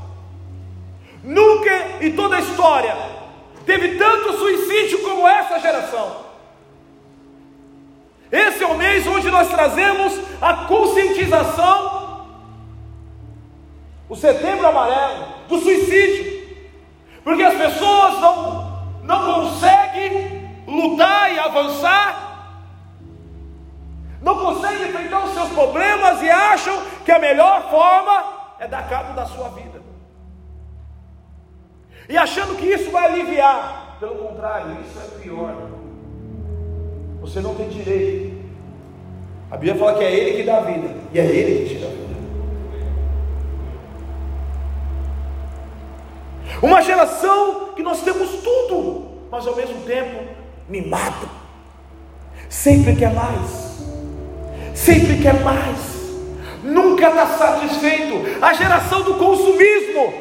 Nunca 1.24 2.04
em 2.06 2.12
toda 2.12 2.36
a 2.36 2.42
história 2.42 2.96
teve 3.66 3.96
tanto 3.96 4.34
suicídio 4.38 5.02
como 5.02 5.26
essa 5.26 5.58
geração. 5.58 6.24
Esse 8.30 8.64
é 8.64 8.68
o 8.68 8.76
mês 8.76 9.08
onde 9.08 9.32
nós 9.32 9.48
trazemos 9.48 10.20
a 10.42 10.66
conscientização, 10.66 12.26
o 14.10 14.16
setembro 14.16 14.68
amarelo, 14.68 15.26
do 15.48 15.60
suicídio. 15.60 16.44
Porque 17.24 17.44
as 17.44 17.54
pessoas 17.54 18.20
não, 18.20 18.86
não 19.04 19.34
conseguem 19.34 20.50
lutar 20.68 21.32
e 21.32 21.40
avançar, 21.40 22.33
não 24.24 24.40
conseguem 24.40 24.88
enfrentar 24.88 25.26
os 25.26 25.34
seus 25.34 25.50
problemas 25.50 26.22
e 26.22 26.30
acham 26.30 26.82
que 27.04 27.12
a 27.12 27.20
melhor 27.20 27.70
forma 27.70 28.24
é 28.58 28.68
dar 28.68 28.88
cabo 28.88 29.14
da 29.14 29.26
sua 29.26 29.50
vida. 29.50 29.82
E 32.08 32.18
achando 32.18 32.56
que 32.56 32.66
isso 32.66 32.90
vai 32.90 33.06
aliviar, 33.06 33.98
pelo 34.00 34.16
contrário, 34.16 34.78
isso 34.82 34.98
é 34.98 35.20
pior. 35.20 35.56
Você 37.20 37.42
não 37.42 37.54
tem 37.56 37.68
direito. 37.68 38.44
A 39.52 39.58
Bíblia 39.58 39.76
fala 39.76 39.98
que 39.98 40.04
é 40.04 40.12
Ele 40.12 40.38
que 40.38 40.44
dá 40.44 40.58
a 40.58 40.62
vida, 40.62 40.96
e 41.14 41.20
é 41.20 41.26
Ele 41.26 41.68
que 41.68 41.76
tira 41.76 41.88
a 41.88 41.90
vida. 41.90 42.04
Uma 46.62 46.82
geração 46.82 47.74
que 47.76 47.84
nós 47.84 48.02
temos 48.02 48.30
tudo, 48.42 49.28
mas 49.30 49.46
ao 49.46 49.56
mesmo 49.56 49.82
tempo 49.82 50.24
mimado. 50.70 51.30
Sempre 52.50 52.96
quer 52.96 53.14
mais. 53.14 53.73
Sempre 54.74 55.22
quer 55.22 55.40
mais. 55.42 55.94
Nunca 56.64 57.10
está 57.10 57.28
satisfeito. 57.28 58.16
A 58.42 58.54
geração 58.54 59.02
do 59.02 59.16
consumismo. 59.16 60.14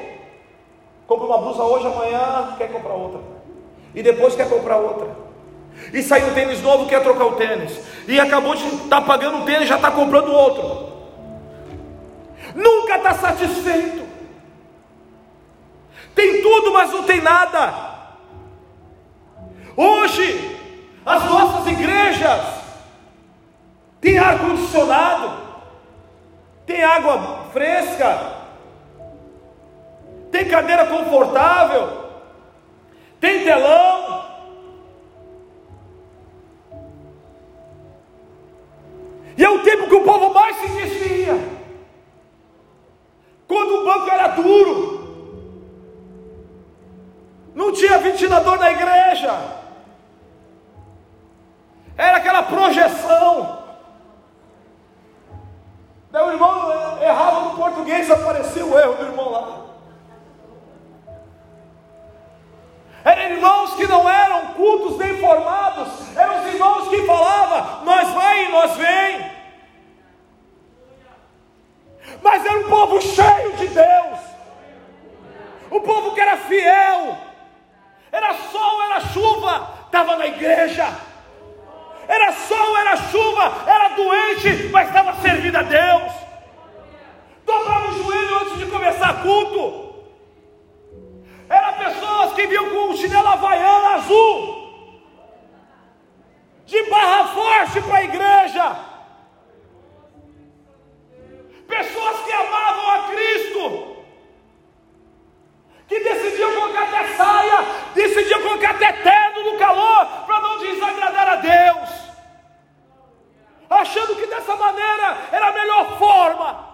Compra 1.06 1.26
uma 1.26 1.38
blusa 1.38 1.62
hoje, 1.62 1.86
amanhã 1.86 2.54
quer 2.58 2.70
comprar 2.70 2.94
outra. 2.94 3.20
E 3.94 4.02
depois 4.02 4.34
quer 4.34 4.48
comprar 4.48 4.78
outra. 4.78 5.08
E 5.92 6.02
saiu 6.02 6.28
um 6.28 6.34
tênis 6.34 6.62
novo, 6.62 6.86
quer 6.86 7.02
trocar 7.02 7.26
o 7.26 7.32
tênis. 7.32 7.78
E 8.06 8.18
acabou 8.18 8.54
de 8.54 8.66
estar 8.66 9.00
tá 9.00 9.02
pagando 9.02 9.38
um 9.38 9.44
tênis, 9.44 9.68
já 9.68 9.76
está 9.76 9.90
comprando 9.90 10.32
outro. 10.32 10.92
Nunca 12.54 12.96
está 12.96 13.14
satisfeito. 13.14 14.02
Tem 16.14 16.42
tudo, 16.42 16.72
mas 16.72 16.90
não 16.90 17.04
tem 17.04 17.20
nada. 17.20 17.92
Hoje, 19.76 20.58
as 21.04 21.24
nossas 21.24 21.66
igrejas 21.72 22.62
têm 24.02 24.18
ar 24.18 24.40
condicionado, 24.40 25.32
tem 26.66 26.82
água 26.82 27.44
fresca, 27.52 28.32
tem 30.32 30.48
cadeira 30.48 30.86
confortável, 30.86 32.02
tem 33.20 33.44
telão. 33.44 34.22
E 39.38 39.44
é 39.44 39.48
o 39.48 39.62
tempo 39.62 39.88
que 39.88 39.94
o 39.94 40.04
povo 40.04 40.34
mais 40.34 40.56
se 40.56 40.68
desvia. 40.68 41.38
Quando 43.46 43.70
o 43.70 43.84
banco 43.84 44.10
era 44.10 44.28
duro, 44.28 45.02
não 47.54 47.72
tinha 47.72 47.98
ventilador 47.98 48.58
na 48.58 48.72
igreja. 48.72 49.62
Era 51.96 52.16
aquela 52.16 52.42
projeção. 52.42 53.62
Daí 56.12 56.22
o 56.27 56.33
irmão 56.33 57.03
errava 57.03 57.40
no 57.40 57.57
português, 57.57 58.11
apareceu 58.11 58.70
o 58.70 58.79
erro 58.79 58.94
do 58.96 59.05
irmão 59.05 59.31
lá. 59.31 59.62
Eram 63.03 63.22
irmãos 63.22 63.75
que 63.75 63.87
não 63.87 64.09
eram 64.09 64.48
cultos 64.48 64.98
nem 64.98 65.18
formados, 65.18 66.14
eram 66.14 66.40
os 66.40 66.46
irmãos 66.53 66.88
que 66.88 67.07
falavam, 67.07 67.85
nós 67.85 68.09
vai 68.11 68.44
e 68.44 68.48
nós 68.51 68.77
vem. 68.77 69.33
Mas 72.22 72.44
era 72.44 72.59
um 72.59 72.68
povo 72.68 73.01
cheio 73.01 73.53
de 73.55 73.68
Deus, 73.68 74.18
o 75.70 75.81
povo 75.81 76.12
que 76.12 76.20
era 76.20 76.37
fiel, 76.37 77.16
era 78.12 78.35
sol, 78.35 78.83
era 78.83 79.01
chuva, 79.01 79.68
estava 79.87 80.16
na 80.16 80.27
igreja. 80.27 80.94
Era 82.08 82.32
sol, 82.32 82.76
era 82.76 82.96
chuva, 82.96 83.64
era 83.66 83.88
doente, 83.88 84.68
mas 84.70 84.88
estava 84.88 85.14
servindo 85.20 85.56
a 85.56 85.62
Deus. 85.62 86.12
Dobrava 87.44 87.88
o 87.88 88.02
joelho 88.02 88.38
antes 88.40 88.58
de 88.58 88.66
começar 88.66 89.22
culto. 89.22 89.94
Era 91.48 91.72
pessoas 91.72 92.32
que 92.32 92.46
vinham 92.46 92.70
com 92.70 92.90
um 92.90 92.96
chinelo 92.96 93.28
havaiana 93.28 93.94
azul, 93.96 95.02
de 96.66 96.82
barra 96.84 97.28
forte 97.28 97.82
para 97.82 97.98
a 97.98 98.04
igreja. 98.04 98.76
Pessoas 101.68 102.20
que 102.24 102.32
amavam 102.32 102.90
a 102.90 102.98
Cristo 103.08 103.91
que 105.92 106.00
decidiam 106.00 106.55
colocar 106.55 106.85
até 106.85 107.16
saia, 107.16 107.66
decidiam 107.94 108.40
colocar 108.40 108.70
até 108.70 108.92
terno 108.92 109.52
no 109.52 109.59
calor, 109.59 110.07
para 110.24 110.40
não 110.40 110.59
desagradar 110.59 111.28
a 111.28 111.37
Deus, 111.37 111.90
achando 113.68 114.16
que 114.16 114.26
dessa 114.26 114.57
maneira 114.57 115.18
era 115.31 115.48
a 115.48 115.52
melhor 115.52 115.98
forma, 115.98 116.68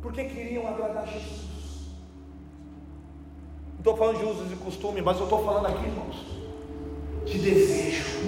porque 0.00 0.24
queriam 0.24 0.68
agradar 0.68 1.06
Jesus. 1.08 1.42
Não 3.72 3.78
estou 3.78 3.96
falando 3.96 4.18
de 4.18 4.24
usos 4.24 4.52
e 4.52 4.56
costume, 4.56 5.02
mas 5.02 5.18
eu 5.18 5.24
estou 5.24 5.44
falando 5.44 5.66
aqui, 5.66 5.84
irmãos, 5.84 6.16
de 7.24 7.38
desejo, 7.38 8.20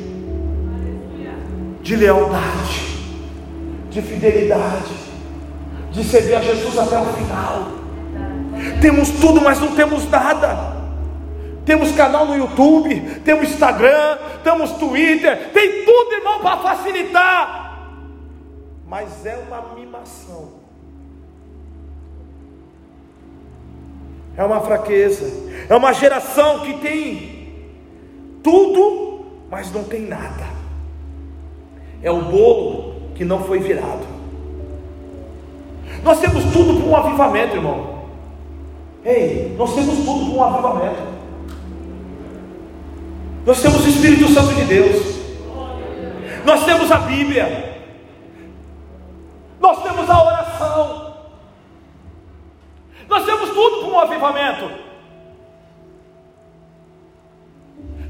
de 1.80 1.96
lealdade, 1.96 2.80
de 3.88 4.02
fidelidade, 4.02 4.94
de 5.92 6.02
servir 6.02 6.34
a 6.34 6.40
Jesus 6.40 6.76
até 6.76 6.98
o 6.98 7.04
final. 7.04 7.83
Temos 8.80 9.10
tudo, 9.10 9.40
mas 9.40 9.60
não 9.60 9.74
temos 9.74 10.08
nada. 10.08 10.74
Temos 11.64 11.92
canal 11.92 12.26
no 12.26 12.36
YouTube, 12.36 13.20
temos 13.24 13.48
Instagram, 13.48 14.18
temos 14.42 14.72
Twitter, 14.72 15.50
tem 15.52 15.84
tudo, 15.84 16.12
irmão, 16.12 16.40
para 16.40 16.58
facilitar. 16.58 17.64
Mas 18.86 19.24
é 19.24 19.36
uma 19.36 19.74
mimação. 19.74 20.64
É 24.36 24.44
uma 24.44 24.60
fraqueza. 24.60 25.50
É 25.68 25.74
uma 25.74 25.92
geração 25.92 26.60
que 26.60 26.74
tem 26.74 27.54
tudo, 28.42 29.24
mas 29.50 29.72
não 29.72 29.84
tem 29.84 30.02
nada. 30.02 30.44
É 32.02 32.10
o 32.10 32.20
bolo 32.20 33.12
que 33.14 33.24
não 33.24 33.42
foi 33.44 33.58
virado. 33.60 34.04
Nós 36.02 36.20
temos 36.20 36.44
tudo 36.52 36.80
para 36.80 36.90
um 36.90 36.96
avivamento, 36.96 37.56
irmão. 37.56 37.93
Ei, 39.04 39.54
nós 39.58 39.74
temos 39.74 39.96
tudo 39.96 40.34
para 40.34 40.34
um 40.34 40.44
avivamento. 40.44 41.14
Nós 43.44 43.60
temos 43.60 43.84
o 43.84 43.88
Espírito 43.88 44.32
Santo 44.32 44.54
de 44.54 44.64
Deus. 44.64 45.14
Nós 46.44 46.64
temos 46.64 46.90
a 46.90 46.98
Bíblia. 46.98 47.82
Nós 49.60 49.82
temos 49.82 50.08
a 50.08 50.24
oração. 50.24 51.16
Nós 53.08 53.24
temos 53.26 53.50
tudo 53.50 53.80
para 53.80 53.88
um 53.88 54.00
avivamento. 54.00 54.70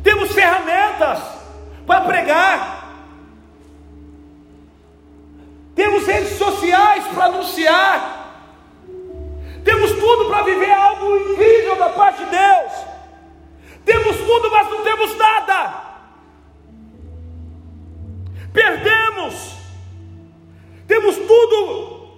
Temos 0.05 0.33
ferramentas 0.33 1.19
para 1.87 2.03
pregar. 2.03 2.85
Temos 5.75 6.07
redes 6.07 6.39
sociais 6.39 7.05
para 7.09 7.25
anunciar. 7.25 8.25
Temos 9.65 9.93
tudo 9.93 10.27
para 10.27 10.43
viver 10.43 10.71
algo 11.05 11.33
incrível 11.33 11.77
da 11.77 11.91
parte 11.91 12.25
de 12.25 12.31
Deus. 12.31 12.73
Temos 13.85 14.17
tudo, 14.17 14.51
mas 14.51 14.71
não 14.71 14.83
temos 14.83 15.17
nada. 15.17 15.85
Perdemos. 18.53 19.55
Temos 20.87 21.17
tudo 21.17 22.09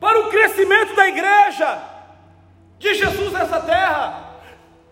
para 0.00 0.20
o 0.20 0.30
crescimento 0.30 0.94
da 0.94 1.08
igreja 1.08 1.82
de 2.78 2.94
Jesus 2.94 3.32
nessa 3.32 3.60
terra. 3.60 4.32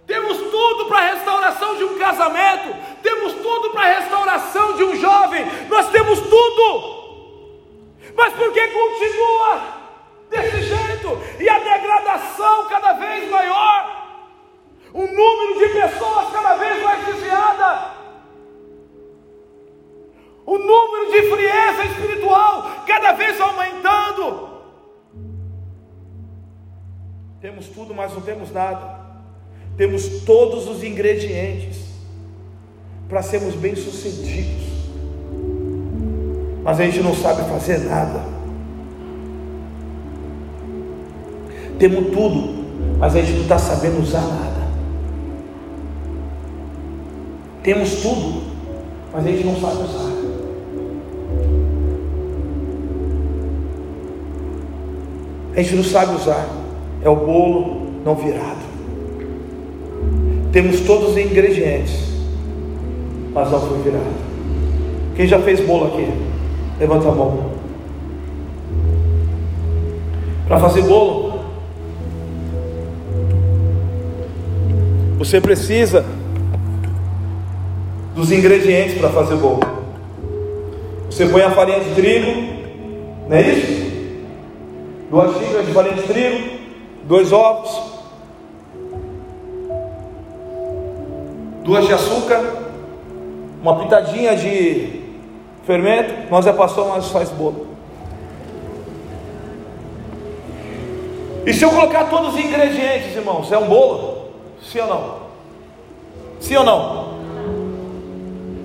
Temos 0.06 0.38
tudo 0.38 0.86
para 0.86 0.98
a 0.98 1.14
restauração 1.14 1.76
de 1.76 1.84
um 1.84 1.98
casamento, 1.98 2.74
temos 3.00 3.32
tudo 3.34 3.70
para 3.70 3.82
a 3.82 4.00
restauração 4.00 4.76
de 4.76 4.82
um 4.82 4.96
jovem, 4.96 5.46
nós 5.68 5.88
temos 5.90 6.18
tudo. 6.18 7.00
Mas 8.16 8.34
por 8.34 8.52
que 8.52 8.68
continua 8.68 9.62
desse 10.28 10.62
jeito? 10.62 10.79
E 11.38 11.48
a 11.48 11.58
degradação 11.58 12.66
cada 12.68 12.92
vez 12.92 13.30
maior? 13.30 14.00
O 14.92 15.06
número 15.06 15.58
de 15.58 15.68
pessoas 15.68 16.32
cada 16.32 16.56
vez 16.56 16.82
mais 16.82 17.06
desviada. 17.06 17.90
O 20.44 20.58
número 20.58 21.12
de 21.12 21.30
frieza 21.30 21.84
espiritual 21.84 22.84
cada 22.86 23.12
vez 23.12 23.40
aumentando. 23.40 24.50
Temos 27.40 27.68
tudo, 27.68 27.94
mas 27.94 28.12
não 28.12 28.20
temos 28.20 28.50
nada. 28.50 29.00
Temos 29.76 30.24
todos 30.24 30.68
os 30.68 30.82
ingredientes 30.82 31.78
para 33.08 33.22
sermos 33.22 33.54
bem-sucedidos. 33.54 34.68
Mas 36.62 36.78
a 36.78 36.84
gente 36.84 37.00
não 37.00 37.14
sabe 37.14 37.42
fazer 37.48 37.78
nada. 37.78 38.39
Temos 41.80 42.08
tudo, 42.08 42.50
mas 42.98 43.16
a 43.16 43.22
gente 43.22 43.32
não 43.32 43.42
está 43.42 43.58
sabendo 43.58 44.02
usar 44.02 44.20
nada. 44.20 44.60
Temos 47.62 48.02
tudo, 48.02 48.42
mas 49.10 49.24
a 49.24 49.28
gente 49.30 49.44
não 49.46 49.56
sabe 49.56 49.82
usar. 49.84 50.10
A 55.56 55.62
gente 55.62 55.74
não 55.76 55.84
sabe 55.84 56.16
usar. 56.16 56.48
É 57.02 57.08
o 57.08 57.16
bolo 57.16 57.86
não 58.04 58.14
virado. 58.14 58.60
Temos 60.52 60.80
todos 60.80 61.12
os 61.12 61.16
ingredientes, 61.16 61.98
mas 63.32 63.50
não 63.50 63.58
foi 63.58 63.78
virado. 63.78 64.04
Quem 65.16 65.26
já 65.26 65.38
fez 65.38 65.60
bolo 65.60 65.86
aqui? 65.86 66.12
Levanta 66.78 67.08
a 67.08 67.12
mão. 67.12 67.50
Para 70.46 70.60
fazer 70.60 70.82
bolo, 70.82 71.19
você 75.20 75.38
precisa 75.38 76.02
dos 78.14 78.32
ingredientes 78.32 78.96
para 78.96 79.10
fazer 79.10 79.36
bolo. 79.36 79.60
Você 81.10 81.26
põe 81.26 81.42
a 81.42 81.50
farinha 81.50 81.80
de 81.80 81.94
trigo, 81.94 82.30
não 83.28 83.36
é 83.36 83.42
isso? 83.42 83.90
Duas 85.10 85.36
xícaras 85.36 85.66
de 85.66 85.72
farinha 85.74 85.94
de 85.96 86.02
trigo, 86.04 86.50
dois 87.04 87.32
ovos, 87.34 88.00
duas 91.64 91.86
de 91.86 91.92
açúcar, 91.92 92.42
uma 93.60 93.78
pitadinha 93.78 94.34
de 94.34 95.02
fermento. 95.66 96.30
Nós 96.30 96.46
é 96.46 96.52
pastor, 96.54 96.88
nós 96.88 97.10
faz 97.10 97.28
bolo. 97.28 97.66
E 101.44 101.52
se 101.52 101.62
eu 101.62 101.68
colocar 101.68 102.04
todos 102.04 102.32
os 102.32 102.40
ingredientes, 102.40 103.14
irmãos, 103.14 103.52
é 103.52 103.58
um 103.58 103.68
bolo? 103.68 104.09
Sim 104.70 104.78
ou 104.78 104.86
não? 104.86 105.20
Sim 106.38 106.56
ou 106.58 106.64
não? 106.64 107.20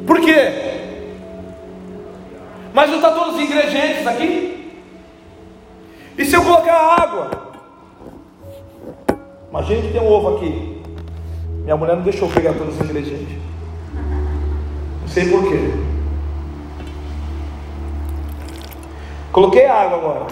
Por 0.05 0.21
quê? 0.21 0.51
Mas 2.75 2.91
não 2.91 2.97
está 2.97 3.11
todos 3.11 3.33
os 3.33 3.41
ingredientes 3.41 4.05
aqui? 4.05 4.71
E 6.15 6.23
se 6.23 6.35
eu 6.35 6.43
colocar 6.43 7.01
água? 7.01 7.31
Imagina 9.49 9.81
que 9.81 9.93
tem 9.93 10.01
um 10.01 10.07
ovo 10.07 10.37
aqui. 10.37 10.83
Minha 11.63 11.75
mulher 11.75 11.95
não 11.95 12.03
deixou 12.03 12.29
pegar 12.29 12.53
todos 12.53 12.75
os 12.75 12.81
ingredientes. 12.81 13.39
Não 15.01 15.07
sei 15.07 15.27
porquê. 15.27 15.71
Coloquei 19.31 19.65
água 19.65 19.97
agora. 19.97 20.27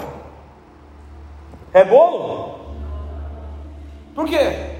É 1.72 1.84
bolo? 1.84 2.60
Por 4.14 4.26
quê? 4.26 4.73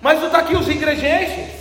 Mas 0.00 0.18
não 0.18 0.26
está 0.26 0.38
aqui 0.38 0.56
os 0.56 0.68
ingredientes. 0.68 1.58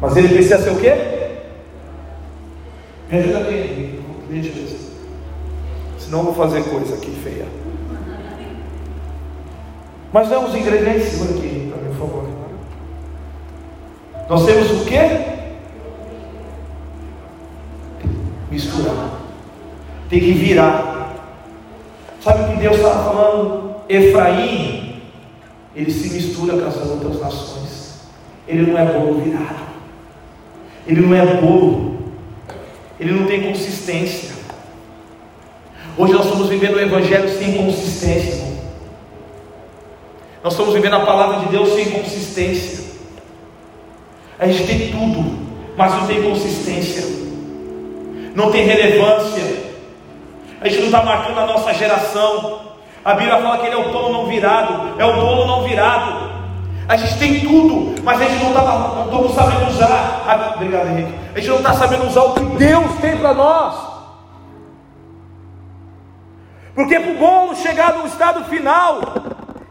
Mas 0.00 0.16
ele 0.16 0.28
precisa 0.28 0.58
ser 0.58 0.70
o 0.70 0.80
quê? 0.80 0.94
Me 3.10 3.18
ajuda 3.18 3.38
aqui, 3.40 4.00
gentileza. 4.30 4.76
Senão 5.98 6.20
eu 6.20 6.24
vou 6.26 6.34
fazer 6.34 6.62
coisa 6.64 6.94
aqui 6.94 7.10
feia. 7.22 7.46
Mas 10.12 10.28
não 10.30 10.46
os 10.46 10.54
ingredientes, 10.54 11.08
segura 11.08 11.38
aqui 11.38 11.70
para 11.70 11.82
mim, 11.82 11.96
por 11.96 12.06
favor. 12.06 12.28
Nós 14.28 14.46
temos 14.46 14.70
o 14.70 14.84
quê? 14.84 15.00
Misturar. 18.50 19.20
Tem 20.08 20.20
que 20.20 20.32
virar. 20.32 20.97
Sabe 22.20 22.42
o 22.42 22.48
que 22.48 22.60
Deus 22.60 22.76
estava 22.76 23.12
falando? 23.12 23.74
Efraim, 23.88 25.02
ele 25.74 25.90
se 25.90 26.10
mistura 26.10 26.58
com 26.58 26.66
as 26.66 26.76
outras 26.76 27.20
nações. 27.20 28.00
Ele 28.46 28.70
não 28.70 28.78
é 28.78 28.84
bolo 28.84 29.20
virado. 29.20 29.68
Ele 30.88 31.02
não 31.02 31.14
é 31.14 31.34
bolo, 31.34 31.98
ele 32.98 33.12
não 33.12 33.26
tem 33.26 33.42
consistência. 33.42 34.30
Hoje 35.98 36.14
nós 36.14 36.24
estamos 36.24 36.48
vivendo 36.48 36.76
o 36.76 36.80
Evangelho 36.80 37.28
sem 37.28 37.58
consistência. 37.58 38.48
Nós 40.42 40.54
estamos 40.54 40.72
vivendo 40.72 40.94
a 40.94 41.04
palavra 41.04 41.40
de 41.40 41.50
Deus 41.50 41.74
sem 41.74 41.90
consistência. 41.90 42.84
A 44.38 44.46
gente 44.46 44.66
tem 44.66 44.90
tudo, 44.90 45.38
mas 45.76 45.92
não 45.92 46.06
tem 46.06 46.22
consistência, 46.22 47.04
não 48.34 48.50
tem 48.50 48.64
relevância. 48.64 49.67
A 50.60 50.68
gente 50.68 50.78
não 50.80 50.86
está 50.86 51.02
marcando 51.02 51.38
a 51.38 51.46
nossa 51.46 51.72
geração. 51.74 52.60
A 53.04 53.14
Bíblia 53.14 53.40
fala 53.40 53.58
que 53.58 53.66
ele 53.66 53.76
é 53.76 53.78
o 53.78 53.92
pão 53.92 54.12
não 54.12 54.26
virado, 54.26 55.00
é 55.00 55.04
o 55.04 55.14
bolo 55.14 55.46
não 55.46 55.62
virado. 55.62 56.28
A 56.88 56.96
gente 56.96 57.18
tem 57.18 57.40
tudo, 57.40 58.02
mas 58.02 58.20
a 58.20 58.24
gente 58.24 58.42
não 58.42 58.50
está 58.50 59.34
sabendo 59.34 59.68
usar. 59.68 60.24
Ah, 60.26 60.52
obrigado, 60.56 60.88
Henrique. 60.88 61.14
A 61.34 61.38
gente 61.38 61.48
não 61.50 61.58
está 61.58 61.74
sabendo 61.74 62.06
usar 62.06 62.22
o 62.22 62.34
que 62.34 62.44
Deus 62.56 62.94
tem 63.00 63.16
para 63.16 63.34
nós. 63.34 63.88
Porque 66.74 66.98
para 66.98 67.10
o 67.10 67.18
bolo 67.18 67.56
chegar 67.56 67.94
no 67.94 68.06
estado 68.06 68.44
final, 68.44 69.00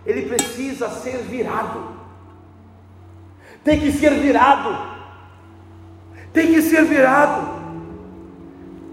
ele 0.05 0.23
precisa 0.23 0.89
ser 0.89 1.17
virado. 1.23 1.95
Tem 3.63 3.79
que 3.79 3.91
ser 3.91 4.13
virado. 4.13 4.77
Tem 6.31 6.53
que 6.53 6.61
ser 6.61 6.85
virado. 6.85 7.56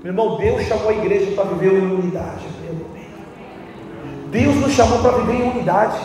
Meu 0.04 0.12
irmão, 0.12 0.36
Deus 0.36 0.66
chamou 0.66 0.90
a 0.90 0.92
igreja 0.92 1.32
para 1.34 1.44
viver 1.44 1.78
em 1.78 1.92
unidade. 1.92 2.44
Deus 4.30 4.54
nos 4.56 4.72
chamou 4.72 4.98
para 4.98 5.12
viver 5.12 5.32
em 5.32 5.50
unidade. 5.50 5.98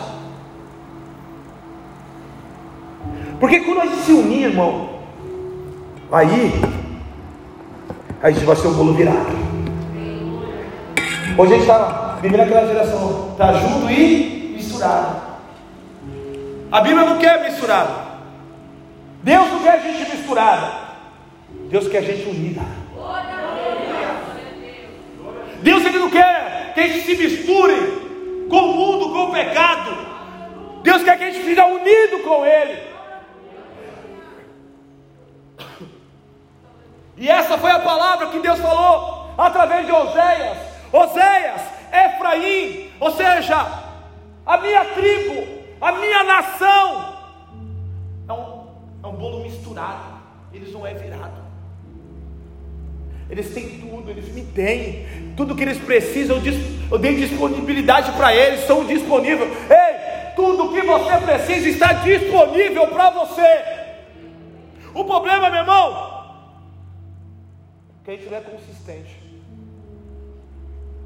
Porque 3.38 3.60
quando 3.60 3.82
a 3.82 3.84
gente 3.84 4.00
se 4.00 4.12
unir, 4.12 4.44
irmão, 4.44 4.88
aí 6.10 6.50
a 8.22 8.30
gente 8.30 8.46
vai 8.46 8.56
ser 8.56 8.68
um 8.68 8.72
bolo 8.72 8.94
virado. 8.94 9.36
Hoje 11.36 11.52
a 11.52 11.56
gente 11.58 11.68
está 11.68 12.18
vivendo 12.22 12.40
aquela 12.40 12.66
geração, 12.68 13.32
está 13.32 13.52
junto 13.52 13.90
e 13.90 14.54
misturado. 14.56 15.20
A 16.72 16.80
Bíblia 16.80 17.04
não 17.04 17.18
quer 17.18 17.50
misturado. 17.50 17.92
Deus 19.22 19.46
não 19.50 19.62
quer 19.62 19.72
a 19.72 19.78
gente 19.78 20.10
misturada. 20.10 20.72
Deus 21.68 21.86
quer 21.86 21.98
a 21.98 22.02
gente 22.02 22.26
unida. 22.30 22.62
Deus 25.62 25.84
ele 25.84 25.98
não 25.98 26.10
quer 26.10 26.72
que 26.74 26.80
a 26.80 26.88
gente 26.88 27.04
se 27.04 27.16
misture 27.16 28.46
com 28.48 28.58
o 28.58 28.74
mundo, 28.74 29.10
com 29.12 29.24
o 29.24 29.32
pecado. 29.32 29.90
Deus 30.82 31.02
quer 31.02 31.18
que 31.18 31.24
a 31.24 31.30
gente 31.30 31.44
fique 31.44 31.60
unido 31.60 32.22
com 32.24 32.44
Ele. 32.44 32.90
E 37.16 37.28
essa 37.28 37.58
foi 37.58 37.70
a 37.70 37.80
palavra 37.80 38.28
que 38.28 38.38
Deus 38.38 38.58
falou 38.60 39.34
através 39.36 39.84
de 39.86 39.92
Oséias. 39.92 40.58
Oséias, 40.90 41.62
Efraim, 41.92 42.90
ou 42.98 43.10
seja, 43.10 43.66
a 44.46 44.56
minha 44.56 44.84
tribo, 44.86 45.46
a 45.80 45.92
minha 45.92 46.24
nação. 46.24 47.14
É 48.26 48.32
um, 48.32 48.66
é 49.02 49.06
um 49.06 49.12
bolo 49.12 49.40
misturado, 49.42 50.18
eles 50.52 50.72
não 50.72 50.86
é 50.86 50.94
virado. 50.94 51.49
Eles 53.30 53.54
têm 53.54 53.78
tudo, 53.78 54.10
eles 54.10 54.32
me 54.34 54.42
têm. 54.42 55.06
Tudo 55.36 55.54
que 55.54 55.62
eles 55.62 55.78
precisam, 55.78 56.42
eu 56.90 56.98
dei 56.98 57.14
disponibilidade 57.14 58.10
para 58.12 58.34
eles, 58.34 58.66
são 58.66 58.84
disponíveis. 58.84 59.50
Ei, 59.70 60.34
tudo 60.34 60.72
que 60.72 60.82
você 60.82 61.16
precisa 61.18 61.68
está 61.68 61.92
disponível 61.92 62.88
para 62.88 63.10
você. 63.10 63.80
O 64.92 65.04
problema, 65.04 65.48
meu 65.48 65.60
irmão, 65.60 66.24
quem 68.04 68.18
tiver 68.18 68.42
consistente. 68.42 69.22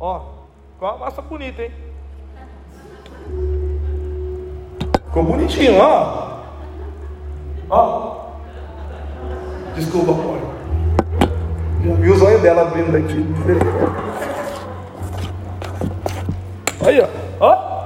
Ó, 0.00 0.22
qual 0.78 0.96
a 0.96 0.98
massa 0.98 1.20
bonita, 1.20 1.62
hein? 1.62 1.72
Ficou 5.06 5.22
bonitinho, 5.22 5.78
ó. 5.78 6.40
Ó. 7.68 8.24
Desculpa, 9.76 10.12
amor. 10.12 10.53
Já 11.84 11.94
viu 11.96 12.14
os 12.14 12.22
olhos 12.22 12.40
dela 12.40 12.62
abrindo 12.62 12.96
aqui. 12.96 13.26
Aí, 16.86 16.98
ó. 17.00 17.08
ó. 17.40 17.84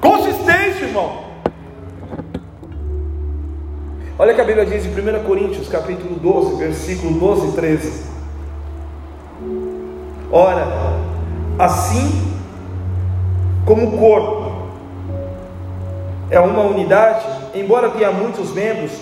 Consistente, 0.00 0.84
irmão. 0.84 1.24
Olha 4.16 4.32
que 4.32 4.40
a 4.40 4.44
Bíblia 4.44 4.64
diz 4.64 4.86
em 4.86 4.90
1 4.90 5.24
Coríntios, 5.24 5.68
capítulo 5.68 6.14
12, 6.20 6.56
versículo 6.56 7.18
12 7.18 7.48
e 7.48 7.52
13. 7.52 8.04
Ora, 10.30 10.66
assim 11.58 12.32
como 13.64 13.88
o 13.88 13.98
corpo 13.98 14.52
é 16.30 16.38
uma 16.38 16.62
unidade, 16.62 17.26
embora 17.54 17.90
tenha 17.90 18.12
muitos 18.12 18.52
membros, 18.52 18.92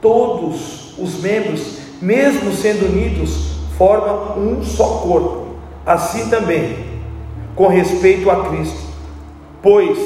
todos 0.00 0.98
os 0.98 1.20
membros, 1.22 1.77
mesmo 2.00 2.52
sendo 2.52 2.86
unidos, 2.86 3.58
formam 3.76 4.38
um 4.38 4.62
só 4.62 4.98
corpo. 4.98 5.48
Assim 5.84 6.28
também, 6.28 6.76
com 7.54 7.68
respeito 7.68 8.30
a 8.30 8.48
Cristo, 8.48 8.80
pois 9.62 9.98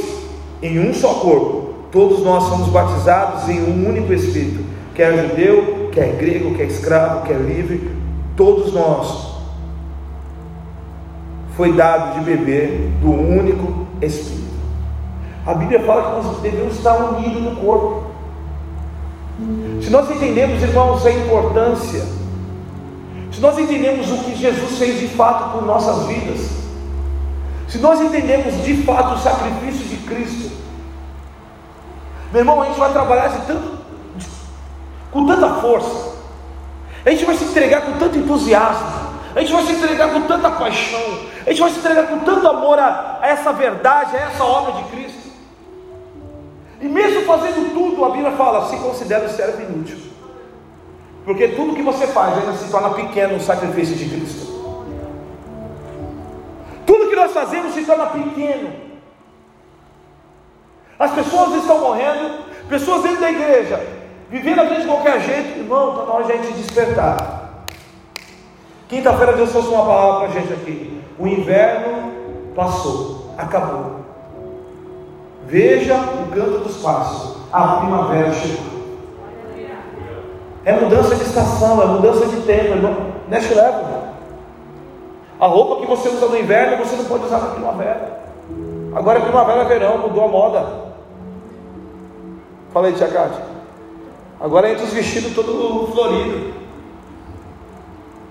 em 0.62 0.78
um 0.78 0.94
só 0.94 1.14
corpo 1.14 1.62
Todos 1.92 2.22
nós 2.24 2.44
somos 2.44 2.68
batizados 2.68 3.50
em 3.50 3.60
um 3.60 3.86
único 3.86 4.14
Espírito, 4.14 4.64
quer 4.94 5.28
judeu, 5.28 5.90
quer 5.92 6.16
grego, 6.16 6.54
quer 6.54 6.64
escravo, 6.64 7.26
quer 7.26 7.36
livre, 7.36 7.94
todos 8.34 8.72
nós 8.72 9.30
foi 11.54 11.74
dado 11.74 12.18
de 12.18 12.24
beber 12.24 12.90
do 13.02 13.10
único 13.10 13.86
Espírito. 14.00 14.52
A 15.44 15.52
Bíblia 15.52 15.80
fala 15.80 16.02
que 16.02 16.26
nós 16.26 16.40
devemos 16.40 16.76
estar 16.76 16.96
unidos 16.96 17.42
no 17.42 17.56
corpo. 17.56 18.01
Se 19.82 19.90
nós 19.90 20.10
entendemos, 20.10 20.62
irmãos, 20.62 21.04
a 21.04 21.10
importância, 21.10 22.04
se 23.32 23.40
nós 23.40 23.58
entendemos 23.58 24.10
o 24.10 24.18
que 24.24 24.34
Jesus 24.36 24.78
fez 24.78 25.00
de 25.00 25.08
fato 25.08 25.52
por 25.52 25.66
nossas 25.66 26.06
vidas, 26.06 26.50
se 27.68 27.78
nós 27.78 28.00
entendemos 28.00 28.62
de 28.64 28.82
fato 28.82 29.14
o 29.14 29.18
sacrifício 29.18 29.86
de 29.86 29.96
Cristo, 30.06 30.52
meu 32.30 32.40
irmão, 32.40 32.62
a 32.62 32.66
gente 32.66 32.78
vai 32.78 32.92
trabalhar 32.92 33.28
de 33.28 33.46
tanto, 33.46 33.78
de, 34.16 34.26
com 35.10 35.26
tanta 35.26 35.48
força, 35.60 36.12
a 37.04 37.10
gente 37.10 37.24
vai 37.24 37.34
se 37.34 37.44
entregar 37.44 37.82
com 37.82 37.92
tanto 37.92 38.18
entusiasmo, 38.18 39.02
a 39.34 39.40
gente 39.40 39.52
vai 39.52 39.62
se 39.64 39.72
entregar 39.72 40.12
com 40.12 40.22
tanta 40.22 40.50
paixão, 40.50 41.18
a 41.44 41.50
gente 41.50 41.60
vai 41.60 41.70
se 41.70 41.78
entregar 41.78 42.06
com 42.06 42.18
tanto 42.20 42.46
amor 42.46 42.78
a, 42.78 43.18
a 43.20 43.26
essa 43.26 43.52
verdade, 43.52 44.16
a 44.16 44.20
essa 44.20 44.44
obra 44.44 44.72
de 44.74 44.84
Cristo. 44.90 45.01
E 46.82 46.86
mesmo 46.86 47.22
fazendo 47.22 47.72
tudo, 47.72 48.04
a 48.04 48.10
Bíblia 48.10 48.32
fala: 48.32 48.68
se 48.68 48.76
considera 48.76 49.24
o 49.24 49.30
servo 49.30 49.62
inútil, 49.62 49.98
porque 51.24 51.48
tudo 51.48 51.74
que 51.74 51.82
você 51.82 52.06
faz 52.08 52.36
ainda 52.36 52.52
se 52.52 52.70
torna 52.70 52.90
pequeno 52.90 53.34
no 53.34 53.40
sacrifício 53.40 53.96
de 53.96 54.08
Cristo. 54.08 54.52
Tudo 56.84 57.08
que 57.08 57.16
nós 57.16 57.32
fazemos 57.32 57.72
se 57.72 57.84
torna 57.84 58.06
pequeno 58.06 58.92
as 61.02 61.10
pessoas 61.10 61.56
estão 61.56 61.80
morrendo, 61.80 62.44
pessoas 62.68 63.02
dentro 63.02 63.20
da 63.22 63.30
igreja, 63.32 63.84
vivendo 64.30 64.60
a 64.60 64.64
vida 64.64 64.82
de 64.82 64.86
qualquer 64.86 65.20
jeito, 65.20 65.58
irmão, 65.58 65.90
está 65.90 66.04
na 66.04 66.12
hora 66.12 66.24
de 66.24 66.32
a 66.32 66.36
gente 66.36 66.52
despertar. 66.52 67.64
Quinta-feira 68.88 69.32
Deus 69.32 69.50
trouxe 69.50 69.68
uma 69.68 69.84
palavra 69.84 70.20
para 70.20 70.28
a 70.28 70.40
gente 70.40 70.52
aqui. 70.52 71.02
O 71.18 71.26
inverno 71.26 72.12
passou, 72.54 73.34
acabou. 73.36 74.01
Veja 75.52 75.96
o 75.96 76.34
canto 76.34 76.60
dos 76.60 76.78
passos, 76.78 77.36
a 77.52 77.76
primavera 77.76 78.32
chegou. 78.32 78.72
É 80.64 80.72
mudança 80.72 81.14
de 81.14 81.24
estação, 81.24 81.82
é 81.82 81.86
mudança 81.88 82.24
de 82.24 82.40
tempo, 82.40 82.70
irmão. 82.70 83.12
Neste 83.28 83.52
leva. 83.52 84.14
A 85.38 85.46
roupa 85.46 85.82
que 85.82 85.86
você 85.86 86.08
usa 86.08 86.24
no 86.24 86.38
inverno, 86.38 86.82
você 86.82 86.96
não 86.96 87.04
pode 87.04 87.26
usar 87.26 87.40
na 87.40 87.50
primavera. 87.50 88.22
Agora 88.94 89.18
é 89.18 89.22
primavera, 89.22 89.64
verão, 89.64 89.98
mudou 89.98 90.24
a 90.24 90.28
moda. 90.28 90.66
Fala 92.72 92.86
aí, 92.86 92.94
Tia 92.94 93.08
Cátia. 93.08 93.44
Agora 94.40 94.70
entra 94.70 94.84
os 94.84 94.92
vestidos 94.94 95.34
todo 95.34 95.92
florido. 95.92 96.54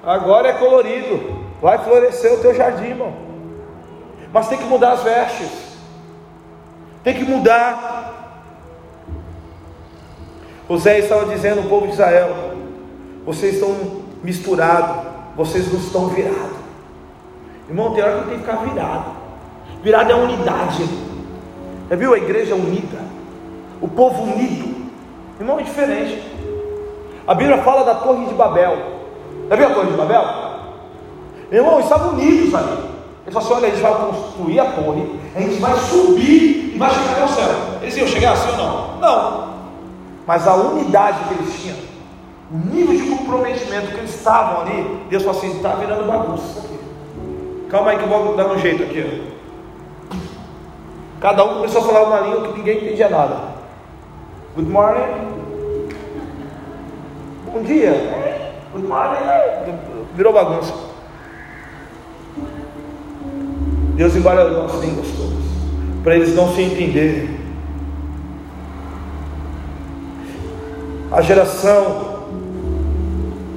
Agora 0.04 0.48
é 0.48 0.54
colorido. 0.54 1.36
Vai 1.62 1.78
florescer 1.78 2.34
o 2.34 2.40
teu 2.40 2.56
jardim, 2.56 2.86
irmão. 2.88 3.14
Mas 4.34 4.48
tem 4.48 4.58
que 4.58 4.64
mudar 4.64 4.94
as 4.94 5.04
vestes. 5.04 5.71
Tem 7.04 7.14
que 7.14 7.24
mudar. 7.24 8.40
José 10.70 11.00
estava 11.00 11.26
dizendo 11.26 11.60
ao 11.62 11.66
povo 11.66 11.88
de 11.88 11.94
Israel: 11.94 12.56
vocês 13.26 13.56
estão 13.56 13.76
misturados, 14.24 15.08
vocês 15.36 15.72
não 15.72 15.80
estão 15.80 16.08
virados. 16.08 16.62
Irmão, 17.68 17.94
tem 17.94 18.04
hora 18.04 18.24
que 18.24 18.30
tem 18.30 18.40
que 18.40 18.46
ficar 18.46 18.64
virado. 18.64 19.12
Virado 19.84 20.12
é 20.12 20.16
unidade. 20.16 20.88
Já 21.90 21.96
viu 21.96 22.14
a 22.14 22.18
igreja 22.18 22.56
unida? 22.56 23.12
o 23.82 23.88
povo 23.88 24.22
unido. 24.22 24.92
Irmão, 25.40 25.60
é 25.60 25.64
diferente. 25.64 26.22
A 27.28 27.34
Bíblia 27.34 27.58
fala 27.64 27.84
da 27.84 27.96
Torre 27.96 28.26
de 28.28 28.34
Babel. 28.36 28.78
Já 29.50 29.56
viu 29.56 29.68
a 29.68 29.74
Torre 29.74 29.92
de 29.92 29.98
Babel? 29.98 30.24
Irmão, 31.52 31.80
estavam 31.80 32.12
unidos 32.12 32.54
ali. 32.54 32.92
Ele 33.26 33.34
falou 33.34 33.48
assim: 33.48 33.54
olha, 33.54 33.68
a 33.68 33.70
gente 33.72 33.82
vai 33.82 34.06
construir 34.06 34.60
a 34.60 34.72
torre, 34.72 35.20
a 35.36 35.40
gente 35.40 35.60
vai 35.60 35.76
subir 35.76 36.61
vai 36.82 36.90
chegar 36.90 37.26
o 37.26 37.28
céu. 37.28 37.50
Eles 37.82 37.98
iam 37.98 38.08
chegar 38.08 38.34
assim 38.34 38.50
ou 38.50 38.58
não? 38.58 39.00
Não. 39.00 39.54
Mas 40.26 40.48
a 40.48 40.56
unidade 40.56 41.20
que 41.28 41.34
eles 41.36 41.62
tinham, 41.62 41.78
o 42.52 42.58
nível 42.58 42.96
de 42.96 43.10
comprometimento 43.10 43.88
que 43.88 43.98
eles 43.98 44.16
estavam 44.16 44.62
ali, 44.62 45.06
Deus 45.10 45.24
falou 45.24 45.38
assim: 45.38 45.56
está 45.56 45.76
virando 45.76 46.08
bagunça 46.08 46.60
aqui. 46.60 46.80
Calma 47.70 47.92
aí 47.92 47.98
que 47.98 48.04
eu 48.04 48.10
vou 48.10 48.36
dar 48.36 48.48
um 48.48 48.58
jeito 48.58 48.84
aqui. 48.84 49.32
Cada 51.20 51.44
um 51.46 51.56
começou 51.56 51.82
a 51.82 51.86
falar 51.86 52.04
uma 52.04 52.20
língua 52.22 52.48
que 52.48 52.58
ninguém 52.58 52.78
entendia 52.78 53.10
nada. 53.10 53.52
Good 54.56 54.70
morning. 54.70 55.92
Bom 57.54 57.62
dia. 57.62 57.94
Good 58.74 58.88
morning. 58.88 59.20
Virou 60.16 60.34
bagunça. 60.34 60.74
Deus 63.96 64.16
embaralhou 64.16 64.66
as 64.66 64.74
línguas 64.80 65.08
todas, 65.10 65.51
para 66.04 66.16
eles 66.16 66.36
não 66.36 66.54
se 66.54 66.62
entenderem. 66.62 67.42
A 71.12 71.22
geração 71.22 72.12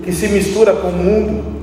que 0.03 0.13
se 0.13 0.29
mistura 0.29 0.75
com 0.75 0.89
o 0.89 0.93
mundo 0.93 1.55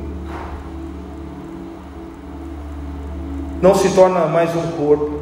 não 3.61 3.75
se 3.75 3.93
torna 3.93 4.25
mais 4.25 4.55
um 4.55 4.71
corpo. 4.71 5.21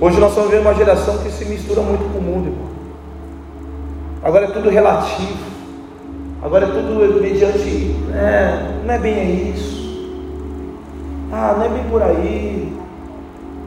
Hoje 0.00 0.20
nós 0.20 0.30
estamos 0.30 0.50
vendo 0.50 0.62
uma 0.62 0.74
geração 0.74 1.18
que 1.18 1.30
se 1.30 1.44
mistura 1.44 1.80
muito 1.80 2.04
com 2.12 2.18
o 2.18 2.22
mundo, 2.22 2.48
irmão. 2.48 2.72
Agora 4.22 4.46
é 4.46 4.50
tudo 4.50 4.68
relativo. 4.68 5.52
Agora 6.42 6.66
é 6.66 6.68
tudo 6.68 7.20
mediante. 7.20 7.96
É, 8.14 8.82
não 8.84 8.94
é 8.94 8.98
bem 8.98 9.50
isso. 9.50 9.82
Ah, 11.32 11.54
não 11.56 11.64
é 11.64 11.68
bem 11.68 11.84
por 11.84 12.02
aí. 12.02 12.71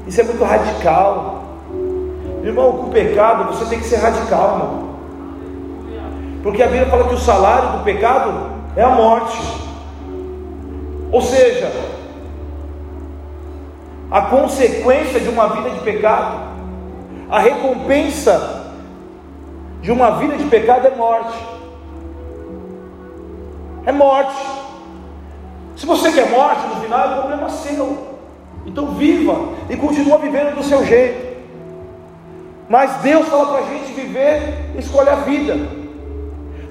Isso 0.08 0.22
é 0.22 0.24
muito 0.24 0.44
radical. 0.44 1.44
Irmão, 2.44 2.74
com 2.74 2.84
o 2.84 2.92
pecado 2.92 3.52
você 3.52 3.66
tem 3.66 3.80
que 3.80 3.86
ser 3.86 3.98
radical, 3.98 4.52
irmão. 4.54 4.86
Porque 6.44 6.62
a 6.62 6.68
Bíblia 6.68 6.86
fala 6.86 7.08
que 7.08 7.16
o 7.16 7.20
salário 7.20 7.80
do 7.80 7.84
pecado 7.84 8.52
é 8.76 8.84
a 8.84 8.90
morte. 8.90 9.38
Ou 11.12 11.22
seja, 11.22 11.72
a 14.12 14.22
consequência 14.22 15.20
de 15.20 15.30
uma 15.30 15.48
vida 15.48 15.72
de 15.72 15.80
pecado, 15.80 16.38
a 17.30 17.40
recompensa 17.40 18.74
de 19.82 19.92
uma 19.92 20.12
vida 20.12 20.38
de 20.38 20.44
pecado 20.46 20.86
é 20.86 20.92
morte. 20.92 21.38
É 23.86 23.92
morte. 23.92 24.36
Se 25.76 25.86
você 25.86 26.12
quer 26.12 26.30
morte 26.30 26.66
no 26.68 26.82
final, 26.82 27.00
é 27.00 27.14
problema 27.16 27.50
seu. 27.50 28.15
Então 28.66 28.88
viva 28.96 29.36
e 29.70 29.78
continua 29.78 30.18
vivendo 30.18 30.56
do 30.56 30.64
seu 30.64 30.84
jeito. 30.86 31.36
Mas 32.68 32.96
Deus 32.98 33.28
fala 33.28 33.46
para 33.48 33.66
a 33.66 33.70
gente 33.70 33.94
viver, 33.94 34.72
escolha 34.78 35.14
a 35.14 35.18
vida. 35.18 35.56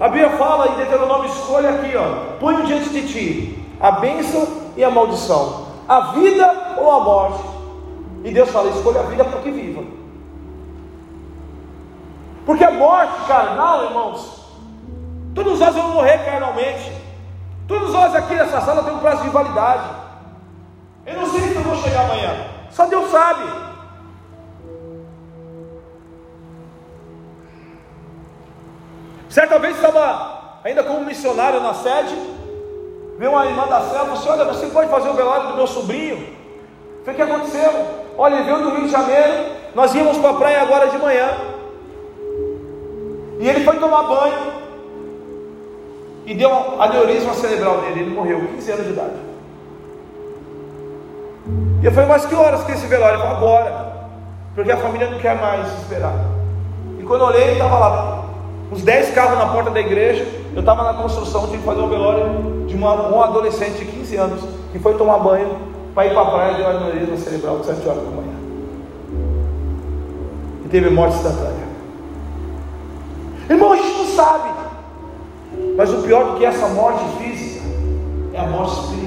A 0.01 0.09
Bíblia 0.09 0.31
fala 0.31 0.73
em 0.73 0.77
Deuteronômio, 0.77 1.31
escolha 1.31 1.71
aqui, 1.71 1.97
ó. 1.97 2.37
Põe 2.41 2.65
diante 2.65 2.89
de 2.91 3.07
ti 3.07 3.65
a 3.81 3.93
bênção 3.93 4.47
e 4.77 4.83
a 4.83 4.91
maldição, 4.91 5.69
a 5.89 6.13
vida 6.13 6.77
ou 6.79 6.91
a 6.91 7.01
morte. 7.01 7.45
E 8.25 8.31
Deus 8.33 8.51
fala, 8.51 8.71
escolha 8.71 9.01
a 9.01 9.05
vida 9.05 9.25
para 9.25 9.41
que 9.41 9.51
viva. 9.51 9.85
Porque 12.45 12.65
a 12.65 12.73
morte 12.73 13.27
carnal, 13.27 13.85
irmãos, 13.85 14.45
todos 15.35 15.61
nós 15.61 15.75
vamos 15.75 15.95
morrer 15.95 16.19
carnalmente. 16.25 16.93
Todos 17.69 17.93
nós 17.93 18.15
aqui 18.15 18.35
nessa 18.35 18.61
sala 18.61 18.83
temos 18.83 18.99
um 18.99 19.03
prazo 19.03 19.23
de 19.23 19.31
validade. 19.31 20.04
Eu 21.07 21.15
não 21.15 21.27
sei 21.31 21.41
se 21.41 21.55
eu 21.55 21.63
vou 21.63 21.77
chegar 21.77 22.05
amanhã. 22.05 22.47
Só 22.71 22.87
Deus 22.87 23.11
sabe. 23.11 23.43
Certa 29.29 29.59
vez 29.59 29.77
estava 29.77 30.61
ainda 30.63 30.83
como 30.83 31.05
missionário 31.05 31.61
na 31.61 31.75
sede, 31.75 32.15
veio 33.19 33.33
uma 33.33 33.47
irmã 33.47 33.67
da 33.67 33.81
cela 33.81 34.05
e 34.05 34.07
falou 34.07 34.13
assim: 34.15 34.29
Olha, 34.29 34.45
você 34.45 34.67
pode 34.67 34.91
fazer 34.91 35.09
o 35.09 35.15
velório 35.15 35.49
do 35.49 35.57
meu 35.57 35.67
sobrinho? 35.67 36.35
Foi 37.05 37.13
o 37.13 37.17
que 37.17 37.23
aconteceu. 37.23 37.71
Olha, 38.17 38.37
ele 38.37 38.45
veio 38.45 38.63
do 38.63 38.71
Rio 38.71 38.85
de 38.85 38.91
Janeiro, 38.91 39.51
nós 39.75 39.95
íamos 39.95 40.19
para 40.19 40.31
a 40.31 40.35
praia 40.35 40.63
agora 40.63 40.89
de 40.89 40.99
manhã. 40.99 41.31
E 43.41 43.49
ele 43.49 43.65
foi 43.65 43.79
tomar 43.79 44.05
banho 44.05 44.53
e 46.25 46.35
deu 46.35 46.81
aneurisma 46.81 47.35
cerebral 47.35 47.83
nele, 47.83 48.01
ele 48.01 48.15
morreu, 48.15 48.41
15 48.55 48.71
anos 48.71 48.87
de 48.87 48.93
idade. 48.93 49.34
E 51.83 51.87
eu 51.87 51.93
falei, 51.93 52.09
mas 52.09 52.25
que 52.25 52.35
horas 52.35 52.65
que 52.65 52.73
esse 52.73 52.87
velório? 52.87 53.19
Falou, 53.19 53.37
agora, 53.37 53.93
porque 54.55 54.73
a 54.73 54.77
família 54.77 55.11
não 55.11 55.19
quer 55.19 55.39
mais 55.39 55.67
esperar. 55.79 56.15
E 56.99 57.03
quando 57.03 57.23
eu 57.23 57.27
olhei, 57.27 57.53
estava 57.53 57.79
lá, 57.79 58.25
uns 58.73 58.83
10 58.83 59.15
carros 59.15 59.39
na 59.39 59.47
porta 59.47 59.71
da 59.71 59.81
igreja, 59.81 60.27
eu 60.55 60.61
estava 60.61 60.85
na 60.85 60.95
construção, 60.95 61.47
tinha 61.47 61.59
que 61.59 61.65
fazer 61.65 61.81
um 61.81 61.89
velório 61.89 62.67
de 62.67 62.75
uma, 62.75 62.95
um 63.11 63.23
adolescente 63.23 63.79
de 63.79 63.85
15 63.85 64.17
anos, 64.17 64.41
que 64.73 64.79
foi 64.79 64.95
tomar 64.95 65.19
banho 65.19 65.57
para 65.95 66.07
ir 66.07 66.13
para 66.13 66.23
a 66.23 66.31
praia 66.31 66.53
e 66.53 66.57
deu 66.57 66.69
aneurisma 66.69 67.17
cerebral 67.17 67.59
de 67.59 67.67
7 67.67 67.89
horas 67.89 68.03
da 68.03 68.11
manhã. 68.11 68.35
E 70.65 70.69
teve 70.69 70.89
morte 70.91 71.17
instantânea. 71.17 71.65
Irmão, 73.51 73.73
a 73.73 73.77
gente 73.77 73.99
não 73.99 74.07
sabe. 74.07 74.49
Mas 75.77 75.93
o 75.93 76.03
pior 76.03 76.33
do 76.33 76.39
que 76.39 76.45
essa 76.45 76.69
morte 76.69 77.05
física 77.19 77.65
é 78.33 78.41
a 78.41 78.47
morte 78.47 78.81
espiritual. 78.81 79.04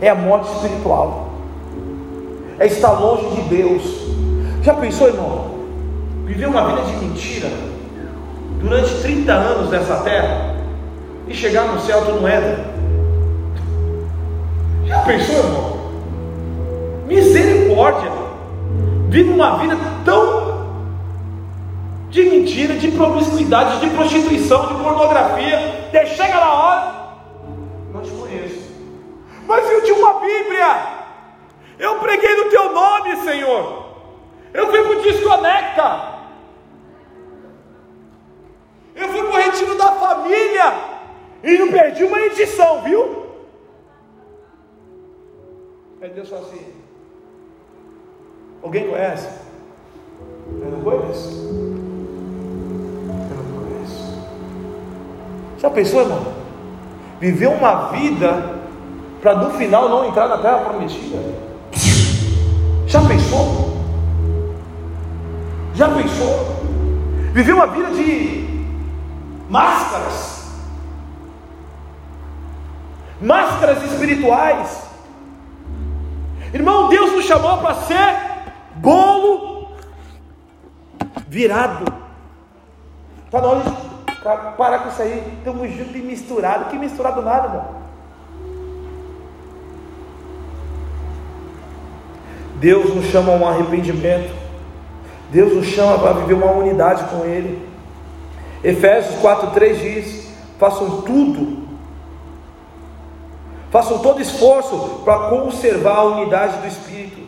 É 0.00 0.08
a 0.08 0.14
morte 0.14 0.52
espiritual. 0.52 1.30
É 2.58 2.66
estar 2.66 2.92
longe 2.92 3.28
de 3.36 3.42
Deus. 3.42 3.82
Já 4.62 4.74
pensou, 4.74 5.08
irmão? 5.08 5.56
Viver 6.24 6.46
uma 6.46 6.66
vida 6.66 6.82
de 6.82 6.96
mentira 7.04 7.48
durante 8.60 8.94
30 9.02 9.32
anos 9.32 9.70
nessa 9.70 9.96
terra 9.98 10.56
e 11.28 11.34
chegar 11.34 11.66
no 11.66 11.80
céu 11.80 12.04
tu 12.04 12.12
não. 12.12 12.76
Já 14.86 14.98
pensou, 15.00 15.36
irmão? 15.36 15.76
Misericórdia. 17.06 18.10
Vive 19.08 19.30
uma 19.30 19.58
vida 19.58 19.76
tão 20.04 20.66
de 22.10 22.22
mentira, 22.22 22.74
de 22.74 22.90
promiscuidade, 22.92 23.80
de 23.80 23.90
prostituição, 23.90 24.66
de 24.66 24.74
pornografia. 24.74 25.86
Até 25.88 26.06
chega 26.06 26.34
na 26.34 26.52
hora. 26.52 26.95
Mas 29.46 29.70
eu 29.70 29.82
tinha 29.82 29.96
uma 29.96 30.14
Bíblia. 30.20 30.96
Eu 31.78 31.98
preguei 32.00 32.36
no 32.36 32.50
teu 32.50 32.72
nome, 32.72 33.16
Senhor. 33.18 33.86
Eu 34.52 34.66
fui 34.68 34.82
para 34.82 34.98
o 34.98 35.02
Desconecta. 35.02 36.16
Eu 38.94 39.08
fui 39.08 39.22
para 39.22 39.30
o 39.30 39.36
retiro 39.36 39.74
da 39.76 39.92
família. 39.92 40.74
E 41.42 41.58
não 41.58 41.68
perdi 41.68 42.04
uma 42.04 42.20
edição, 42.20 42.82
viu? 42.82 43.26
Aí 46.00 46.10
Deus 46.10 46.32
assim: 46.32 46.74
Alguém 48.62 48.88
conhece? 48.88 49.28
Eu 50.60 50.70
não 50.70 50.80
conheço. 50.82 51.30
Eu 53.30 53.36
não 53.36 53.60
conheço. 53.60 54.28
Já 55.58 55.70
pensou, 55.70 56.00
irmão? 56.00 56.34
Viver 57.20 57.48
uma 57.48 57.92
vida 57.92 58.55
para 59.26 59.34
no 59.34 59.50
final 59.54 59.88
não 59.88 60.04
entrar 60.06 60.28
na 60.28 60.38
terra 60.38 60.58
prometida? 60.58 61.18
Já 62.86 63.00
pensou? 63.00 63.76
Já 65.74 65.88
pensou? 65.88 66.46
Viver 67.32 67.52
uma 67.52 67.66
vida 67.66 67.90
de 67.90 68.68
máscaras, 69.50 70.48
máscaras 73.20 73.82
espirituais. 73.82 74.84
Irmão, 76.54 76.88
Deus 76.88 77.10
nos 77.10 77.24
chamou 77.24 77.58
para 77.58 77.74
ser 77.74 78.16
bolo 78.76 79.72
virado. 81.26 81.92
Está 83.24 83.40
na 83.40 83.48
hora 83.48 83.64
de 83.64 84.56
parar 84.56 84.78
com 84.84 84.88
isso 84.90 85.02
aí. 85.02 85.34
Estamos 85.38 85.68
juntos 85.72 85.96
e 85.96 85.98
misturado. 85.98 86.66
Que 86.66 86.78
misturado 86.78 87.20
nada, 87.22 87.48
irmão. 87.48 87.85
Deus 92.60 92.94
nos 92.94 93.06
chama 93.06 93.32
a 93.32 93.36
um 93.36 93.46
arrependimento. 93.46 94.34
Deus 95.30 95.54
nos 95.54 95.66
chama 95.66 95.98
para 95.98 96.12
viver 96.14 96.34
uma 96.34 96.52
unidade 96.52 97.04
com 97.04 97.24
Ele. 97.24 97.66
Efésios 98.62 99.20
4,3 99.20 99.74
diz: 99.74 100.28
façam 100.58 101.02
tudo 101.02 101.66
Façam 103.70 103.98
todo 103.98 104.22
esforço 104.22 105.02
para 105.04 105.28
conservar 105.28 105.96
a 105.96 106.04
unidade 106.04 106.60
do 106.60 106.66
Espírito, 106.66 107.20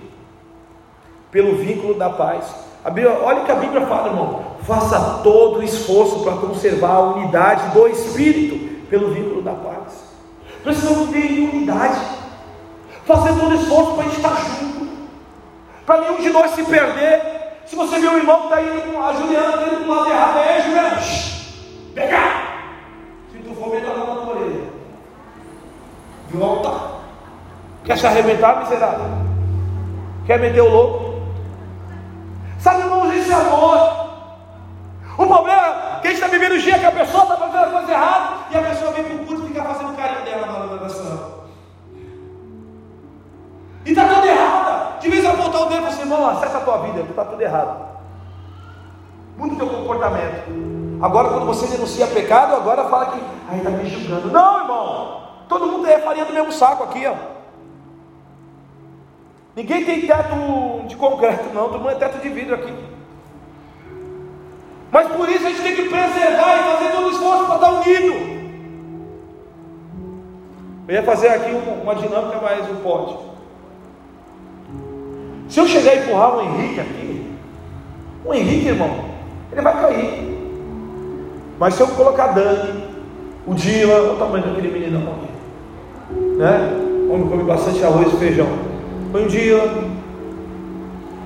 pelo 1.30 1.56
vínculo 1.56 1.94
da 1.94 2.08
paz. 2.10 2.44
A 2.84 2.90
Bíblia, 2.90 3.18
olha 3.22 3.42
o 3.42 3.44
que 3.44 3.52
a 3.52 3.56
Bíblia 3.56 3.86
fala, 3.86 4.08
irmão. 4.08 4.40
Faça 4.62 5.20
todo 5.22 5.62
esforço 5.62 6.20
para 6.20 6.36
conservar 6.36 6.92
a 6.92 7.00
unidade 7.00 7.74
do 7.74 7.86
Espírito, 7.88 8.86
pelo 8.88 9.12
vínculo 9.12 9.42
da 9.42 9.52
paz. 9.52 10.04
Precisamos 10.62 11.10
ter 11.10 11.50
unidade, 11.52 12.00
fazer 13.04 13.38
todo 13.38 13.54
esforço 13.54 13.92
para 13.92 14.04
a 14.04 14.06
gente 14.06 14.16
estar 14.16 14.36
junto, 14.36 14.77
para 15.88 16.02
nenhum 16.02 16.20
de 16.20 16.28
nós 16.28 16.50
se 16.50 16.62
perder. 16.64 17.22
Se 17.64 17.74
você 17.74 17.98
vê 17.98 18.06
um 18.08 18.18
irmão 18.18 18.42
que 18.42 18.44
está 18.44 18.62
indo 18.62 18.92
com 18.92 19.02
a 19.02 19.12
Juliana, 19.14 19.48
está 19.48 19.66
indo 19.68 19.84
para 19.84 19.92
o 19.92 19.94
lado 19.94 20.10
errado, 20.10 20.38
aí, 20.38 20.62
Juliana, 20.62 20.96
vem 21.94 22.08
cá. 22.08 22.42
Se 23.32 23.38
tu 23.38 23.54
for, 23.54 23.70
meta 23.70 23.90
a 23.90 23.96
mão 23.96 24.14
na 24.14 24.30
orelha 24.30 24.64
de 26.28 26.36
um 26.36 26.44
altar. 26.44 27.00
Quer 27.84 27.96
se 27.96 28.06
arrebentar, 28.06 28.60
miserável? 28.60 29.06
Quer 30.26 30.38
meter 30.38 30.60
o 30.60 30.68
louco? 30.68 31.22
Sabe, 32.58 32.82
irmãos, 32.82 33.14
isso 33.14 33.32
é 33.32 33.34
amor. 33.34 34.08
O 35.16 35.26
problema 35.26 35.62
é 35.96 36.00
que 36.00 36.06
a 36.06 36.10
gente 36.10 36.22
está 36.22 36.26
vivendo 36.26 36.52
o 36.52 36.58
dia 36.58 36.78
que 36.78 36.84
a 36.84 36.92
pessoa 36.92 37.22
está 37.22 37.36
fazendo 37.36 37.64
a 37.64 37.70
coisa 37.70 37.92
errada 37.92 38.36
e 38.50 38.58
a 38.58 38.62
pessoa 38.62 38.92
vem 38.92 39.04
para 39.04 39.14
o 39.14 39.26
culto 39.26 39.44
e 39.44 39.48
fica 39.48 39.64
fazendo 39.64 39.96
carinho 39.96 40.24
dela 40.24 40.46
na 40.46 40.74
oração. 40.74 41.17
E 43.88 43.92
está 43.92 44.06
tudo 44.06 44.26
errado. 44.26 45.00
De 45.00 45.08
vez 45.08 45.24
em 45.24 45.28
apontar 45.28 45.62
o 45.62 45.68
dedo 45.70 45.84
e 45.84 45.86
assim, 45.86 46.02
irmão, 46.02 46.28
acessa 46.28 46.58
a 46.58 46.60
tua 46.60 46.76
vida, 46.82 47.00
está 47.00 47.24
tudo 47.24 47.40
errado. 47.40 47.88
Muito 49.38 49.56
teu 49.56 49.66
comportamento. 49.66 50.98
Agora, 51.00 51.30
quando 51.30 51.46
você 51.46 51.66
denuncia 51.68 52.06
pecado, 52.06 52.54
agora 52.54 52.84
fala 52.84 53.06
que, 53.06 53.18
aí 53.48 53.58
está 53.58 53.70
me 53.70 53.88
julgando. 53.88 54.30
Não, 54.30 54.60
irmão. 54.60 55.22
Todo 55.48 55.68
mundo 55.68 55.88
é 55.88 55.98
farinha 56.00 56.26
do 56.26 56.34
mesmo 56.34 56.52
saco 56.52 56.84
aqui, 56.84 57.06
ó. 57.06 57.14
Ninguém 59.56 59.86
tem 59.86 60.06
teto 60.06 60.34
de 60.86 60.94
concreto, 60.94 61.54
não. 61.54 61.70
Todo 61.70 61.78
mundo 61.78 61.92
é 61.92 61.94
teto 61.94 62.18
de 62.18 62.28
vidro 62.28 62.56
aqui. 62.56 62.74
Mas 64.92 65.08
por 65.08 65.30
isso 65.30 65.46
a 65.46 65.48
gente 65.48 65.62
tem 65.62 65.76
que 65.76 65.88
preservar 65.88 66.56
e 66.56 66.62
fazer 66.74 66.92
todo 66.92 67.06
o 67.06 67.10
esforço 67.10 67.46
para 67.46 67.54
estar 67.54 67.70
unido. 67.70 68.38
Eu 70.88 70.94
ia 70.94 71.02
fazer 71.02 71.28
aqui 71.28 71.52
uma 71.52 71.94
dinâmica, 71.94 72.38
mas 72.42 72.68
não 72.68 72.76
pode. 72.82 73.37
Se 75.48 75.60
eu 75.60 75.66
chegar 75.66 75.94
e 75.94 75.98
empurrar 76.00 76.36
o 76.36 76.42
Henrique 76.42 76.80
aqui, 76.80 77.32
o 78.24 78.34
Henrique, 78.34 78.68
irmão, 78.68 78.90
ele 79.50 79.62
vai 79.62 79.80
cair. 79.80 80.38
Mas 81.58 81.74
se 81.74 81.80
eu 81.80 81.88
colocar 81.88 82.28
Dani, 82.28 82.84
o 83.46 83.54
Dila, 83.54 83.94
olha 83.94 84.12
o 84.12 84.16
tamanho 84.16 84.44
daquele 84.44 84.70
menino 84.70 84.98
aqui, 84.98 86.18
né? 86.36 86.70
Homem 87.10 87.28
come 87.28 87.44
bastante 87.44 87.82
arroz 87.82 88.12
e 88.12 88.16
feijão. 88.16 88.46
Põe 89.10 89.24
o 89.24 89.28
Dila, 89.28 89.84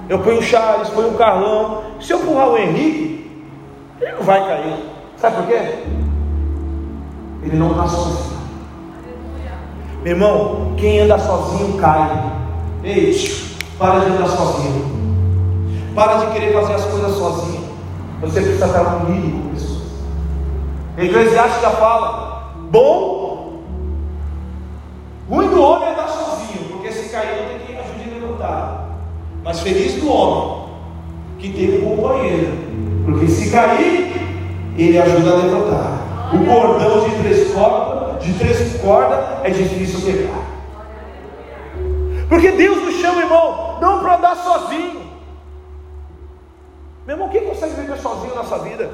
eu 0.09 0.19
ponho 0.21 0.39
o 0.39 0.43
Charles, 0.43 0.89
ponho 0.91 1.09
o 1.09 1.19
Carlão. 1.19 1.83
Se 2.01 2.13
eu 2.13 2.21
empurrar 2.21 2.51
o 2.51 2.59
Henrique, 2.59 3.31
ele 4.01 4.13
não 4.13 4.23
vai 4.23 4.47
cair. 4.47 4.75
Sabe 5.17 5.37
por 5.37 5.47
quê? 5.47 5.79
Ele 7.43 7.57
não 7.57 7.71
está 7.73 7.87
sozinho. 7.87 8.39
Meu 10.03 10.13
irmão, 10.13 10.75
quem 10.77 11.01
anda 11.01 11.19
sozinho 11.19 11.77
cai. 11.79 12.33
Ei, 12.85 13.13
para 13.79 14.01
de 14.01 14.07
andar 14.07 14.29
sozinho. 14.29 15.03
Para 15.95 16.15
de 16.17 16.33
querer 16.33 16.53
fazer 16.53 16.75
as 16.75 16.85
coisas 16.85 17.17
sozinho. 17.17 17.63
Você 18.21 18.41
precisa 18.41 18.67
estar 18.67 19.05
unido 19.05 19.43
com 19.43 19.55
pessoas. 19.55 19.83
Eclesiastes 20.97 21.63
já 21.63 21.71
fala: 21.71 22.55
bom, 22.71 23.63
ruim 25.29 25.49
do 25.49 25.63
homem 25.63 25.89
é 25.89 25.93
andar 25.93 26.09
sozinho, 26.09 26.69
porque 26.71 26.93
se 26.93 27.09
cair 27.11 27.49
tem 27.49 27.67
quem 27.67 27.79
ajude 27.79 28.11
a 28.11 28.15
levantar. 28.15 28.89
Mas 29.45 29.61
feliz 29.61 29.95
do 30.01 30.11
homem 30.11 30.63
que 31.39 31.53
tem 31.53 31.79
um 31.85 31.97
companheiro, 31.97 32.53
porque 33.05 33.27
se 33.27 33.51
cair, 33.51 34.13
ele 34.77 34.99
ajuda 34.99 35.33
a 35.33 35.37
levantar. 35.37 36.31
O 36.33 36.47
cordão 36.47 37.09
de 37.09 37.23
três 37.23 37.53
cordas 37.53 38.03
de 38.23 38.33
três 38.35 38.81
cordas 38.81 39.19
é 39.43 39.51
difícil 39.51 40.01
quebrar. 40.01 40.43
Porque 42.29 42.51
Deus 42.53 42.83
nos 42.83 42.95
chama, 42.95 43.23
irmão, 43.23 43.62
não 43.83 43.99
para 43.99 44.17
andar 44.17 44.37
sozinho. 44.37 45.03
Meu 47.05 47.17
irmão, 47.17 47.29
quem 47.31 47.45
consegue 47.45 47.75
viver 47.75 47.99
sozinho 47.99 48.33
nessa 48.37 48.59
vida? 48.61 48.89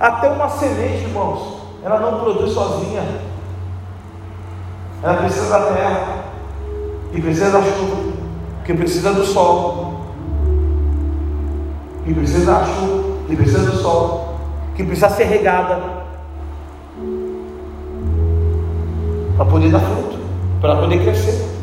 Até 0.00 0.28
uma 0.28 0.48
semente, 0.48 1.04
irmãos, 1.04 1.60
ela 1.84 2.00
não 2.00 2.18
produz 2.18 2.52
sozinha. 2.52 3.02
Ela 5.00 5.18
precisa 5.18 5.50
da 5.50 5.66
terra, 5.72 6.24
e 7.12 7.22
precisa 7.22 7.52
da 7.52 7.62
chuva, 7.62 8.12
que 8.64 8.74
precisa 8.74 9.12
do 9.12 9.24
sol, 9.24 10.00
que 12.04 12.12
precisa 12.12 12.52
da 12.52 12.64
chuva, 12.64 13.18
que 13.28 13.36
precisa 13.36 13.70
do 13.70 13.76
sol, 13.76 14.34
que 14.74 14.82
precisa 14.82 15.10
ser 15.10 15.24
regada, 15.24 15.78
para 19.36 19.44
poder 19.44 19.70
dar 19.70 19.80
fruto, 19.80 20.18
para 20.60 20.76
poder 20.76 21.04
crescer. 21.04 21.53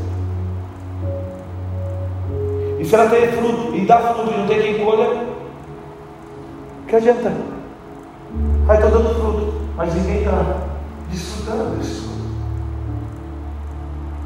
E 2.82 2.86
se 2.86 2.96
ela 2.96 3.12
tem 3.12 3.28
fruto 3.28 3.76
e 3.76 3.86
dá 3.86 4.00
fruto 4.00 4.34
e 4.34 4.38
não 4.38 4.48
tem 4.48 4.60
quem 4.60 4.84
colha, 4.84 5.28
que 6.88 6.96
adianta? 6.96 7.32
Aí 8.68 8.76
está 8.76 8.90
dando 8.90 9.14
fruto, 9.22 9.54
mas 9.78 9.94
ninguém 9.94 10.24
está 10.24 10.58
desfrutando 11.08 11.78
disso. 11.78 12.10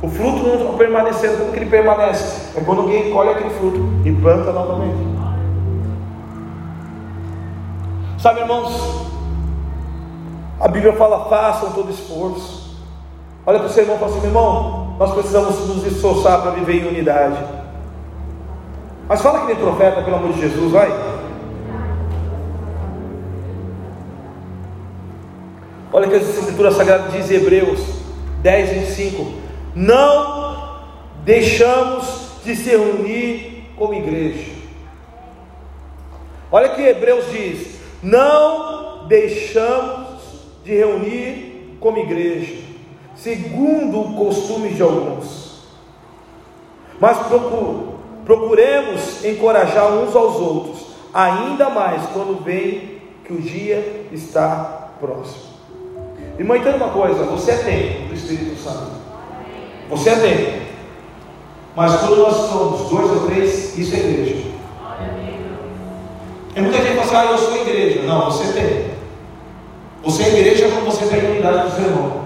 O 0.01 0.07
fruto 0.07 0.43
não 0.43 0.55
está 0.55 0.77
permanecendo, 0.77 1.37
como 1.37 1.51
que 1.51 1.59
ele 1.59 1.69
permanece? 1.69 2.57
É 2.57 2.61
quando 2.61 2.81
alguém 2.83 3.11
colhe 3.11 3.31
aquele 3.31 3.49
fruto 3.49 3.89
e 4.05 4.11
planta 4.13 4.53
novamente. 4.53 5.03
Sabe, 8.19 8.39
irmãos, 8.39 9.05
a 10.61 10.67
Bíblia 10.69 10.93
fala: 10.93 11.25
façam 11.25 11.73
todo 11.73 11.91
esforço. 11.91 12.77
Olha 13.45 13.59
para 13.59 13.67
o 13.67 13.69
seu 13.69 13.83
irmão 13.83 13.97
e 13.97 13.99
fala 13.99 14.11
assim: 14.11 14.21
meu 14.21 14.29
irmão, 14.29 14.95
nós 14.97 15.11
precisamos 15.11 15.67
nos 15.67 15.85
esforçar 15.85 16.41
para 16.41 16.51
viver 16.51 16.85
em 16.85 16.87
unidade. 16.87 17.64
Mas 19.07 19.21
fala 19.21 19.41
que 19.41 19.47
nem 19.47 19.55
profeta, 19.55 20.01
pelo 20.01 20.17
amor 20.17 20.33
de 20.33 20.41
Jesus, 20.41 20.71
vai. 20.71 20.89
Olha 25.93 26.07
que 26.07 26.15
a 26.15 26.17
Escritura 26.17 26.71
Sagrada 26.71 27.09
diz 27.09 27.29
em 27.29 27.35
Hebreus 27.35 27.79
10, 28.41 28.69
25: 28.69 29.33
Não 29.75 30.83
deixamos 31.23 32.31
de 32.43 32.55
se 32.55 32.69
reunir 32.69 33.71
como 33.77 33.93
igreja. 33.93 34.51
Olha 36.51 36.69
que 36.69 36.81
Hebreus 36.81 37.31
diz: 37.31 37.79
Não 38.01 39.07
deixamos 39.07 40.07
de 40.63 40.75
reunir 40.75 41.77
como 41.79 41.99
igreja 41.99 42.65
segundo 43.15 44.01
o 44.01 44.15
costume 44.15 44.69
de 44.69 44.81
alguns. 44.81 45.63
Mas 46.99 47.27
procuremos 48.25 49.23
encorajar 49.23 49.93
uns 49.93 50.15
aos 50.15 50.35
outros, 50.35 50.87
ainda 51.13 51.69
mais 51.69 52.01
quando 52.11 52.43
vem 52.43 52.99
que 53.23 53.33
o 53.33 53.41
dia 53.41 54.07
está 54.11 54.89
próximo. 54.99 55.55
Irmão, 56.37 56.57
entenda 56.57 56.77
uma 56.77 56.89
coisa: 56.89 57.23
você 57.23 57.51
é 57.51 57.57
templo 57.57 58.07
do 58.09 58.15
Espírito 58.15 58.59
Santo. 58.61 58.91
Você 59.89 60.09
é. 60.09 60.61
Mas 61.75 61.95
quando 61.99 62.17
nós 62.17 62.35
somos 62.35 62.89
dois 62.89 63.11
ou 63.11 63.27
três, 63.27 63.77
isso 63.77 63.95
é 63.95 63.99
igreja. 63.99 64.55
E 66.55 66.61
muita 66.61 66.77
gente 66.77 66.95
fala 66.95 67.01
assim, 67.01 67.15
ah, 67.15 67.31
eu 67.31 67.37
sou 67.37 67.57
igreja. 67.57 68.01
Não, 68.03 68.31
você 68.31 68.53
tem. 68.53 68.95
Você 70.03 70.23
é 70.23 70.39
igreja 70.39 70.69
quando 70.69 70.85
você 70.85 71.05
tem 71.05 71.31
unidade 71.31 71.69
do 71.69 71.75
seu 71.75 71.85
irmão. 71.85 72.25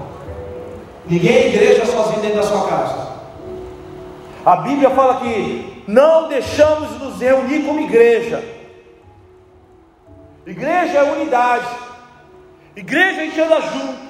Ninguém 1.08 1.32
é 1.32 1.48
igreja 1.48 1.86
sozinho 1.88 2.22
dentro 2.22 2.38
da 2.38 2.44
sua 2.44 2.68
casa. 2.68 3.10
A 4.46 4.58
Bíblia 4.58 4.92
fala 4.92 5.16
que 5.16 5.79
não 5.90 6.28
deixamos 6.28 6.90
de 6.90 7.04
nos 7.04 7.20
reunir 7.20 7.66
como 7.66 7.80
igreja. 7.80 8.44
Igreja 10.46 11.00
é 11.00 11.04
unidade. 11.04 11.68
Igreja 12.76 13.22
a 13.22 13.26
gente 13.26 13.42
anda 13.42 13.62
junto. 13.62 14.10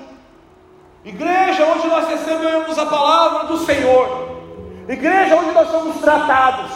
Igreja 1.05 1.65
onde 1.65 1.87
nós 1.87 2.09
recebemos 2.09 2.77
a 2.77 2.85
palavra 2.85 3.47
do 3.47 3.57
Senhor. 3.59 4.41
Igreja 4.89 5.37
onde 5.37 5.51
nós 5.51 5.69
somos 5.69 6.01
tratados. 6.01 6.71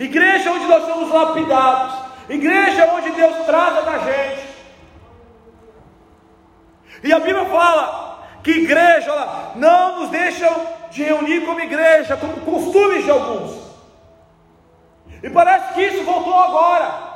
Igreja 0.00 0.50
onde 0.50 0.64
nós 0.64 0.84
somos 0.84 1.10
lapidados. 1.10 1.94
Igreja 2.28 2.90
onde 2.92 3.10
Deus 3.10 3.46
trata 3.46 3.82
da 3.82 3.98
gente. 3.98 4.48
E 7.04 7.12
a 7.12 7.20
Bíblia 7.20 7.44
fala 7.44 8.26
que 8.42 8.50
igreja 8.50 9.12
olha, 9.12 9.28
não 9.54 10.00
nos 10.00 10.10
deixam 10.10 10.66
de 10.90 11.04
reunir 11.04 11.46
como 11.46 11.60
igreja, 11.60 12.16
como 12.16 12.40
costumes 12.40 13.04
de 13.04 13.10
alguns. 13.12 13.69
E 15.22 15.28
parece 15.28 15.74
que 15.74 15.82
isso 15.82 16.04
voltou 16.04 16.34
agora. 16.34 17.10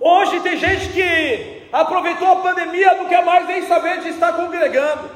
Hoje 0.00 0.40
tem 0.40 0.56
gente 0.56 0.88
que 0.88 1.68
aproveitou 1.72 2.28
a 2.28 2.36
pandemia, 2.36 2.94
não 2.94 3.08
quer 3.08 3.24
mais 3.24 3.46
nem 3.46 3.62
saber 3.66 4.00
de 4.00 4.08
estar 4.08 4.32
congregando, 4.32 5.08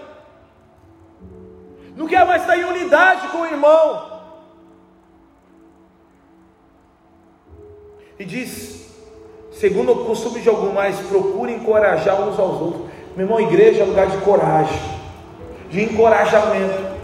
não 1.97 2.07
quer 2.07 2.25
mais 2.25 2.43
estar 2.43 2.57
em 2.57 2.65
unidade 2.65 3.29
com 3.29 3.39
o 3.39 3.47
irmão. 3.47 4.17
E 8.19 8.25
diz, 8.25 8.95
segundo 9.53 9.93
o 9.93 10.05
costume 10.07 10.41
de 10.41 10.49
alguns, 10.49 10.73
mais 10.73 10.99
procure 11.01 11.53
encorajar 11.53 12.21
uns 12.21 12.39
aos 12.39 12.61
outros. 12.61 12.87
Meu 13.17 13.27
irmão, 13.27 13.41
igreja 13.41 13.83
é 13.83 13.87
lugar 13.87 14.07
de 14.07 14.19
coragem, 14.19 14.81
de 15.69 15.83
encorajamento. 15.83 16.96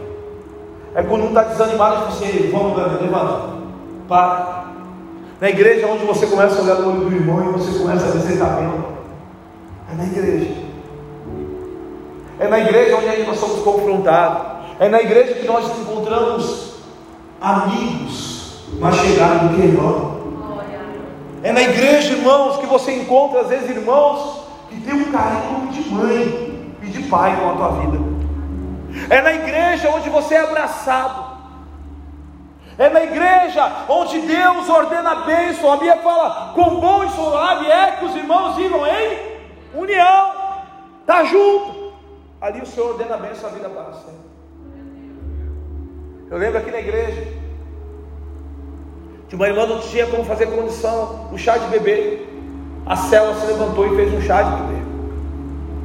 É 0.94 1.02
quando 1.02 1.24
um 1.24 1.28
está 1.28 1.42
desanimado, 1.44 2.06
você, 2.06 2.50
vamos, 2.52 2.76
levanta, 2.76 3.54
para. 4.08 4.62
Na 5.40 5.48
igreja 5.48 5.86
é 5.86 5.90
onde 5.90 6.04
você 6.04 6.26
começa 6.26 6.58
a 6.58 6.62
olhar 6.62 6.74
no 6.76 6.90
olho 6.90 7.10
do 7.10 7.16
irmão 7.16 7.48
e 7.48 7.52
você 7.52 7.78
começa 7.78 8.06
a 8.06 8.10
dizer 8.10 8.34
está. 8.34 8.58
É 9.90 9.94
na 9.96 10.04
igreja. 10.04 10.54
É 12.38 12.48
na 12.48 12.58
igreja 12.60 12.96
onde 12.96 13.22
nós 13.24 13.38
somos 13.38 13.62
confrontados. 13.62 14.52
É 14.78 14.88
na 14.88 15.00
igreja 15.00 15.34
que 15.34 15.46
nós 15.46 15.66
encontramos 15.80 16.74
amigos 17.40 18.64
mais 18.78 18.96
chegados 18.96 19.50
do 19.50 19.56
que 19.56 19.62
irmãos. 19.62 20.12
É 21.42 21.50
na 21.50 21.62
igreja, 21.62 22.12
irmãos, 22.12 22.58
que 22.58 22.66
você 22.66 22.92
encontra 22.92 23.40
às 23.40 23.48
vezes 23.48 23.68
irmãos 23.68 24.42
que 24.70 24.80
tem 24.80 24.94
um 24.94 25.10
carinho 25.10 25.68
de 25.72 25.90
mãe 25.90 26.72
e 26.82 26.86
de 26.86 27.02
pai 27.04 27.36
com 27.40 27.50
a 27.50 27.54
tua 27.54 27.68
vida. 27.80 27.98
É 29.08 29.20
na 29.20 29.32
igreja 29.32 29.90
onde 29.90 30.10
você 30.10 30.34
é 30.34 30.40
abraçado. 30.40 31.32
É 32.78 32.88
na 32.88 33.02
igreja 33.02 33.70
onde 33.88 34.20
Deus 34.20 34.68
ordena 34.68 35.10
a 35.10 35.14
bênção. 35.24 35.72
A 35.72 35.76
Bíblia 35.76 35.98
fala: 35.98 36.52
quão 36.54 36.80
bom 36.80 37.04
e 37.04 37.10
suave 37.10 37.66
é 37.66 37.92
que 37.92 38.04
os 38.04 38.16
irmãos 38.16 38.56
vivam 38.56 38.86
em 38.86 39.32
união. 39.74 40.32
Está 41.00 41.24
junto. 41.24 41.92
Ali 42.40 42.60
o 42.60 42.66
Senhor 42.66 42.90
ordena 42.90 43.14
a 43.14 43.18
bênção 43.18 43.48
a 43.48 43.52
vida 43.52 43.68
para 43.68 43.92
sempre. 43.92 44.32
Eu 46.30 46.38
lembro 46.38 46.58
aqui 46.58 46.70
na 46.70 46.80
igreja, 46.80 47.28
de 49.28 49.36
uma 49.36 49.48
irmã 49.48 49.66
não 49.66 49.80
tinha 49.80 50.06
como 50.06 50.24
fazer 50.24 50.46
condição, 50.46 51.28
o 51.30 51.38
chá 51.38 51.58
de 51.58 51.66
bebê. 51.66 52.26
A 52.86 52.96
célula 52.96 53.34
se 53.34 53.46
levantou 53.46 53.86
e 53.86 53.96
fez 53.96 54.12
um 54.14 54.20
chá 54.22 54.42
de 54.42 54.62
bebê. 54.62 54.82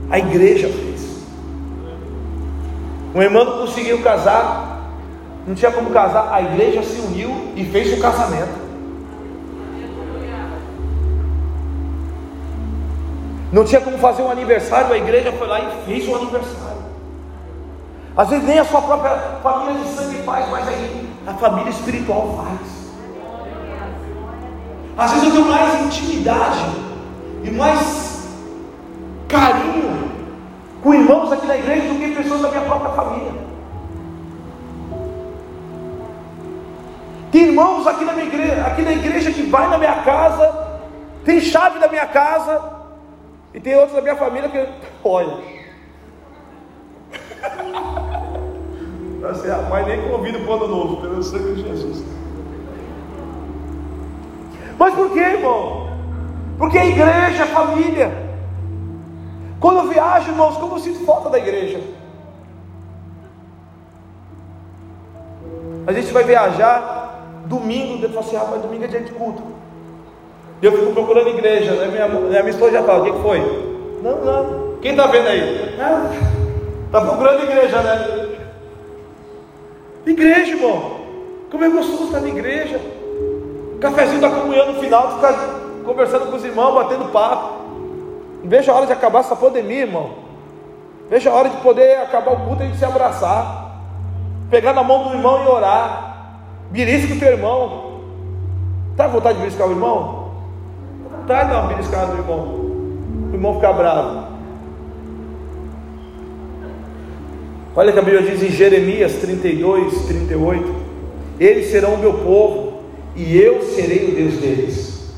A 0.10 0.20
igreja 0.20 0.68
fez. 0.70 1.07
Uma 3.14 3.24
irmã 3.24 3.44
não 3.44 3.60
conseguiu 3.60 4.02
casar, 4.02 4.82
não 5.46 5.56
tinha 5.56 5.72
como 5.72 5.90
casar, 5.92 6.32
a 6.32 6.42
igreja 6.42 6.84
se 6.84 7.00
uniu 7.00 7.54
e 7.56 7.66
fez 7.66 7.98
o 7.98 8.02
casamento. 8.02 8.68
Não 13.52 13.64
tinha 13.64 13.80
como 13.80 13.98
fazer 13.98 14.24
um 14.24 14.30
aniversário, 14.30 14.94
a 14.94 14.98
igreja 14.98 15.32
foi 15.32 15.48
lá 15.48 15.62
e 15.62 15.86
fez 15.86 16.08
o 16.08 16.16
aniversário. 16.16 16.78
Às 18.16 18.30
vezes 18.30 18.46
nem 18.46 18.60
a 18.60 18.66
sua 18.66 18.82
própria 18.82 19.16
família 19.42 19.84
de 19.84 19.90
sangue 19.90 20.24
faz, 20.24 20.50
mas 20.50 20.68
aí 20.68 21.10
a 21.26 21.34
família 21.36 21.70
espiritual 21.70 22.44
faz. 22.44 22.88
Às 24.98 25.12
vezes 25.12 25.28
eu 25.28 25.32
tenho 25.34 25.46
mais 25.46 25.86
intimidade 25.86 26.66
e 27.44 27.52
mais 27.52 28.28
carinho 29.28 30.07
com 30.88 30.94
irmãos 30.94 31.34
aqui 31.34 31.46
na 31.46 31.58
igreja 31.58 31.90
do 31.90 32.00
que 32.00 32.16
pessoas 32.16 32.42
da 32.42 32.48
minha 32.48 32.62
própria 32.62 32.92
família. 32.92 33.34
Tem 37.30 37.48
irmãos 37.48 37.86
aqui 37.86 38.06
na, 38.06 38.14
minha 38.14 38.26
igreja, 38.26 38.66
aqui 38.66 38.82
na 38.84 38.94
igreja 38.94 39.34
que 39.34 39.44
vai 39.44 39.70
na 39.70 39.78
minha 39.78 39.96
casa, 39.96 40.80
tem 41.26 41.42
chave 41.42 41.80
da 41.80 41.90
minha 41.90 42.06
casa, 42.06 42.72
e 43.54 43.60
tem 43.60 43.76
outros 43.76 43.96
da 43.96 44.02
minha 44.02 44.16
família 44.16 44.48
que, 44.48 44.66
olha, 45.04 45.34
assim, 49.30 49.50
rapaz, 49.50 49.88
nem 49.88 50.10
convido 50.10 50.40
para 50.40 50.52
o 50.52 50.54
ano 50.54 50.68
novo, 50.70 51.02
pelo 51.02 51.22
sangue 51.22 51.56
de 51.56 51.64
Jesus. 51.64 52.06
Mas 54.80 54.96
por 54.96 55.12
que, 55.12 55.20
irmão? 55.20 55.90
Porque 56.58 56.78
a 56.78 56.86
igreja 56.86 57.44
é 57.44 57.48
família. 57.48 58.27
Quando 59.60 59.80
eu 59.80 59.90
viajo, 59.90 60.32
irmãos, 60.32 60.58
como 60.58 60.76
eu 60.76 60.80
sinto 60.80 61.06
falta 61.06 61.30
da 61.30 61.38
igreja. 61.38 61.82
A 65.88 65.94
gente 65.94 66.12
vai 66.12 66.24
viajar 66.24 67.44
domingo, 67.46 68.08
falo 68.10 68.20
assim, 68.20 68.36
rapaz, 68.36 68.62
domingo 68.62 68.84
é 68.84 68.88
dia 68.88 69.02
de 69.02 69.12
culto. 69.14 69.42
E 70.62 70.66
eu 70.66 70.72
fico 70.72 70.92
procurando 70.92 71.30
igreja, 71.30 71.72
né? 71.74 71.88
minha, 71.88 72.08
minha 72.08 72.50
esposa 72.50 72.74
já 72.74 72.84
fala, 72.84 73.02
o 73.02 73.14
que 73.14 73.22
foi? 73.22 73.40
Não, 74.04 74.18
não. 74.24 74.78
Quem 74.82 74.92
está 74.92 75.08
vendo 75.08 75.28
aí? 75.28 75.76
Está 76.86 77.02
procurando 77.02 77.44
igreja, 77.44 77.82
né? 77.82 78.28
Igreja, 80.06 80.52
irmão. 80.52 80.98
Como 81.50 81.64
é 81.64 81.70
gostoso 81.70 82.06
estar 82.06 82.22
na 82.22 82.30
igreja. 82.30 82.80
Cafezinho 83.80 84.22
da 84.22 84.30
comunhão 84.30 84.74
no 84.74 84.80
final, 84.80 85.16
ficar 85.16 85.34
conversando 85.86 86.30
com 86.30 86.36
os 86.36 86.44
irmãos, 86.44 86.74
batendo 86.74 87.12
papo. 87.12 87.57
Vejo 88.48 88.72
a 88.72 88.76
hora 88.76 88.86
de 88.86 88.94
acabar 88.94 89.20
essa 89.20 89.36
pandemia, 89.36 89.82
irmão. 89.82 90.12
Vejo 91.10 91.30
a 91.30 91.34
hora 91.34 91.50
de 91.50 91.58
poder 91.58 91.98
acabar 91.98 92.32
o 92.32 92.46
culto 92.46 92.64
e 92.64 92.66
a 92.66 92.68
gente 92.68 92.80
se 92.80 92.86
abraçar. 92.86 93.82
Pegar 94.50 94.74
na 94.74 94.84
mão 94.84 95.04
do 95.04 95.16
irmão 95.16 95.44
e 95.44 95.48
orar. 95.48 96.38
Belisca 96.72 97.14
o 97.14 97.20
teu 97.20 97.32
irmão. 97.34 98.02
Tá 98.96 99.08
vontade 99.08 99.36
de 99.36 99.42
beliscar 99.42 99.68
o 99.68 99.72
irmão? 99.72 100.32
Tá 101.28 101.44
vontade 101.44 101.82
de 101.84 102.14
no 102.14 102.18
irmão. 102.18 102.40
O 103.30 103.34
irmão 103.34 103.56
ficar 103.56 103.74
bravo. 103.74 104.28
Olha 107.76 107.92
que 107.92 108.00
a 108.00 108.02
Bíblia 108.02 108.24
diz 108.24 108.42
em 108.42 108.50
Jeremias 108.50 109.14
32, 109.18 110.06
38: 110.08 110.76
Eles 111.38 111.70
serão 111.70 111.96
o 111.96 111.98
meu 111.98 112.14
povo, 112.14 112.80
e 113.14 113.38
eu 113.38 113.62
serei 113.62 114.10
o 114.10 114.16
Deus 114.16 114.36
deles. 114.36 115.14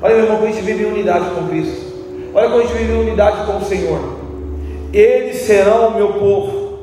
Olha, 0.00 0.14
meu 0.14 0.24
irmão, 0.24 0.36
como 0.38 0.48
a 0.48 0.52
gente 0.52 0.64
vive 0.64 0.84
em 0.84 0.86
unidade 0.86 1.30
com 1.34 1.48
Cristo. 1.48 1.89
Olha 2.32 2.48
como 2.48 2.62
a 2.62 2.66
gente 2.66 2.76
vive 2.76 2.92
em 2.92 3.00
unidade 3.00 3.46
com 3.46 3.58
o 3.58 3.64
Senhor. 3.64 4.00
Eles 4.92 5.36
serão 5.38 5.88
o 5.88 5.94
meu 5.94 6.12
povo, 6.14 6.78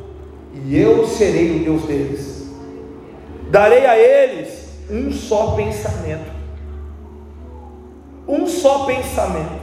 e 0.53 0.77
eu 0.77 1.05
serei 1.07 1.57
o 1.57 1.63
Deus 1.63 1.83
deles. 1.83 2.49
Darei 3.49 3.85
a 3.85 3.97
eles 3.97 4.67
um 4.89 5.11
só 5.11 5.51
pensamento, 5.51 6.31
um 8.27 8.47
só 8.47 8.85
pensamento, 8.85 9.59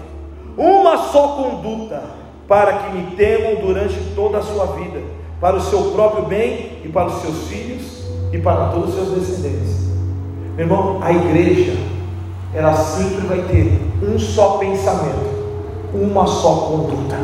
uma 0.56 0.96
só 1.10 1.28
conduta, 1.28 2.02
para 2.46 2.74
que 2.74 2.96
me 2.96 3.16
temam 3.16 3.62
durante 3.62 3.96
toda 4.14 4.38
a 4.38 4.42
sua 4.42 4.66
vida, 4.66 5.00
para 5.40 5.56
o 5.56 5.60
seu 5.60 5.92
próprio 5.92 6.24
bem 6.24 6.78
e 6.84 6.88
para 6.88 7.08
os 7.08 7.22
seus 7.22 7.48
filhos 7.48 8.04
e 8.32 8.38
para 8.38 8.68
todos 8.68 8.90
os 8.90 8.94
seus 8.94 9.10
descendentes. 9.20 9.88
Meu 10.56 10.66
irmão, 10.66 10.98
a 11.02 11.12
igreja, 11.12 11.76
ela 12.54 12.74
sempre 12.74 13.26
vai 13.26 13.42
ter 13.42 13.80
um 14.02 14.18
só 14.18 14.58
pensamento, 14.58 15.43
uma 15.94 16.26
só 16.26 16.54
conduta. 16.68 17.16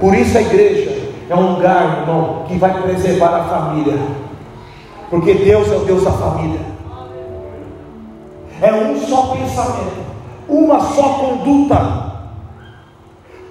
Por 0.00 0.14
isso 0.14 0.36
a 0.36 0.40
igreja 0.40 1.10
é 1.28 1.34
um 1.34 1.54
lugar, 1.54 2.00
irmão, 2.00 2.44
que 2.48 2.56
vai 2.56 2.82
preservar 2.82 3.34
a 3.34 3.44
família. 3.44 3.98
Porque 5.08 5.34
Deus 5.34 5.70
é 5.70 5.76
o 5.76 5.84
Deus 5.84 6.04
da 6.04 6.12
família. 6.12 6.60
É 8.62 8.72
um 8.72 8.98
só 9.00 9.34
pensamento, 9.34 10.04
uma 10.48 10.80
só 10.80 11.02
conduta. 11.14 12.10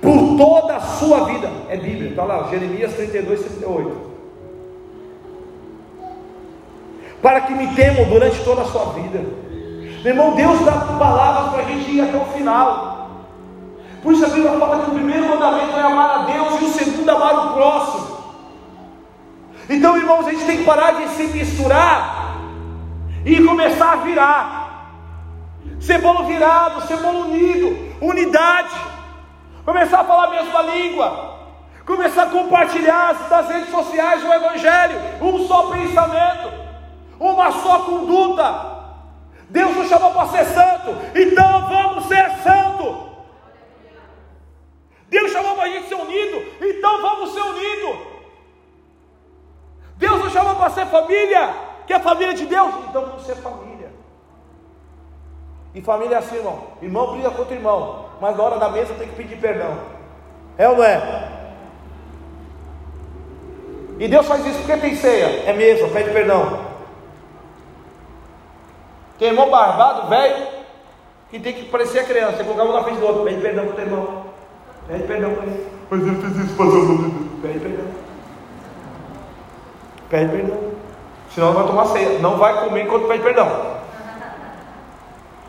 Por 0.02 0.38
toda 0.38 0.76
a 0.76 0.82
sua 0.82 1.26
vida. 1.26 1.50
É 1.70 1.78
Bíblia, 1.78 2.10
está 2.10 2.24
lá, 2.24 2.48
Jeremias 2.50 2.94
32, 2.94 3.42
38 3.42 4.10
para 7.22 7.42
que 7.42 7.54
me 7.54 7.68
temam 7.76 8.06
durante 8.06 8.40
toda 8.44 8.62
a 8.62 8.66
sua 8.66 8.94
vida. 8.94 9.20
Meu 10.04 10.14
irmão, 10.14 10.36
Deus 10.36 10.64
dá 10.64 10.72
palavras 10.72 11.52
para 11.52 11.64
a 11.64 11.66
gente 11.66 11.92
ir 11.92 12.02
até 12.02 12.18
o 12.18 12.26
final. 12.26 12.99
Por 14.02 14.14
isso 14.14 14.26
a 14.26 14.30
Bíblia 14.30 14.58
fala 14.58 14.84
que 14.84 14.92
o 14.92 14.94
primeiro 14.94 15.28
mandamento 15.28 15.78
é 15.78 15.82
amar 15.82 16.12
a 16.12 16.18
Deus 16.24 16.62
e 16.62 16.66
o 16.66 16.70
segundo 16.70 17.10
amar 17.10 17.48
o 17.48 17.54
próximo. 17.54 18.20
Então, 19.70 19.98
irmãos, 19.98 20.28
a 20.28 20.32
gente 20.32 20.46
tem 20.46 20.58
que 20.58 20.64
parar 20.64 20.92
de 20.92 21.08
se 21.10 21.24
misturar 21.28 22.38
e 23.26 23.44
começar 23.44 23.94
a 23.94 23.98
virar. 23.98 24.70
Ser 25.80 26.00
bolo 26.00 26.26
virado, 26.26 26.88
ser 26.88 26.98
bolo 26.98 27.26
unido, 27.26 27.78
unidade. 28.02 28.76
Começar 29.66 30.02
a 30.02 30.04
falar 30.04 30.26
a 30.26 30.30
mesma 30.32 30.62
língua. 30.64 31.38
Começar 31.86 32.24
a 32.24 32.30
compartilhar 32.30 33.14
das 33.30 33.50
redes 33.50 33.70
sociais 33.70 34.24
o 34.24 34.34
Evangelho, 34.34 35.00
um 35.22 35.48
só 35.48 35.72
pensamento 35.72 36.70
uma 37.20 37.52
só 37.52 37.80
conduta. 37.80 38.80
Deus 39.50 39.76
nos 39.76 39.90
chamou 39.90 40.14
para 40.14 40.28
ser 40.28 40.46
santo, 40.46 40.96
então 41.16 41.68
vamos 41.68 42.06
ser 42.06 42.30
santo. 42.44 43.09
Deus 45.10 45.32
chamou 45.32 45.56
para 45.56 45.64
a 45.64 45.70
gente 45.70 45.90
ser 45.90 45.96
unido, 45.96 46.46
então 46.62 47.02
vamos 47.02 47.34
ser 47.34 47.42
unidos. 47.42 47.98
Deus 49.98 50.24
nos 50.24 50.32
chamou 50.32 50.56
para 50.56 50.70
ser 50.70 50.86
família, 50.86 51.54
que 51.86 51.94
é 51.94 52.00
família 52.00 52.34
de 52.34 52.46
Deus, 52.46 52.74
então 52.88 53.06
vamos 53.06 53.24
ser 53.24 53.36
família. 53.36 53.92
E 55.74 55.82
família 55.82 56.16
é 56.16 56.20
assim, 56.20 56.38
irmão. 56.38 56.64
Irmão 56.82 57.12
briga 57.12 57.32
contra 57.32 57.56
irmão, 57.56 58.06
mas 58.22 58.38
na 58.38 58.44
hora 58.44 58.58
da 58.58 58.70
mesa 58.70 58.94
tem 58.94 59.08
que 59.08 59.16
pedir 59.16 59.38
perdão. 59.38 59.78
É 60.58 60.70
ou 60.70 60.78
não 60.78 60.84
é? 60.84 61.40
E 63.98 64.08
Deus 64.08 64.26
faz 64.28 64.46
isso 64.46 64.60
porque 64.60 64.78
tem 64.78 64.96
ceia, 64.96 65.50
é 65.50 65.54
mesa, 65.54 65.88
pede 65.90 66.12
perdão. 66.12 66.60
Tem 69.18 69.28
irmão 69.30 69.50
barbado, 69.50 70.08
velho, 70.08 70.48
que 71.30 71.40
tem 71.40 71.54
que 71.54 71.66
parecer 71.66 72.00
a 72.00 72.04
criança. 72.06 72.38
Você 72.38 72.44
colocar 72.44 72.64
um 72.64 72.74
na 72.74 72.84
frente 72.84 73.00
do 73.00 73.06
outro, 73.06 73.24
pede 73.24 73.42
perdão 73.42 73.66
para 73.66 73.74
o 73.74 73.76
teu 73.76 73.86
irmão. 73.86 74.19
Pede 74.90 75.04
perdão 75.04 75.36
para 75.36 75.46
ele. 75.46 75.68
Mas 75.92 76.02
ele 76.02 76.16
fez 76.16 76.36
isso 76.38 76.56
fazer 76.56 76.78
o 76.78 77.40
Pede 77.44 77.60
perdão. 77.60 77.86
Pede 80.10 80.32
perdão. 80.32 80.58
Senão 81.30 81.48
não 81.48 81.54
vai 81.54 81.68
tomar 81.68 81.86
ceia. 81.86 82.20
Não 82.20 82.38
vai 82.38 82.66
comer 82.66 82.84
enquanto 82.86 83.08
pede 83.08 83.22
perdão. 83.22 83.48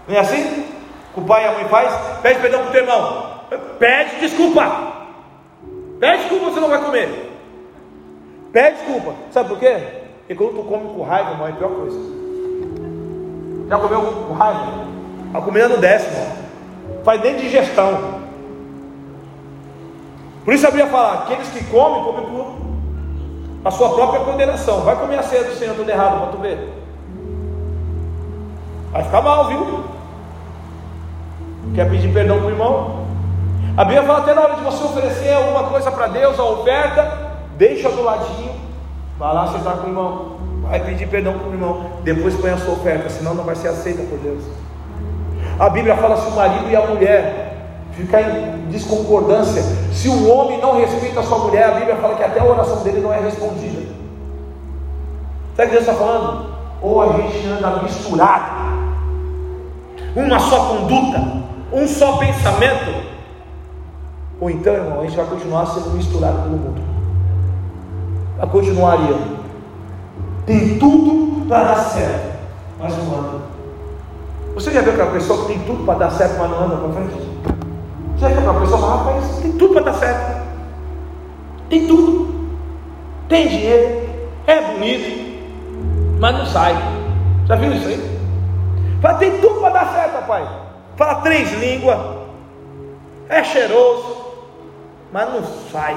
Não 0.07 0.15
é 0.15 0.19
assim? 0.19 0.67
O 1.17 1.23
pai 1.23 1.45
e 1.45 1.49
a 1.49 1.53
mãe 1.53 1.65
faz? 1.69 2.21
Pede 2.21 2.41
perdão 2.41 2.61
para 2.61 2.69
o 2.69 2.73
teu 2.73 2.83
irmão. 2.83 3.41
Pede 3.79 4.21
desculpa. 4.21 4.93
Pede 5.99 6.19
desculpa, 6.19 6.51
você 6.51 6.61
não 6.61 6.69
vai 6.69 6.85
comer. 6.85 7.33
Pede 8.53 8.77
desculpa. 8.77 9.15
Sabe 9.31 9.49
por 9.49 9.59
quê? 9.59 9.79
Porque 10.19 10.35
quando 10.35 10.57
tu 10.57 10.69
come 10.69 10.95
com 10.95 11.03
raiva, 11.03 11.31
irmão, 11.31 11.47
é 11.47 11.51
a 11.51 11.55
pior 11.55 11.71
coisa. 11.71 11.99
Já 13.71 13.79
comeu 13.79 14.03
com 14.03 14.35
raiva? 14.35 14.87
A 15.33 15.41
comida 15.41 15.69
não 15.69 15.81
desce, 15.81 16.07
irmão. 16.09 16.37
Faz 17.05 17.23
nem 17.23 17.37
digestão. 17.37 18.21
Por 20.45 20.55
isso 20.55 20.67
a 20.67 20.71
Bíblia 20.71 20.89
fala: 20.89 21.23
aqueles 21.23 21.49
que 21.49 21.65
comem, 21.65 22.05
comem 22.05 22.27
por 22.27 22.61
a 23.65 23.71
sua 23.71 23.91
própria 23.91 24.21
condenação. 24.21 24.81
Vai 24.81 24.97
comer 24.97 25.19
a 25.19 25.23
ceia 25.23 25.45
do 25.45 25.55
Senhor 25.55 25.75
tudo 25.75 25.91
errado 25.91 26.21
para 26.21 26.33
tu 26.33 26.39
ver. 26.39 26.73
Vai 28.93 29.05
ficar 29.05 29.21
mal, 29.21 29.49
viu? 29.49 29.85
Quer 31.75 31.89
pedir 31.91 32.13
perdão 32.13 32.39
para 32.39 32.47
o 32.47 32.51
irmão? 32.51 33.07
A 33.77 33.85
Bíblia 33.85 34.03
fala 34.03 34.19
até 34.19 34.35
na 34.35 34.41
hora 34.41 34.55
de 34.57 34.63
você 34.63 34.83
oferecer 34.83 35.33
alguma 35.33 35.65
coisa 35.65 35.91
para 35.93 36.09
Deus, 36.09 36.39
a 36.39 36.45
oferta, 36.45 37.31
deixa 37.57 37.89
do 37.89 38.03
ladinho, 38.03 38.53
vai 39.19 39.33
lá 39.33 39.47
sentar 39.47 39.77
com 39.77 39.85
o 39.85 39.89
irmão, 39.89 40.37
vai 40.63 40.81
pedir 40.81 41.07
perdão 41.07 41.39
para 41.39 41.49
o 41.49 41.53
irmão, 41.53 41.93
depois 42.03 42.35
põe 42.35 42.51
a 42.51 42.57
sua 42.57 42.75
oferta, 42.75 43.09
senão 43.09 43.33
não 43.33 43.45
vai 43.45 43.55
ser 43.55 43.69
aceita 43.69 44.03
por 44.03 44.19
Deus. 44.19 44.43
A 45.59 45.71
Bíblia 45.71 45.97
fala 45.97 46.17
se 46.17 46.29
o 46.29 46.33
marido 46.33 46.69
e 46.69 46.75
a 46.75 46.87
mulher 46.87 47.60
ficar 47.93 48.23
em 48.23 48.69
desconcordância, 48.71 49.63
se 49.93 50.09
o 50.09 50.29
homem 50.29 50.61
não 50.61 50.79
respeita 50.79 51.21
a 51.21 51.23
sua 51.23 51.39
mulher, 51.39 51.65
a 51.65 51.73
Bíblia 51.73 51.97
fala 51.97 52.15
que 52.15 52.23
até 52.23 52.41
a 52.41 52.45
oração 52.45 52.83
dele 52.83 53.01
não 53.01 53.13
é 53.13 53.21
respondida. 53.21 53.89
Sabe 55.57 55.69
o 55.69 55.71
que 55.71 55.77
Deus 55.77 55.81
está 55.81 55.95
falando? 55.95 56.51
Ou 56.83 57.03
a 57.03 57.13
gente 57.19 57.47
anda 57.47 57.83
misturado, 57.83 58.61
uma 60.17 60.39
só 60.39 60.67
conduta, 60.67 61.21
um 61.73 61.87
só 61.87 62.17
pensamento, 62.17 63.11
ou 64.41 64.49
então, 64.49 64.73
irmão, 64.73 65.01
a 65.01 65.03
gente 65.05 65.17
vai 65.17 65.27
continuar 65.27 65.67
sendo 65.67 65.91
misturado 65.91 66.43
pelo 66.43 66.57
mundo. 66.57 66.81
Vai 68.39 68.49
continuar. 68.49 68.97
Tem 70.47 70.79
tudo 70.79 71.47
para 71.47 71.65
dar 71.65 71.77
certo, 71.77 72.39
mas 72.79 72.97
não 72.97 73.19
anda. 73.19 73.41
Você 74.55 74.71
já 74.71 74.81
viu 74.81 74.93
aquela 74.93 75.13
pessoa 75.13 75.43
que 75.43 75.53
tem 75.53 75.59
tudo 75.61 75.85
para 75.85 75.99
dar 75.99 76.11
certo, 76.11 76.39
mas 76.39 76.51
não 76.51 76.65
anda 76.65 76.77
para 76.77 76.93
frente? 76.93 77.31
Já 78.21 78.29
viu 78.29 78.39
aquela 78.39 78.61
pessoa 78.61 78.81
fala, 78.81 78.97
rapaz, 78.97 79.39
tem 79.39 79.53
tudo 79.53 79.73
para 79.73 79.85
dar 79.85 79.95
certo. 79.95 80.47
Tem 81.71 81.87
tudo. 81.87 82.21
Tem 83.29 83.49
dinheiro, 83.49 84.09
é 84.47 84.61
bonito, 84.61 86.19
mas 86.19 86.37
não 86.37 86.45
sai. 86.45 86.77
Já 87.47 87.55
viu 87.55 87.73
isso 87.73 87.89
aí? 87.89 88.21
Fala, 89.01 89.19
tem 89.19 89.41
tudo 89.41 89.61
para 89.61 89.73
dar 89.73 89.93
certo, 89.95 90.15
rapaz. 90.15 90.49
Fala 90.97 91.15
três 91.23 91.53
línguas, 91.53 91.99
é 93.29 93.43
cheiroso, 93.45 94.17
mas 95.13 95.33
não 95.33 95.43
sai. 95.71 95.97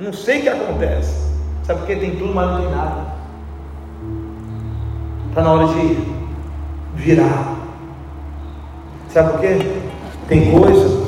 Não 0.00 0.12
sei 0.12 0.40
o 0.40 0.42
que 0.42 0.48
acontece. 0.48 1.30
Sabe 1.62 1.80
por 1.80 1.86
que 1.86 1.96
tem 1.96 2.16
tudo, 2.16 2.34
mas 2.34 2.50
não 2.50 2.60
tem 2.60 2.70
nada. 2.70 3.14
Está 5.28 5.42
na 5.42 5.52
hora 5.52 5.66
de 5.68 5.98
virar. 6.94 7.54
Sabe 9.10 9.30
por 9.30 9.40
quê? 9.40 9.58
Tem 10.26 10.50
coisa 10.50 11.03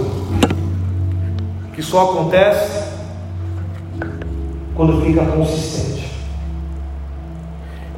que 1.76 1.82
só 1.82 2.10
acontece 2.10 2.88
quando 4.74 5.04
fica 5.04 5.22
consistente. 5.26 6.10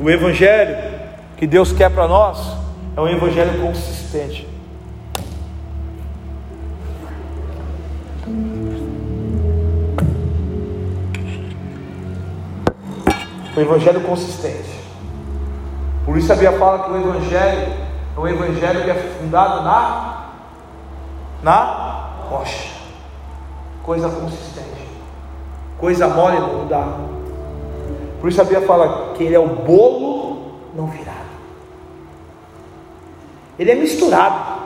O 0.00 0.10
evangelho 0.10 0.76
que 1.36 1.46
Deus 1.46 1.72
quer 1.72 1.88
para 1.88 2.08
nós 2.08 2.56
é 2.96 3.00
um 3.00 3.08
evangelho 3.08 3.60
consistente. 3.60 4.48
O 13.56 13.60
evangelho 13.60 14.00
consistente. 14.00 14.78
Por 16.04 16.18
isso 16.18 16.32
a 16.32 16.34
Bíblia 16.34 16.58
fala 16.58 16.84
que 16.84 16.90
o 16.90 16.96
evangelho 16.96 17.72
é 18.16 18.20
um 18.20 18.26
evangelho 18.26 18.82
que 18.82 18.90
é 18.90 18.94
fundado 18.94 19.62
na 19.62 20.24
na 21.44 22.08
rocha. 22.28 22.77
Coisa 23.88 24.10
consistente. 24.10 24.86
Coisa 25.78 26.08
mole 26.08 26.38
não 26.38 26.66
dá. 26.66 26.98
Por 28.20 28.28
isso 28.28 28.38
a 28.38 28.44
Bíblia 28.44 28.66
fala 28.66 29.14
que 29.14 29.24
ele 29.24 29.34
é 29.34 29.38
o 29.38 29.48
bolo 29.48 30.58
não 30.74 30.88
virado. 30.88 31.16
Ele 33.58 33.70
é 33.70 33.74
misturado. 33.74 34.60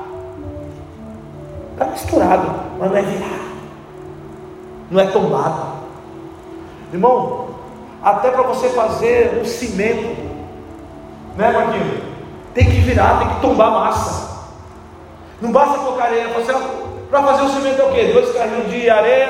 Está 1.71 1.85
misturado, 1.85 2.51
mas 2.81 2.91
não 2.91 2.97
é 2.97 3.03
virado. 3.03 3.53
Não 4.91 5.01
é 5.01 5.07
tombado. 5.07 5.67
Irmão, 6.93 7.51
até 8.03 8.29
para 8.29 8.43
você 8.43 8.71
fazer 8.71 9.41
um 9.41 9.45
cimento, 9.45 10.21
né, 11.37 11.53
Marquinhos? 11.53 12.03
Tem 12.55 12.65
que 12.65 12.81
virar, 12.81 13.21
tem 13.21 13.29
que 13.29 13.41
tombar 13.41 13.71
massa. 13.71 14.49
Não 15.41 15.53
basta 15.53 15.79
colocar 15.79 16.07
areia. 16.07 16.29
Para 17.13 17.25
fazer 17.25 17.43
o 17.43 17.49
cimento 17.51 17.79
é 17.79 17.85
o 17.85 17.93
quê? 17.93 18.05
Dois 18.05 18.33
carrinhos 18.33 18.71
de 18.71 18.89
areia 18.89 19.29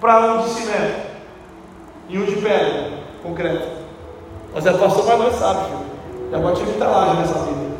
para 0.00 0.18
um 0.18 0.42
de 0.42 0.48
cimento 0.48 1.00
e 2.08 2.18
um 2.18 2.24
de 2.24 2.34
pedra, 2.34 2.90
concreto. 3.22 3.68
Mas 4.52 4.66
é 4.66 4.72
pastor, 4.72 5.06
mas 5.06 5.18
não 5.20 5.30
sabe, 5.30 5.66
filho. 5.66 5.86
Já 6.32 6.38
bati 6.38 6.62
muita 6.64 6.88
laje 6.88 7.16
nessa 7.18 7.34
vida. 7.34 7.76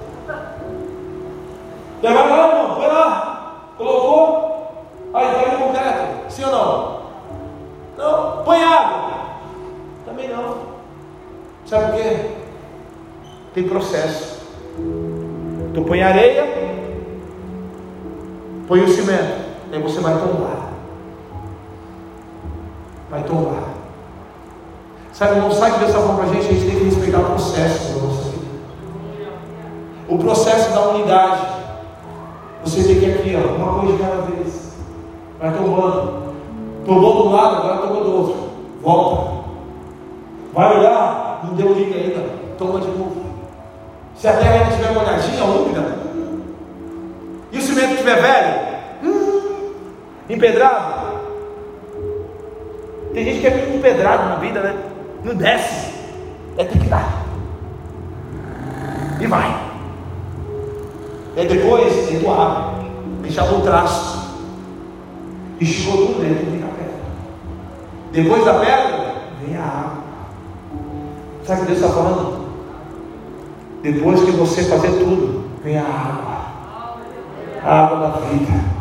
Já 2.01 2.13
vai 2.13 2.31
lá, 2.31 2.49
irmão, 2.49 2.75
vai 2.77 2.89
lá. 2.89 3.55
Colocou? 3.77 4.87
Aí, 5.13 5.35
tem 5.35 5.51
tá 5.51 5.57
concreto. 5.57 6.31
Sim 6.31 6.45
ou 6.45 6.53
não? 6.53 7.01
Não. 7.99 8.45
Põe 8.45 8.63
água. 8.63 9.11
Também 10.07 10.29
não. 10.29 10.59
Sabe 11.67 11.87
por 11.87 11.95
quê? 11.97 12.31
Tem 13.53 13.69
processo. 13.69 14.47
Tu 15.75 15.83
põe 15.83 16.05
areia, 16.05 16.58
põe 18.69 18.85
o 18.85 18.89
cimento, 18.89 19.47
aí 19.73 19.83
você 19.83 19.99
vai 20.01 20.13
tombar. 20.19 20.69
Vai 23.11 23.23
tombar. 23.25 23.65
Sabe, 25.13 25.41
não 25.41 25.51
sabe 25.51 25.73
que 25.73 25.79
Deus 25.79 25.91
está 25.91 26.15
para 26.15 26.25
a 26.25 26.29
gente, 26.29 26.47
a 26.47 26.53
gente 26.53 26.67
tem 26.67 26.79
que 26.79 26.85
respeitar 26.85 27.21
o 27.21 27.25
processo 27.25 27.95
da 27.95 28.07
nossa 28.07 28.23
vida. 28.29 28.47
O 30.09 30.19
processo 30.19 30.71
da 30.73 30.89
unidade. 30.91 31.59
Você 32.65 32.85
tem 32.85 33.01
que 33.01 33.07
aqui, 33.07 33.37
ó, 33.37 33.57
uma 33.57 33.81
coisa 33.81 33.97
de 33.97 34.03
cada 34.03 34.23
vez. 34.23 34.77
Vai 35.41 35.53
tombando. 35.53 36.29
Tomou 36.85 37.23
do 37.23 37.29
lado, 37.31 37.57
agora 37.57 37.79
toma 37.79 38.01
do 38.05 38.17
outro. 38.17 38.37
Volta. 38.83 39.39
Vai 40.53 40.79
olhar, 40.79 41.41
não 41.45 41.55
deu 41.55 41.73
liga 41.73 41.97
ainda, 41.97 42.25
toma 42.59 42.81
de 42.81 42.89
novo. 42.89 43.23
Se 44.15 44.29
a 44.29 44.37
terra 44.37 44.65
não 44.65 44.71
estiver 44.71 44.93
molhadinha, 44.93 45.45
úmida, 45.45 45.98
cimento 47.79 47.93
estiver 47.93 48.21
velho, 48.21 48.61
hum, 49.05 49.73
empedrado. 50.29 51.09
Tem 53.15 53.25
gente 53.25 53.41
que 53.41 53.47
é 53.47 53.51
muito 53.51 53.77
empedrado 53.77 54.29
na 54.29 54.37
vida, 54.37 54.61
né? 54.61 54.77
Não 55.25 55.35
desce, 55.35 55.93
é 56.57 56.65
ter 56.65 56.79
que 56.79 56.89
dar. 56.89 57.25
E 59.21 59.27
vai. 59.27 59.69
E 61.37 61.47
depois, 61.47 62.11
ele 62.11 62.27
abre, 62.27 62.91
deixava 63.23 63.55
o 63.55 63.63
traço, 63.63 64.19
e 65.61 65.67
chegou 65.67 66.07
tudo 66.07 66.21
dentro, 66.21 66.51
vem 66.51 66.63
a 66.63 66.67
pedra. 66.67 66.95
Depois 68.13 68.45
da 68.45 68.55
pedra, 68.55 69.15
vem 69.45 69.57
a 69.57 69.63
água. 69.63 69.99
Sabe 71.45 71.63
o 71.63 71.67
que 71.67 71.73
Deus 71.73 71.83
está 71.83 71.95
falando? 71.95 72.49
Depois 73.83 74.23
que 74.23 74.31
você 74.33 74.65
fazer 74.65 74.91
tudo, 74.99 75.45
vem 75.63 75.79
a 75.79 75.85
água. 75.85 76.28
A 77.63 77.85
água 77.85 77.99
da 77.99 78.09
vida. 78.27 78.79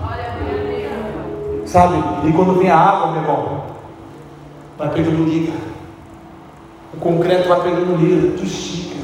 Sabe? 1.65 1.97
E 2.27 2.33
quando 2.33 2.57
vem 2.59 2.69
a 2.69 2.77
água, 2.77 3.11
meu 3.11 3.21
irmão, 3.21 3.63
vai 4.77 4.89
pegando 4.89 5.25
liga. 5.25 5.53
O 6.93 6.97
concreto 6.97 7.49
vai 7.49 7.61
pegando 7.61 7.95
liga, 7.97 8.37
tu 8.37 8.43
estica. 8.43 8.95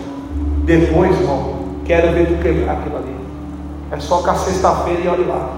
Depois, 0.63 1.19
irmão, 1.19 1.75
quero 1.85 2.13
ver 2.13 2.27
tu 2.27 2.41
quebrar 2.41 2.77
aquilo 2.77 2.97
ali. 2.97 3.15
É 3.91 3.99
só 3.99 4.21
com 4.23 4.29
a 4.29 4.35
sexta-feira 4.35 5.01
e 5.01 5.07
olha 5.07 5.27
lá. 5.27 5.57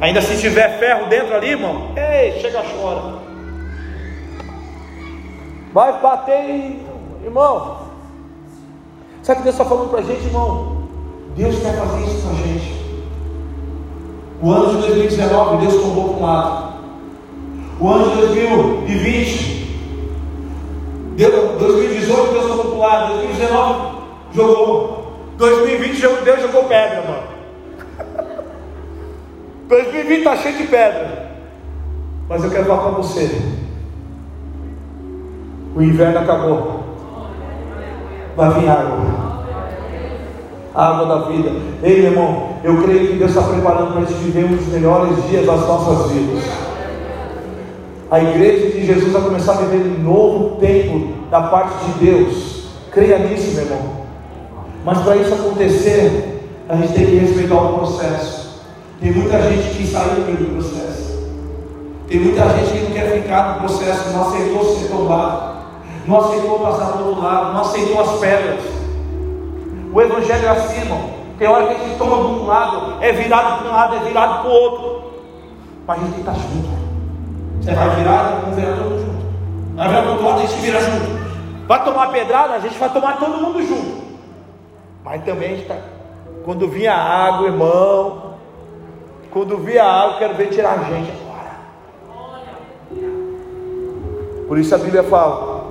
Ainda 0.00 0.20
se 0.20 0.38
tiver 0.38 0.78
ferro 0.78 1.08
dentro 1.08 1.34
ali, 1.34 1.50
irmão, 1.50 1.92
ei, 1.96 2.40
chega, 2.40 2.62
chora. 2.62 3.18
Vai 5.72 6.00
bater, 6.00 6.80
irmão. 7.24 7.78
Sabe 9.22 9.38
que 9.38 9.44
Deus 9.44 9.54
está 9.54 9.64
falando 9.64 9.90
para 9.90 10.00
a 10.00 10.02
gente, 10.02 10.24
irmão? 10.24 10.77
Deus 11.36 11.58
quer 11.60 11.76
fazer 11.76 12.04
isso 12.04 12.22
com 12.22 12.30
a 12.30 12.34
gente. 12.34 12.78
O 14.40 14.52
ano 14.52 14.80
de 14.80 14.88
2019, 14.88 15.66
Deus 15.66 15.82
tombou 15.82 16.14
para 16.14 16.16
um 16.16 16.22
lado. 16.22 16.68
O 17.80 17.88
ano 17.88 18.10
de 18.10 18.16
2020, 18.16 19.58
Deus, 21.16 21.60
2018, 21.60 22.32
Deus 22.32 22.46
tomou 22.46 22.64
para 22.64 22.74
um 22.74 22.78
lado. 22.78 23.14
2019, 23.14 23.98
jogou. 24.32 25.12
2020, 25.36 26.00
Deus 26.24 26.42
jogou 26.42 26.64
pedra, 26.64 27.02
mano. 27.02 27.38
2020 29.68 30.18
está 30.18 30.36
cheio 30.36 30.56
de 30.56 30.64
pedra. 30.64 31.30
Mas 32.28 32.44
eu 32.44 32.50
quero 32.50 32.64
falar 32.64 32.82
para 32.82 32.90
você. 32.90 33.40
O 35.74 35.82
inverno 35.82 36.18
acabou. 36.18 36.84
Vai 38.36 38.60
vir 38.60 38.68
água. 38.68 39.17
A 40.78 40.90
água 40.90 41.06
da 41.06 41.26
vida. 41.26 41.50
Ei, 41.82 42.02
meu 42.02 42.12
irmão, 42.12 42.50
eu 42.62 42.80
creio 42.84 43.08
que 43.08 43.14
Deus 43.14 43.32
está 43.32 43.42
preparando 43.42 43.94
para 43.94 44.02
a 44.02 44.04
gente 44.04 44.14
viver 44.20 44.44
um 44.44 44.54
dos 44.54 44.68
melhores 44.68 45.28
dias 45.28 45.44
das 45.44 45.66
nossas 45.66 46.12
vidas. 46.12 46.44
A 48.08 48.20
igreja 48.20 48.70
de 48.70 48.86
Jesus 48.86 49.12
vai 49.12 49.22
começar 49.22 49.54
a 49.54 49.56
viver 49.56 49.88
um 49.88 50.04
novo 50.04 50.56
tempo 50.60 51.14
da 51.32 51.40
parte 51.42 51.84
de 51.84 52.06
Deus. 52.06 52.68
Creia 52.92 53.18
nisso, 53.18 53.56
meu 53.56 53.64
irmão. 53.64 53.98
Mas 54.84 54.98
para 54.98 55.16
isso 55.16 55.34
acontecer, 55.34 56.48
a 56.68 56.76
gente 56.76 56.92
tem 56.92 57.06
que 57.06 57.16
respeitar 57.16 57.56
o 57.56 57.78
processo. 57.78 58.62
Tem 59.00 59.10
muita 59.10 59.42
gente 59.50 59.76
que 59.76 59.84
saiu 59.84 60.14
do 60.14 60.54
processo. 60.54 61.28
Tem 62.06 62.20
muita 62.20 62.48
gente 62.50 62.70
que 62.70 62.84
não 62.84 62.90
quer 62.92 63.20
ficar 63.20 63.54
no 63.54 63.66
processo, 63.66 64.10
não 64.10 64.28
aceitou 64.28 64.76
ser 64.76 64.86
tombado, 64.86 65.56
não 66.06 66.20
aceitou 66.20 66.60
passar 66.60 66.92
do 66.92 67.08
outro 67.08 67.20
lado, 67.24 67.54
não 67.54 67.62
aceitou 67.62 68.00
as 68.00 68.20
pedras. 68.20 68.77
O 69.92 70.00
evangelho 70.00 70.46
é 70.46 70.48
assim, 70.50 70.80
irmão. 70.80 71.10
Tem 71.38 71.48
hora 71.48 71.66
que 71.66 71.74
a 71.74 71.78
gente 71.78 71.98
toma 71.98 72.16
de 72.16 72.40
um 72.40 72.46
lado, 72.46 73.02
é 73.02 73.12
virado 73.12 73.58
para 73.58 73.68
um 73.68 73.72
lado, 73.72 73.96
é 73.96 73.98
virado 74.00 74.42
para 74.42 74.50
o 74.50 74.52
outro. 74.52 75.12
Mas 75.86 75.98
a 75.98 76.00
gente 76.00 76.14
tem 76.14 76.24
que 76.24 76.30
estar 76.30 76.42
junto. 76.42 76.68
Você 77.60 77.74
vai 77.74 77.96
virar, 77.96 78.40
vamos 78.42 78.56
virar 78.56 78.76
todo 78.76 78.90
mundo 78.90 79.00
junto. 79.00 79.76
Vai 79.76 79.88
virar 79.88 80.02
para 80.02 80.10
outro 80.10 80.24
lado, 80.26 80.38
a 80.38 80.46
gente 80.46 80.60
vira 80.60 80.80
junto. 80.80 81.66
Vai 81.66 81.84
tomar 81.84 82.10
pedrada, 82.10 82.54
a 82.54 82.58
gente 82.58 82.78
vai 82.78 82.92
tomar 82.92 83.18
todo 83.18 83.40
mundo 83.40 83.62
junto. 83.62 84.02
Mas 85.04 85.24
também 85.24 85.54
está. 85.60 85.76
Quando 86.44 86.68
vinha 86.68 86.94
água, 86.94 87.46
irmão. 87.46 88.34
Quando 89.30 89.58
via 89.58 89.84
água, 89.84 90.18
quero 90.18 90.34
ver 90.34 90.48
tirar 90.48 90.72
a 90.72 90.84
gente 90.84 91.12
agora. 91.12 91.58
Por 94.48 94.58
isso 94.58 94.74
a 94.74 94.78
Bíblia 94.78 95.02
fala: 95.04 95.66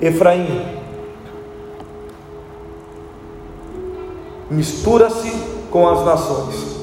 Efraim, 0.00 0.83
mistura-se 4.50 5.32
com 5.70 5.88
as 5.88 6.04
nações. 6.04 6.76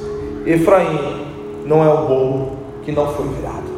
Efraim 0.45 1.25
não 1.65 1.83
é 1.83 1.93
o 1.93 2.07
bolo 2.07 2.51
que 2.83 2.91
não 2.91 3.07
foi 3.07 3.27
virado. 3.27 3.71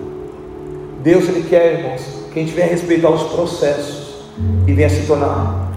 Deus 1.02 1.28
ele 1.28 1.48
quer, 1.50 1.80
irmãos, 1.80 2.02
que 2.32 2.40
a 2.40 2.44
gente 2.44 2.56
venha 2.56 2.68
respeitar 2.68 3.10
os 3.10 3.24
processos 3.24 4.24
e 4.66 4.74
venha 4.74 4.90
se 4.90 5.06
tornar 5.06 5.72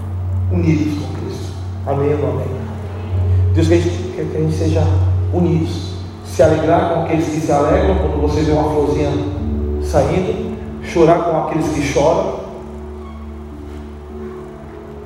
unidos 0.52 1.02
com 1.02 1.12
Cristo. 1.20 1.52
Amém 1.86 2.14
ou 2.14 2.30
amém? 2.30 2.46
Deus 3.54 3.68
quer 3.68 3.80
que 3.80 4.36
a 4.36 4.40
gente 4.40 4.54
seja 4.54 4.82
unidos, 5.32 5.94
se 6.24 6.42
alegrar 6.42 6.94
com 6.94 7.02
aqueles 7.02 7.26
que 7.26 7.40
se 7.40 7.50
alegram 7.50 7.96
quando 7.96 8.20
você 8.20 8.42
vê 8.42 8.52
uma 8.52 8.70
florzinha 8.70 9.10
saindo, 9.82 10.56
chorar 10.82 11.24
com 11.24 11.36
aqueles 11.38 11.68
que 11.68 11.82
choram, 11.82 12.40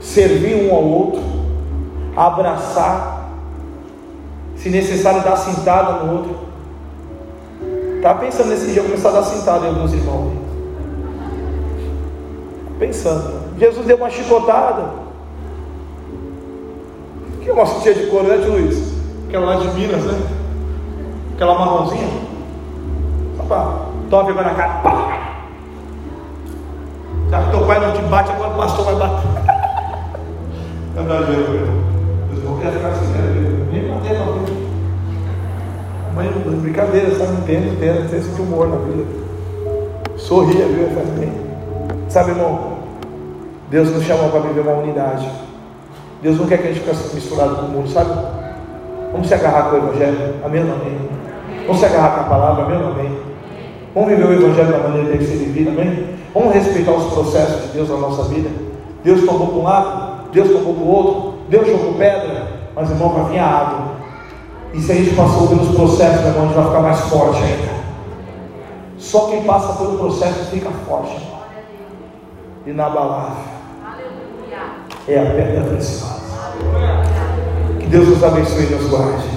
servir 0.01 0.69
um 0.69 0.75
ao 0.75 0.85
outro, 0.85 1.23
abraçar, 2.27 3.31
se 4.57 4.69
necessário 4.71 5.23
dar 5.23 5.37
sentada 5.37 6.05
no 6.05 6.13
outro. 6.13 6.37
Está 7.97 8.15
pensando 8.15 8.49
nesse 8.49 8.73
dia 8.73 8.83
começar 8.83 9.11
a 9.11 9.13
dar 9.13 9.23
sentada 9.25 9.67
em 9.67 9.69
alguns 9.69 9.93
irmãos 9.93 10.51
pensando. 12.81 13.41
Jesus 13.59 13.87
deu 13.87 13.99
uma 13.99 14.11
chicotada. 14.11 14.85
Que 17.43 17.51
é 17.51 17.53
uma 17.53 17.67
tia 17.67 17.95
de 17.95 18.07
couro, 18.07 18.27
né, 18.27 18.37
Luiz? 18.37 18.95
Aquela 19.29 19.55
lá 19.55 19.57
de 19.57 19.69
Minas, 19.69 20.03
né? 20.05 20.19
Aquela 21.35 21.59
marronzinha. 21.59 22.09
Só 23.37 23.43
para 23.45 23.91
toma 24.09 24.25
pegando 24.25 24.45
na 24.47 24.55
cara. 24.55 24.73
Pá! 24.83 25.21
Já 27.31 27.43
que 27.43 27.51
teu 27.51 27.67
pai 27.67 27.81
não 27.81 27.93
te 27.93 28.03
bate, 28.03 28.33
agora 28.33 28.51
o 28.51 28.57
pastor 28.57 28.85
vai 28.87 28.95
bater. 28.97 29.31
É 30.97 31.03
verdade, 31.03 31.90
eu 32.37 32.49
vou 32.49 32.59
querer 32.59 32.73
ficar 32.73 32.89
assim? 32.89 33.13
Nem 33.73 33.89
bater 33.89 34.19
na 34.19 34.25
vida. 34.33 34.71
Mas 36.15 36.61
brincadeira, 36.61 37.15
sabe? 37.15 37.33
Entendo, 37.43 37.73
entendo, 37.73 38.11
tem 38.11 38.19
esse 38.19 38.41
humor 38.41 38.69
na 38.69 38.77
vida. 38.77 39.05
Sorria, 40.17 40.67
viu? 40.67 40.89
Faz 40.89 41.09
bem. 41.19 41.33
Sabe, 42.09 42.31
irmão? 42.33 42.79
Deus 43.71 43.91
nos 43.91 44.05
chamou 44.05 44.31
para 44.31 44.41
viver 44.41 44.61
uma 44.61 44.79
unidade. 44.79 45.29
Deus 46.23 46.39
não 46.39 46.47
quer 46.47 46.59
que 46.59 46.69
a 46.69 46.73
gente 46.73 46.81
fique 46.85 47.15
misturado 47.15 47.57
com 47.57 47.67
o 47.67 47.69
mundo, 47.69 47.89
sabe? 47.89 48.11
Vamos 49.13 49.29
se 49.29 49.35
agarrar 49.35 49.71
com 49.71 49.77
o 49.77 49.79
Evangelho, 49.79 50.35
amém 50.45 50.65
ou 50.65 50.73
amém? 50.73 50.99
Vamos 51.67 51.79
se 51.79 51.87
agarrar 51.87 52.11
com 52.11 52.21
a 52.21 52.25
palavra, 52.25 52.65
amém 52.65 52.83
ou 52.83 52.89
amém? 52.93 53.19
Vamos 53.95 54.11
viver 54.11 54.25
o 54.25 54.33
Evangelho 54.33 54.73
da 54.73 54.79
maneira 54.79 55.05
que 55.05 55.11
tem 55.11 55.19
que 55.19 55.27
ser 55.27 55.45
vivido, 55.45 55.71
amém? 55.71 56.09
Vamos 56.35 56.55
respeitar 56.55 56.93
os 56.93 57.13
processos 57.13 57.63
de 57.63 57.69
Deus 57.69 57.89
na 57.89 57.97
nossa 57.97 58.25
vida. 58.25 58.51
Deus 59.03 59.25
tomou 59.25 59.49
para 59.49 59.57
um 59.57 59.63
lado, 59.63 60.31
Deus 60.33 60.49
tomou 60.49 60.75
para 60.75 60.85
o 60.85 60.89
outro, 60.89 61.30
Deus 61.51 61.67
jogou 61.67 61.95
pedra, 61.95 62.49
mas 62.75 62.91
irmão, 62.91 63.11
vai 63.11 63.33
vir 63.33 63.39
a 63.39 63.47
água. 63.47 63.97
E 64.73 64.81
se 64.81 64.93
a 64.93 64.95
gente 64.95 65.15
passou 65.15 65.49
pelos 65.49 65.75
processos, 65.75 66.25
irmão, 66.25 66.45
a 66.45 66.47
gente 66.47 66.57
vai 66.57 66.67
ficar 66.67 66.81
mais 66.81 67.01
forte 67.01 67.43
ainda. 67.43 67.81
Só 68.97 69.27
quem 69.27 69.43
passa 69.43 69.75
pelo 69.75 69.99
processo 69.99 70.51
fica 70.51 70.71
forte, 70.87 71.29
inabalável 72.67 73.61
é 75.09 75.19
a 75.19 75.31
pedra 75.31 75.65
preciosa. 75.65 76.21
Que 77.79 77.87
Deus 77.87 78.09
nos 78.09 78.23
abençoe 78.23 78.65
e 78.65 78.75
nos 78.75 78.89
guarde. 78.89 79.29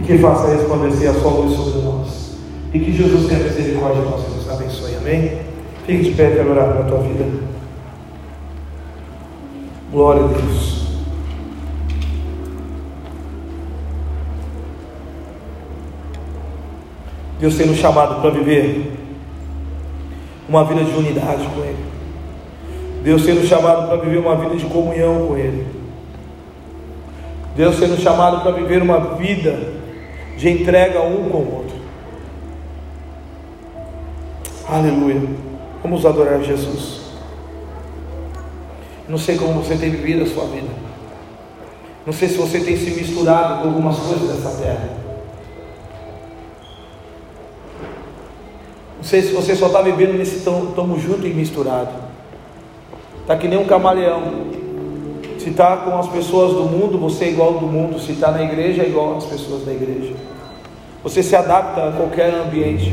E 0.00 0.04
que 0.04 0.18
faça 0.18 0.54
resplandecer 0.54 1.10
a 1.10 1.14
sua 1.14 1.30
luz 1.30 1.56
sobre 1.56 1.80
nós. 1.82 2.36
E 2.72 2.78
que 2.78 2.92
Jesus 2.92 3.28
tenha 3.28 3.44
misericórdia 3.44 4.02
de 4.02 4.10
nós 4.10 4.20
e 4.26 4.36
nos 4.36 4.50
abençoe. 4.50 4.96
Amém? 4.96 5.40
Fique 5.86 6.04
de 6.04 6.10
pé 6.12 6.30
e 6.30 6.36
quero 6.36 6.50
orar 6.50 6.72
pela 6.72 6.84
tua 6.84 6.98
vida. 6.98 7.24
Glória 9.90 10.24
a 10.24 10.26
Deus. 10.26 10.87
Deus 17.38 17.56
tem 17.56 17.66
nos 17.66 17.78
chamado 17.78 18.20
para 18.20 18.30
viver 18.30 18.92
uma 20.48 20.64
vida 20.64 20.84
de 20.84 20.90
unidade 20.92 21.46
com 21.46 21.60
Ele. 21.60 21.84
Deus 23.02 23.22
sendo 23.24 23.46
chamado 23.46 23.86
para 23.86 23.96
viver 23.98 24.18
uma 24.18 24.36
vida 24.36 24.56
de 24.56 24.66
comunhão 24.66 25.28
com 25.28 25.36
Ele. 25.36 25.66
Deus 27.54 27.76
sendo 27.76 28.00
chamado 28.00 28.42
para 28.42 28.52
viver 28.52 28.82
uma 28.82 29.16
vida 29.16 29.74
de 30.36 30.48
entrega 30.48 31.00
um 31.02 31.28
com 31.28 31.38
o 31.38 31.56
outro. 31.56 31.76
Aleluia. 34.68 35.22
Vamos 35.82 36.04
adorar 36.04 36.42
Jesus. 36.42 37.12
Não 39.08 39.16
sei 39.16 39.36
como 39.36 39.54
você 39.54 39.76
tem 39.76 39.90
vivido 39.90 40.24
a 40.24 40.26
sua 40.26 40.44
vida. 40.46 40.68
Não 42.04 42.12
sei 42.12 42.28
se 42.28 42.36
você 42.36 42.60
tem 42.60 42.76
se 42.76 42.90
misturado 42.90 43.62
com 43.62 43.68
algumas 43.68 43.96
coisas 43.96 44.28
dessa 44.28 44.62
terra. 44.62 44.97
Se 49.02 49.20
você 49.32 49.54
só 49.54 49.66
está 49.66 49.80
vivendo 49.80 50.16
nesse 50.16 50.40
tamo 50.40 50.98
junto 50.98 51.26
e 51.26 51.32
misturado. 51.32 51.90
Está 53.20 53.36
que 53.36 53.46
nem 53.46 53.58
um 53.58 53.66
camaleão. 53.66 54.48
Se 55.38 55.50
está 55.50 55.76
com 55.76 55.98
as 55.98 56.08
pessoas 56.08 56.52
do 56.54 56.64
mundo, 56.64 56.98
você 56.98 57.26
é 57.26 57.28
igual 57.30 57.54
ao 57.54 57.60
do 57.60 57.66
mundo. 57.66 57.98
Se 58.00 58.12
está 58.12 58.30
na 58.30 58.42
igreja, 58.42 58.82
é 58.82 58.88
igual 58.88 59.16
às 59.16 59.24
pessoas 59.24 59.64
da 59.64 59.72
igreja. 59.72 60.14
Você 61.02 61.22
se 61.22 61.36
adapta 61.36 61.88
a 61.88 61.92
qualquer 61.92 62.34
ambiente. 62.34 62.92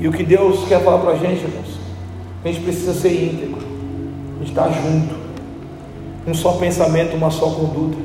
E 0.00 0.08
o 0.08 0.12
que 0.12 0.24
Deus 0.24 0.66
quer 0.66 0.82
falar 0.82 0.98
para 0.98 1.12
a 1.12 1.16
gente, 1.16 1.44
irmãos? 1.44 1.78
A 2.44 2.48
gente 2.48 2.60
precisa 2.60 2.92
ser 2.92 3.12
íntegro. 3.12 3.62
A 4.36 4.38
gente 4.40 4.48
está 4.48 4.68
junto. 4.68 5.14
Um 6.26 6.34
só 6.34 6.52
pensamento, 6.52 7.14
uma 7.14 7.30
só 7.30 7.50
conduta. 7.50 7.96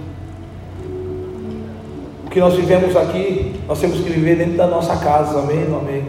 O 2.25 2.29
que 2.29 2.39
nós 2.39 2.53
vivemos 2.53 2.95
aqui, 2.95 3.48
nós 3.69 3.79
temos 3.79 3.99
que 3.99 4.09
viver 4.09 4.35
dentro 4.35 4.57
da 4.57 4.65
nossa 4.65 4.97
casa. 4.97 5.37
Amém? 5.37 5.63
Amém. 5.67 6.03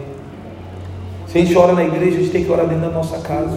Se 1.27 1.37
a 1.37 1.41
gente 1.41 1.55
ora 1.55 1.73
na 1.73 1.83
igreja, 1.83 2.17
a 2.17 2.19
gente 2.19 2.31
tem 2.31 2.43
que 2.43 2.51
orar 2.51 2.65
dentro 2.65 2.81
da 2.81 2.89
nossa 2.89 3.19
casa. 3.19 3.55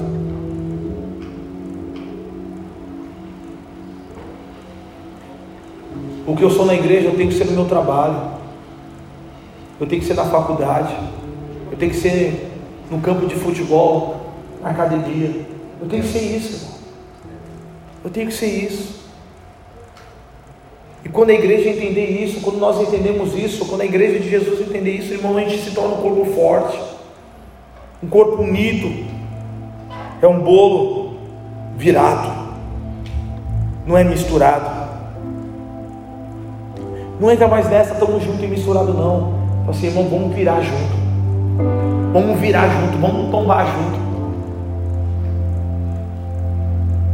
O 6.26 6.36
que 6.36 6.42
eu 6.42 6.50
sou 6.50 6.66
na 6.66 6.74
igreja, 6.74 7.08
eu 7.08 7.16
tenho 7.16 7.30
que 7.30 7.34
ser 7.34 7.46
no 7.46 7.52
meu 7.52 7.64
trabalho. 7.64 8.32
Eu 9.80 9.86
tenho 9.86 10.02
que 10.02 10.06
ser 10.06 10.14
na 10.14 10.26
faculdade. 10.26 10.94
Eu 11.72 11.78
tenho 11.78 11.90
que 11.90 11.96
ser 11.96 12.52
no 12.90 13.00
campo 13.00 13.26
de 13.26 13.36
futebol, 13.36 14.34
na 14.62 14.68
academia. 14.68 15.46
Eu 15.80 15.88
tenho 15.88 16.02
que 16.02 16.08
ser 16.10 16.36
isso. 16.36 16.78
Eu 18.04 18.10
tenho 18.10 18.26
que 18.26 18.34
ser 18.34 18.66
isso. 18.66 19.03
E 21.04 21.08
quando 21.10 21.30
a 21.30 21.34
igreja 21.34 21.68
entender 21.68 22.06
isso, 22.06 22.40
quando 22.40 22.58
nós 22.58 22.80
entendemos 22.80 23.34
isso, 23.34 23.66
quando 23.66 23.82
a 23.82 23.84
igreja 23.84 24.18
de 24.18 24.30
Jesus 24.30 24.60
entender 24.60 24.92
isso, 24.92 25.12
irmão, 25.12 25.36
a 25.36 25.40
gente 25.40 25.58
se 25.58 25.72
torna 25.72 25.96
um 25.96 26.00
corpo 26.00 26.24
forte. 26.34 26.80
Um 28.02 28.08
corpo 28.08 28.42
unido 28.42 29.04
é 30.22 30.26
um 30.26 30.40
bolo 30.40 31.14
virado, 31.76 32.32
não 33.86 33.96
é 33.96 34.04
misturado. 34.04 34.84
Não 37.20 37.30
entra 37.30 37.46
mais 37.46 37.68
nessa, 37.68 37.94
estamos 37.94 38.22
juntos 38.22 38.42
e 38.42 38.46
misturado, 38.46 38.92
não. 38.92 39.34
Assim, 39.68 39.86
irmão, 39.86 40.08
vamos 40.08 40.34
virar 40.34 40.60
junto. 40.60 41.04
Vamos 42.12 42.40
virar 42.40 42.68
junto, 42.68 42.98
vamos 42.98 43.30
tombar 43.30 43.66
junto. 43.66 43.98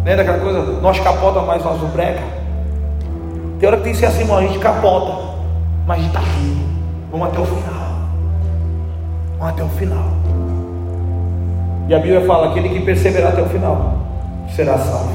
Não 0.05 0.13
é 0.13 0.17
daquela 0.17 0.39
coisa, 0.39 0.63
nós 0.81 0.99
capota, 1.01 1.41
mas 1.41 1.63
nós 1.63 1.81
não 1.81 1.89
brega. 1.91 2.40
Tem 3.61 3.69
hora 3.69 3.77
que 3.77 3.85
tem 3.85 3.93
que 3.93 3.99
ser 3.99 4.07
assim, 4.07 4.23
irmão, 4.23 4.39
a 4.39 4.43
gente 4.43 4.59
capota, 4.59 5.19
mas 5.87 5.99
a 5.99 6.03
gente 6.03 6.17
está 6.17 6.21
junto. 6.23 6.71
Vamos 7.13 7.27
até 7.27 7.41
o 7.41 7.45
final. 7.45 7.91
Vamos 9.39 9.53
até 9.53 9.63
o 9.63 9.69
final. 9.69 10.05
E 11.87 11.95
a 11.95 11.99
Bíblia 11.99 12.23
fala: 12.23 12.51
aquele 12.51 12.71
que 12.71 12.81
perseverar 12.81 13.33
até 13.33 13.43
o 13.43 13.47
final 13.47 13.99
será 14.57 14.79
salvo. 14.79 15.13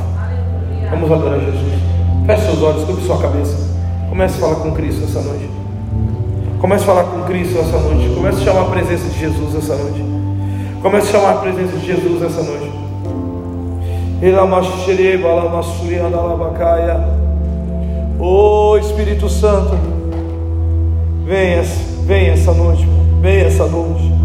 Vamos 0.91 1.11
adorar 1.11 1.39
Jesus. 1.39 1.73
Feche 2.27 2.41
seus 2.43 2.61
olhos, 2.61 2.83
cubra 2.83 3.01
sua 3.01 3.17
cabeça. 3.17 3.75
Comece 4.09 4.37
a 4.37 4.41
falar 4.41 4.55
com 4.57 4.71
Cristo 4.73 5.03
essa 5.05 5.21
noite. 5.21 5.49
Comece 6.61 6.83
a 6.83 6.85
falar 6.85 7.03
com 7.05 7.23
Cristo 7.23 7.57
essa 7.57 7.79
noite. 7.79 8.13
Comece 8.13 8.41
a 8.41 8.43
chamar 8.43 8.61
a 8.61 8.65
presença 8.65 9.09
de 9.09 9.19
Jesus 9.19 9.55
essa 9.55 9.75
noite. 9.75 10.05
Comece 10.83 11.07
a 11.07 11.11
chamar 11.11 11.31
a 11.31 11.37
presença 11.37 11.77
de 11.77 11.85
Jesus 11.87 12.21
essa 12.21 12.43
noite. 12.43 12.71
Oh 18.19 18.77
Espírito 18.77 19.29
Santo, 19.29 19.75
venha, 21.25 21.63
venha 22.05 22.33
essa 22.33 22.53
noite, 22.53 22.87
venha 23.21 23.45
essa 23.45 23.65
noite. 23.65 24.24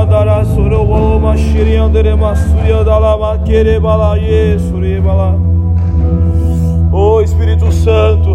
andara 0.00 0.44
suru 0.44 0.84
voluma 0.86 1.36
shiri 1.36 1.76
andere 1.76 2.14
masuya 2.14 2.84
dalama 2.84 3.38
kere 3.46 3.80
balaye 3.80 4.58
suri 4.58 5.00
bala. 5.00 5.34
Oh 6.92 7.20
Espírito 7.22 7.70
Santo, 7.70 8.29